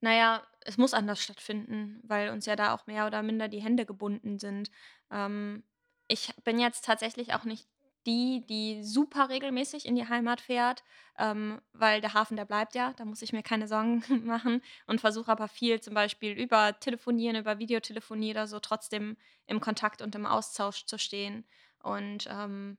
[0.01, 3.85] Naja, es muss anders stattfinden, weil uns ja da auch mehr oder minder die Hände
[3.87, 4.71] gebunden sind.
[5.11, 5.65] Ähm,
[6.09, 7.69] ich bin jetzt tatsächlich auch nicht
[8.07, 10.83] die, die super regelmäßig in die Heimat fährt,
[11.19, 15.01] ähm, weil der Hafen, der bleibt ja, da muss ich mir keine Sorgen machen und
[15.01, 20.15] versuche aber viel zum Beispiel über Telefonieren, über Videotelefonie oder so trotzdem im Kontakt und
[20.15, 21.45] im Austausch zu stehen.
[21.83, 22.79] Und ähm,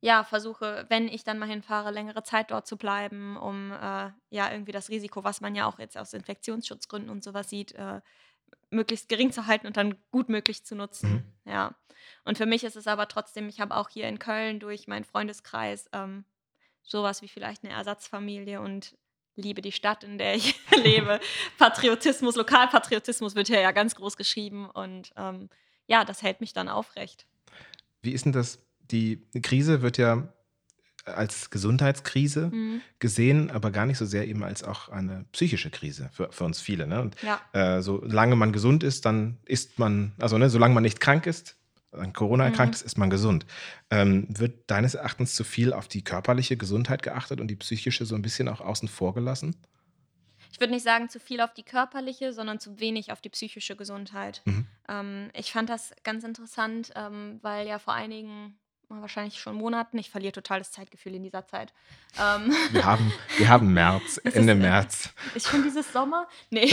[0.00, 4.52] ja, versuche, wenn ich dann mal hinfahre, längere Zeit dort zu bleiben, um äh, ja
[4.52, 8.00] irgendwie das Risiko, was man ja auch jetzt aus Infektionsschutzgründen und sowas sieht, äh,
[8.70, 11.12] möglichst gering zu halten und dann gut möglich zu nutzen.
[11.44, 11.50] Mhm.
[11.52, 11.74] Ja.
[12.24, 15.04] Und für mich ist es aber trotzdem, ich habe auch hier in Köln durch meinen
[15.04, 16.24] Freundeskreis ähm,
[16.82, 18.96] sowas wie vielleicht eine Ersatzfamilie und
[19.34, 21.20] liebe die Stadt, in der ich lebe.
[21.58, 25.48] Patriotismus, Lokalpatriotismus wird hier ja ganz groß geschrieben und ähm,
[25.86, 27.26] ja, das hält mich dann aufrecht.
[28.02, 28.60] Wie ist denn das?
[28.90, 30.32] Die Krise wird ja
[31.06, 32.80] als Gesundheitskrise mhm.
[32.98, 36.60] gesehen, aber gar nicht so sehr eben als auch eine psychische Krise für, für uns
[36.60, 36.86] viele.
[36.86, 37.00] Ne?
[37.00, 37.40] Und ja.
[37.52, 41.56] äh, solange man gesund ist, dann ist man, also ne, solange man nicht krank ist,
[41.92, 42.50] an Corona mhm.
[42.50, 43.46] erkrankt ist, ist man gesund.
[43.90, 48.14] Ähm, wird deines Erachtens zu viel auf die körperliche Gesundheit geachtet und die psychische so
[48.14, 49.56] ein bisschen auch außen vor gelassen?
[50.52, 53.76] Ich würde nicht sagen zu viel auf die körperliche, sondern zu wenig auf die psychische
[53.76, 54.42] Gesundheit.
[54.44, 54.66] Mhm.
[54.88, 59.98] Ähm, ich fand das ganz interessant, ähm, weil ja vor einigen wahrscheinlich schon Monaten.
[59.98, 61.72] Ich verliere total das Zeitgefühl in dieser Zeit.
[62.18, 65.10] Ähm wir, haben, wir haben März, Ende ist, März.
[65.34, 66.26] Ist schon dieses Sommer?
[66.48, 66.70] Nee.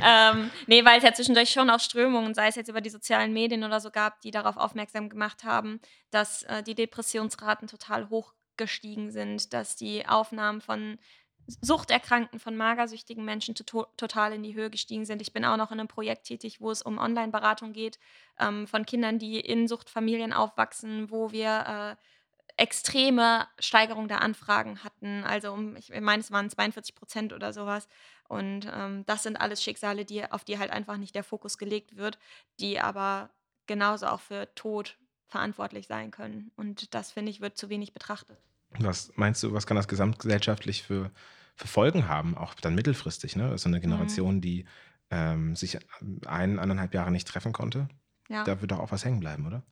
[0.00, 3.32] ähm, nee, weil es ja zwischendurch schon auch Strömungen, sei es jetzt über die sozialen
[3.32, 5.80] Medien oder so gab, die darauf aufmerksam gemacht haben,
[6.12, 10.98] dass äh, die Depressionsraten total hoch gestiegen sind, dass die Aufnahmen von
[11.46, 15.22] Suchterkrankten von magersüchtigen Menschen to total in die Höhe gestiegen sind.
[15.22, 17.98] Ich bin auch noch in einem Projekt tätig, wo es um Online-Beratung geht
[18.38, 22.02] ähm, von Kindern, die in Suchtfamilien aufwachsen, wo wir äh,
[22.56, 25.24] extreme Steigerung der Anfragen hatten.
[25.24, 27.88] Also um, ich meine, es waren 42 Prozent oder sowas.
[28.28, 31.96] Und ähm, das sind alles Schicksale, die, auf die halt einfach nicht der Fokus gelegt
[31.96, 32.18] wird,
[32.60, 33.30] die aber
[33.66, 34.96] genauso auch für Tod
[35.26, 36.52] verantwortlich sein können.
[36.56, 38.38] Und das, finde ich, wird zu wenig betrachtet.
[38.78, 41.10] Was meinst du, was kann das gesamtgesellschaftlich für,
[41.56, 43.36] für Folgen haben, auch dann mittelfristig?
[43.36, 43.56] Ne?
[43.58, 43.82] So eine mhm.
[43.82, 44.40] Generation, mhm.
[44.40, 44.64] die
[45.10, 45.78] ähm, sich
[46.26, 47.88] ein, anderthalb Jahre nicht treffen konnte,
[48.28, 48.44] ja.
[48.44, 49.62] da wird doch auch was hängen bleiben, oder?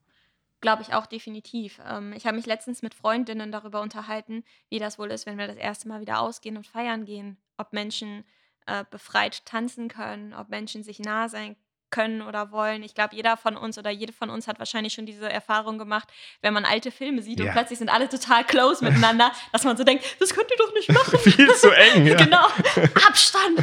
[0.60, 1.80] Glaube ich auch definitiv.
[1.86, 5.46] Ähm, ich habe mich letztens mit Freundinnen darüber unterhalten, wie das wohl ist, wenn wir
[5.46, 7.38] das erste Mal wieder ausgehen und feiern gehen.
[7.56, 8.24] Ob Menschen
[8.66, 11.56] äh, befreit tanzen können, ob Menschen sich nah sein
[11.90, 12.82] können oder wollen.
[12.82, 16.08] Ich glaube, jeder von uns oder jede von uns hat wahrscheinlich schon diese Erfahrung gemacht,
[16.42, 17.46] wenn man alte Filme sieht ja.
[17.46, 20.74] und plötzlich sind alle total close miteinander, dass man so denkt, das könnt ihr doch
[20.74, 21.18] nicht machen.
[21.18, 22.06] Viel zu eng.
[22.06, 22.16] Ja.
[22.16, 22.46] genau.
[23.06, 23.60] Abstand.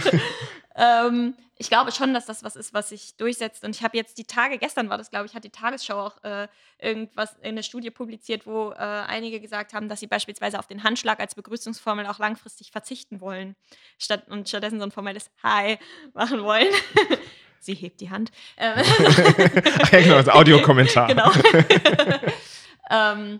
[0.75, 3.63] ähm, ich glaube schon, dass das was ist, was sich durchsetzt.
[3.63, 6.23] Und ich habe jetzt die Tage, gestern war das, glaube ich, hat die Tagesschau auch
[6.23, 6.47] äh,
[6.79, 10.83] irgendwas in der Studie publiziert, wo äh, einige gesagt haben, dass sie beispielsweise auf den
[10.83, 13.55] Handschlag als Begrüßungsformel auch langfristig verzichten wollen.
[13.97, 15.79] Statt, und stattdessen so ein formelles Hi
[16.13, 16.67] machen wollen.
[17.59, 18.31] Sie hebt die Hand.
[18.57, 18.77] Ähm.
[19.91, 21.07] ja, genau, das Audiokommentar.
[21.07, 21.31] genau.
[22.91, 23.39] ähm,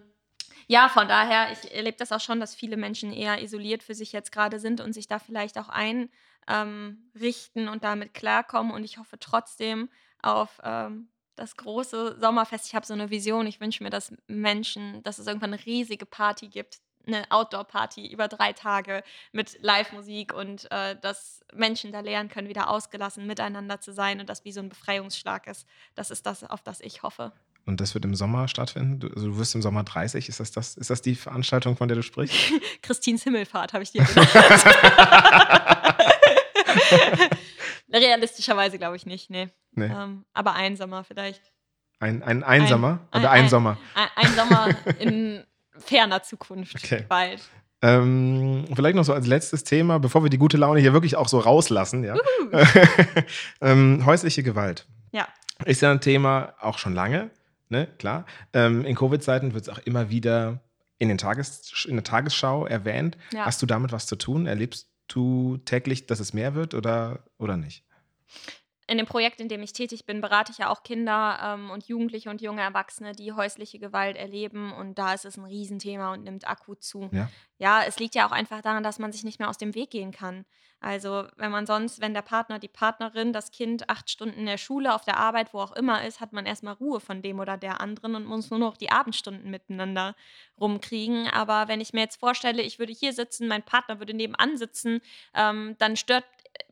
[0.68, 4.12] ja, von daher, ich erlebe das auch schon, dass viele Menschen eher isoliert für sich
[4.12, 6.10] jetzt gerade sind und sich da vielleicht auch einrichten
[6.50, 8.74] ähm, und damit klarkommen.
[8.74, 9.90] Und ich hoffe trotzdem
[10.22, 12.68] auf ähm, das große Sommerfest.
[12.68, 13.48] Ich habe so eine Vision.
[13.48, 18.28] Ich wünsche mir, dass Menschen, dass es irgendwann eine riesige Party gibt, eine Outdoor-Party über
[18.28, 23.94] drei Tage mit Live-Musik und äh, dass Menschen da lernen können, wieder ausgelassen miteinander zu
[23.94, 25.66] sein und das wie so ein Befreiungsschlag ist.
[25.96, 27.32] Das ist das, auf das ich hoffe.
[27.66, 29.02] Und das wird im Sommer stattfinden?
[29.02, 30.30] Du, also du wirst im Sommer 30.
[30.30, 32.54] Ist das, das, ist das die Veranstaltung, von der du sprichst?
[32.82, 34.34] Christins Himmelfahrt, habe ich dir gesagt.
[37.92, 39.50] Realistischerweise glaube ich nicht, nee.
[39.74, 39.86] nee.
[39.86, 41.52] Ähm, aber ein Sommer vielleicht.
[42.00, 43.78] Ein, ein Einsamer ein, oder ein, ein, Sommer?
[43.96, 44.70] Ein, ein Sommer
[45.00, 45.44] in
[45.80, 47.06] ferner Zukunft okay.
[47.08, 47.42] bald.
[47.82, 51.28] Ähm, vielleicht noch so als letztes Thema, bevor wir die gute Laune hier wirklich auch
[51.28, 52.16] so rauslassen, ja.
[53.62, 54.88] ähm, häusliche Gewalt.
[55.12, 55.28] Ja.
[55.66, 57.30] Ist ja ein Thema auch schon lange,
[57.70, 58.26] ne, klar.
[58.54, 60.60] Ähm, in Covid-Zeiten wird es auch immer wieder
[60.98, 63.18] in, den Tages in der Tagesschau erwähnt.
[63.32, 63.46] Ja.
[63.46, 64.48] Hast du damit was zu tun?
[64.48, 67.84] Erlebst du täglich, dass es mehr wird oder, oder nicht?
[68.88, 71.88] In dem Projekt, in dem ich tätig bin, berate ich ja auch Kinder ähm, und
[71.88, 74.72] Jugendliche und junge Erwachsene, die häusliche Gewalt erleben.
[74.72, 77.10] Und da ist es ein Riesenthema und nimmt akut zu.
[77.12, 77.30] Ja.
[77.58, 79.92] ja, es liegt ja auch einfach daran, dass man sich nicht mehr aus dem Weg
[79.92, 80.46] gehen kann.
[80.80, 84.60] Also wenn man sonst, wenn der Partner, die Partnerin, das Kind acht Stunden in der
[84.60, 87.58] Schule, auf der Arbeit, wo auch immer ist, hat man erstmal Ruhe von dem oder
[87.58, 90.16] der anderen und muss nur noch die Abendstunden miteinander
[90.60, 91.28] rumkriegen.
[91.30, 95.02] Aber wenn ich mir jetzt vorstelle, ich würde hier sitzen, mein Partner würde nebenan sitzen,
[95.34, 96.26] ähm, dann stört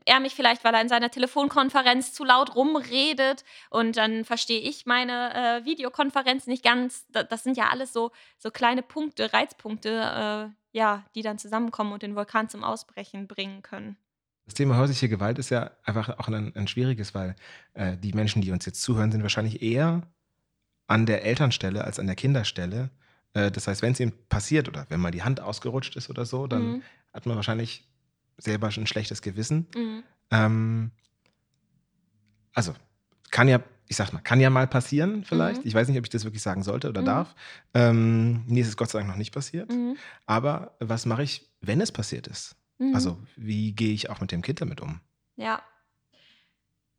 [0.05, 4.85] er mich vielleicht, weil er in seiner Telefonkonferenz zu laut rumredet und dann verstehe ich
[4.85, 7.07] meine äh, Videokonferenz nicht ganz.
[7.11, 12.03] Das sind ja alles so, so kleine Punkte, Reizpunkte, äh, ja, die dann zusammenkommen und
[12.03, 13.97] den Vulkan zum Ausbrechen bringen können.
[14.45, 17.35] Das Thema häusliche Gewalt ist ja einfach auch ein, ein schwieriges, weil
[17.73, 20.03] äh, die Menschen, die uns jetzt zuhören, sind wahrscheinlich eher
[20.87, 22.91] an der Elternstelle als an der Kinderstelle.
[23.33, 26.25] Äh, das heißt, wenn es ihm passiert oder wenn mal die Hand ausgerutscht ist oder
[26.25, 26.83] so, dann mhm.
[27.11, 27.87] hat man wahrscheinlich
[28.37, 29.67] selber schon ein schlechtes Gewissen.
[29.75, 30.03] Mhm.
[30.31, 30.91] Ähm,
[32.53, 32.73] also,
[33.31, 35.61] kann ja, ich sag mal, kann ja mal passieren vielleicht.
[35.61, 35.67] Mhm.
[35.67, 37.05] Ich weiß nicht, ob ich das wirklich sagen sollte oder mhm.
[37.05, 37.35] darf.
[37.73, 39.71] Ähm, mir ist es Gott sei Dank noch nicht passiert.
[39.71, 39.97] Mhm.
[40.25, 42.55] Aber was mache ich, wenn es passiert ist?
[42.77, 42.95] Mhm.
[42.95, 45.01] Also, wie gehe ich auch mit dem Kind damit um?
[45.35, 45.61] Ja,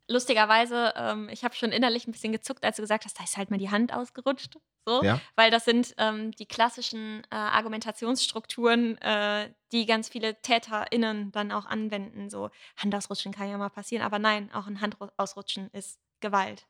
[0.09, 3.37] lustigerweise, ähm, ich habe schon innerlich ein bisschen gezuckt, als du gesagt hast, da ist
[3.37, 4.59] halt mal die Hand ausgerutscht.
[4.85, 5.21] So, ja.
[5.35, 11.67] Weil das sind ähm, die klassischen äh, Argumentationsstrukturen, äh, die ganz viele TäterInnen dann auch
[11.67, 12.31] anwenden.
[12.31, 16.67] So, Handausrutschen kann ja mal passieren, aber nein, auch ein Handausrutschen ist Gewalt.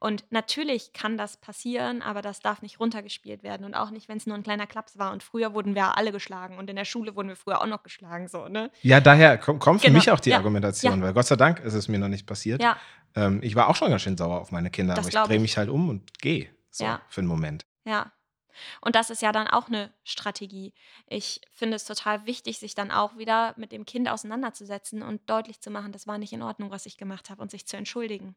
[0.00, 4.18] Und natürlich kann das passieren, aber das darf nicht runtergespielt werden und auch nicht, wenn
[4.18, 5.12] es nur ein kleiner Klaps war.
[5.12, 7.82] Und früher wurden wir alle geschlagen und in der Schule wurden wir früher auch noch
[7.82, 8.28] geschlagen.
[8.28, 8.70] So, ne?
[8.82, 9.98] Ja, daher kommt, kommt für genau.
[9.98, 10.36] mich auch die ja.
[10.36, 11.06] Argumentation, ja.
[11.06, 12.62] weil Gott sei Dank ist es mir noch nicht passiert.
[12.62, 12.76] Ja.
[13.14, 15.40] Ähm, ich war auch schon ganz schön sauer auf meine Kinder, das aber ich drehe
[15.40, 17.66] mich halt um und gehe so für einen Moment.
[17.84, 18.12] Ja.
[18.80, 20.74] Und das ist ja dann auch eine Strategie.
[21.06, 25.60] Ich finde es total wichtig, sich dann auch wieder mit dem Kind auseinanderzusetzen und deutlich
[25.60, 28.36] zu machen, das war nicht in Ordnung, was ich gemacht habe und sich zu entschuldigen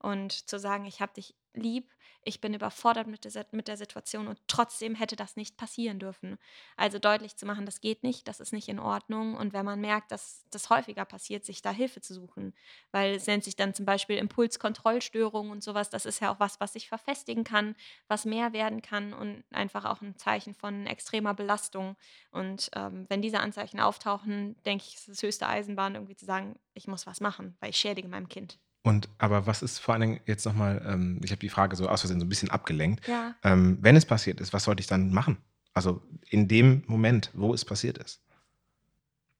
[0.00, 1.90] und zu sagen, ich habe dich lieb,
[2.22, 6.36] ich bin überfordert mit der, mit der Situation und trotzdem hätte das nicht passieren dürfen.
[6.76, 9.80] Also deutlich zu machen, das geht nicht, das ist nicht in Ordnung und wenn man
[9.80, 12.54] merkt, dass das häufiger passiert, sich da Hilfe zu suchen,
[12.92, 16.60] weil es nennt sich dann zum Beispiel Impulskontrollstörung und sowas, das ist ja auch was,
[16.60, 17.74] was sich verfestigen kann,
[18.06, 21.96] was mehr werden kann und einfach auch ein Zeichen von extremer Belastung
[22.30, 26.58] und ähm, wenn diese Anzeichen auftauchen, denke ich, ist es höchste Eisenbahn irgendwie zu sagen,
[26.74, 28.58] ich muss was machen, weil ich schädige meinem Kind.
[28.82, 31.88] Und aber was ist vor allen Dingen jetzt nochmal, ähm, ich habe die Frage so
[31.88, 33.06] aus Versehen so ein bisschen abgelenkt.
[33.06, 33.34] Ja.
[33.42, 35.36] Ähm, wenn es passiert ist, was sollte ich dann machen?
[35.74, 38.22] Also in dem Moment, wo es passiert ist.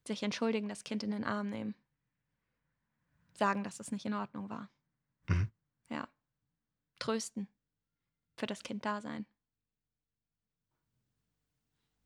[0.07, 1.75] Sich entschuldigen, das Kind in den Arm nehmen.
[3.35, 4.69] Sagen, dass es nicht in Ordnung war.
[5.29, 5.49] Mhm.
[5.89, 6.07] Ja.
[6.99, 7.49] Trösten.
[8.37, 9.27] Für das Kind da sein.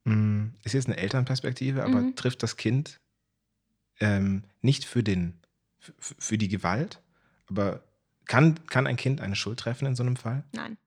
[0.07, 2.17] Hm, ist jetzt eine Elternperspektive, aber mhm.
[2.17, 3.01] trifft das Kind
[4.01, 5.41] ähm, nicht für, den,
[6.01, 7.01] für die Gewalt,
[7.49, 7.83] aber
[8.27, 10.45] kann, kann ein Kind eine Schuld treffen in so einem Fall?
[10.53, 10.79] Nein.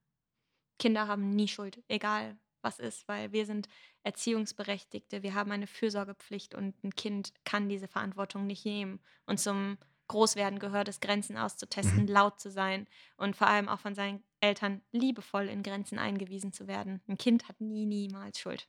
[0.79, 3.69] Kinder haben nie Schuld, egal was ist, weil wir sind
[4.03, 8.99] Erziehungsberechtigte, wir haben eine Fürsorgepflicht und ein Kind kann diese Verantwortung nicht nehmen.
[9.25, 9.77] Und zum
[10.07, 12.07] Großwerden gehört es, Grenzen auszutesten, mhm.
[12.07, 16.67] laut zu sein und vor allem auch von seinen Eltern liebevoll in Grenzen eingewiesen zu
[16.67, 17.01] werden.
[17.07, 18.67] Ein Kind hat nie, niemals Schuld.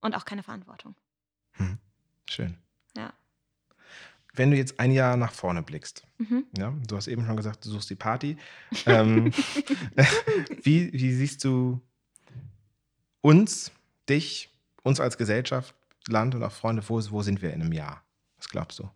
[0.00, 0.94] Und auch keine Verantwortung.
[1.52, 1.78] Hm.
[2.28, 2.58] Schön.
[4.34, 6.46] Wenn du jetzt ein Jahr nach vorne blickst, mhm.
[6.56, 8.36] ja, du hast eben schon gesagt, du suchst die Party.
[8.86, 9.32] ähm,
[10.62, 11.80] wie, wie siehst du
[13.20, 13.72] uns,
[14.08, 14.50] dich,
[14.82, 15.74] uns als Gesellschaft,
[16.08, 18.02] Land und auch Freunde, wo, wo sind wir in einem Jahr?
[18.36, 18.88] Was glaubst du?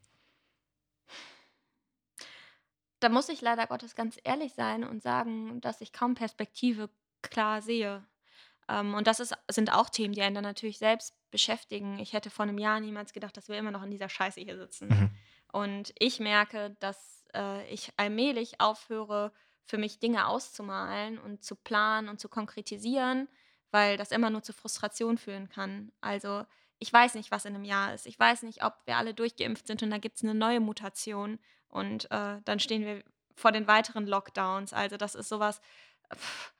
[3.00, 6.88] Da muss ich leider Gottes ganz ehrlich sein und sagen, dass ich kaum Perspektive
[7.20, 8.02] klar sehe.
[8.68, 11.98] Ähm, und das ist, sind auch Themen, die einen dann natürlich selbst beschäftigen.
[11.98, 14.56] Ich hätte vor einem Jahr niemals gedacht, dass wir immer noch in dieser Scheiße hier
[14.56, 14.88] sitzen.
[14.88, 15.10] Mhm.
[15.54, 19.30] Und ich merke, dass äh, ich allmählich aufhöre,
[19.64, 23.28] für mich Dinge auszumalen und zu planen und zu konkretisieren,
[23.70, 25.92] weil das immer nur zu Frustration führen kann.
[26.00, 26.44] Also
[26.80, 28.06] ich weiß nicht, was in einem Jahr ist.
[28.06, 31.38] Ich weiß nicht, ob wir alle durchgeimpft sind und da gibt es eine neue Mutation
[31.68, 33.04] und äh, dann stehen wir
[33.36, 34.72] vor den weiteren Lockdowns.
[34.72, 35.60] Also das ist sowas,
[36.12, 36.52] pff,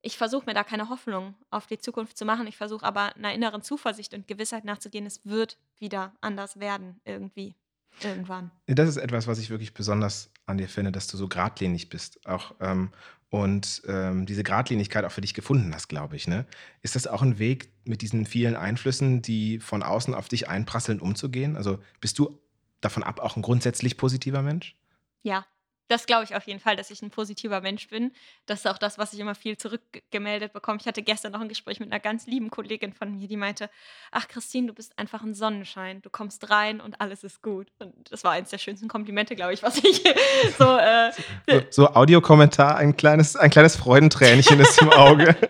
[0.00, 2.46] ich versuche mir da keine Hoffnung auf die Zukunft zu machen.
[2.46, 7.56] Ich versuche aber einer inneren Zuversicht und Gewissheit nachzugehen, es wird wieder anders werden irgendwie.
[8.02, 8.50] Irgendwann.
[8.66, 12.26] Das ist etwas, was ich wirklich besonders an dir finde, dass du so geradlinig bist.
[12.26, 12.90] Auch ähm,
[13.32, 16.28] und ähm, diese Gradlinigkeit auch für dich gefunden hast, glaube ich.
[16.28, 16.44] Ne?
[16.82, 21.00] Ist das auch ein Weg, mit diesen vielen Einflüssen, die von außen auf dich einprasseln,
[21.00, 21.56] umzugehen?
[21.56, 22.38] Also bist du
[22.82, 24.76] davon ab auch ein grundsätzlich positiver Mensch?
[25.22, 25.46] Ja,
[25.92, 28.12] das glaube ich auf jeden Fall, dass ich ein positiver Mensch bin.
[28.46, 30.78] Das ist auch das, was ich immer viel zurückgemeldet bekomme.
[30.80, 33.68] Ich hatte gestern noch ein Gespräch mit einer ganz lieben Kollegin von mir, die meinte,
[34.10, 36.00] ach Christine, du bist einfach ein Sonnenschein.
[36.00, 37.68] Du kommst rein und alles ist gut.
[37.78, 40.02] Und das war eins der schönsten Komplimente, glaube ich, was ich
[40.58, 40.76] so...
[40.78, 41.12] Äh,
[41.46, 45.36] so, so Audiokommentar, ein kleines, ein kleines Freudentränchen ist im Auge.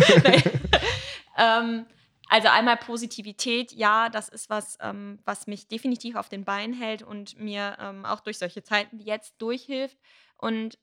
[1.36, 1.86] ähm,
[2.30, 7.02] also einmal Positivität, ja, das ist was, ähm, was mich definitiv auf den Beinen hält
[7.02, 9.98] und mir ähm, auch durch solche Zeiten wie jetzt durchhilft.
[10.36, 10.78] Und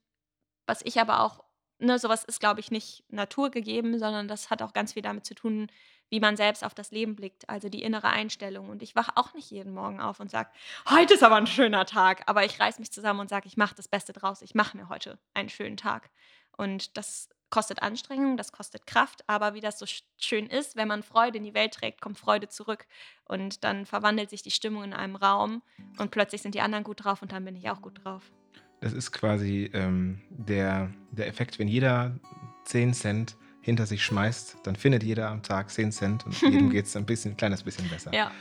[0.66, 1.46] was ich aber auch,
[1.80, 5.36] ne, sowas ist, glaube ich, nicht naturgegeben, sondern das hat auch ganz viel damit zu
[5.36, 5.72] tun,
[6.10, 8.68] wie man selbst auf das Leben blickt, also die innere Einstellung.
[8.68, 10.50] Und ich wache auch nicht jeden Morgen auf und sage,
[10.90, 12.24] heute ist aber ein schöner Tag.
[12.28, 14.42] Aber ich reiß mich zusammen und sage, ich mache das Beste draus.
[14.42, 16.10] Ich mache mir heute einen schönen Tag.
[16.58, 19.86] Und das kostet Anstrengung, das kostet Kraft, aber wie das so
[20.18, 22.86] schön ist, wenn man Freude in die Welt trägt, kommt Freude zurück
[23.26, 25.62] und dann verwandelt sich die Stimmung in einem Raum
[25.98, 28.32] und plötzlich sind die anderen gut drauf und dann bin ich auch gut drauf.
[28.82, 32.20] Das ist quasi ähm, der, der Effekt, wenn jeder
[32.66, 36.86] 10 Cent hinter sich schmeißt, dann findet jeder am Tag 10 Cent und jedem geht
[36.86, 38.14] es ein bisschen, ein kleines bisschen besser.
[38.14, 38.32] Ja.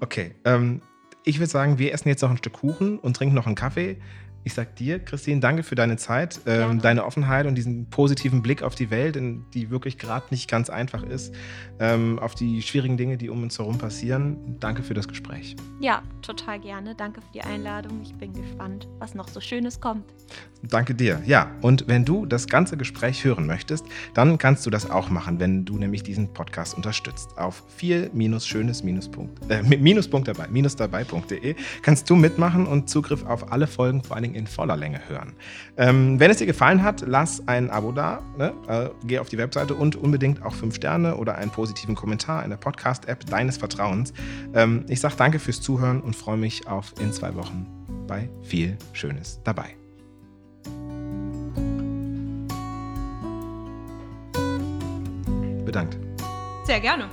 [0.00, 0.82] Okay, ähm,
[1.24, 4.00] ich würde sagen, wir essen jetzt noch ein Stück Kuchen und trinken noch einen Kaffee.
[4.46, 8.62] Ich sag dir, Christine, danke für deine Zeit, ähm, deine Offenheit und diesen positiven Blick
[8.62, 9.18] auf die Welt,
[9.54, 11.34] die wirklich gerade nicht ganz einfach ist,
[11.80, 14.56] ähm, auf die schwierigen Dinge, die um uns herum passieren.
[14.60, 15.56] Danke für das Gespräch.
[15.80, 16.94] Ja, total gerne.
[16.94, 18.00] Danke für die Einladung.
[18.04, 20.04] Ich bin gespannt, was noch so Schönes kommt.
[20.62, 21.20] Danke dir.
[21.26, 25.40] Ja, und wenn du das ganze Gespräch hören möchtest, dann kannst du das auch machen,
[25.40, 27.36] wenn du nämlich diesen Podcast unterstützt.
[27.36, 34.04] Auf viel-schönes-punkt äh, Minuspunkt dabei, minus dabei.de kannst du mitmachen und Zugriff auf alle Folgen
[34.04, 35.34] vor allen Dingen in voller Länge hören.
[35.76, 38.52] Ähm, wenn es dir gefallen hat, lass ein Abo da, ne?
[38.68, 42.50] äh, geh auf die Webseite und unbedingt auch fünf Sterne oder einen positiven Kommentar in
[42.50, 44.12] der Podcast-App deines Vertrauens.
[44.54, 47.66] Ähm, ich sage danke fürs Zuhören und freue mich auf in zwei Wochen
[48.06, 49.76] bei viel Schönes dabei.
[55.64, 55.98] Bedankt.
[56.64, 57.08] Sehr gerne.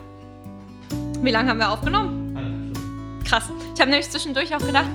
[1.21, 2.73] Wie lange haben wir aufgenommen?
[3.23, 3.49] Krass.
[3.73, 4.89] Ich habe nämlich zwischendurch auch gedacht,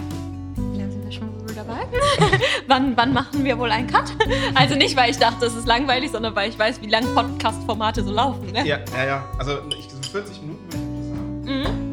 [1.59, 1.87] dabei.
[2.67, 4.13] wann, wann machen wir wohl einen Cut?
[4.55, 8.03] Also nicht, weil ich dachte, es ist langweilig, sondern weil ich weiß, wie lange Podcast-Formate
[8.03, 8.53] so laufen.
[8.53, 8.67] Ne?
[8.67, 9.25] Ja, ja, ja.
[9.39, 11.83] Also ich, so 40 Minuten würde ich sagen.
[11.83, 11.88] Mhm.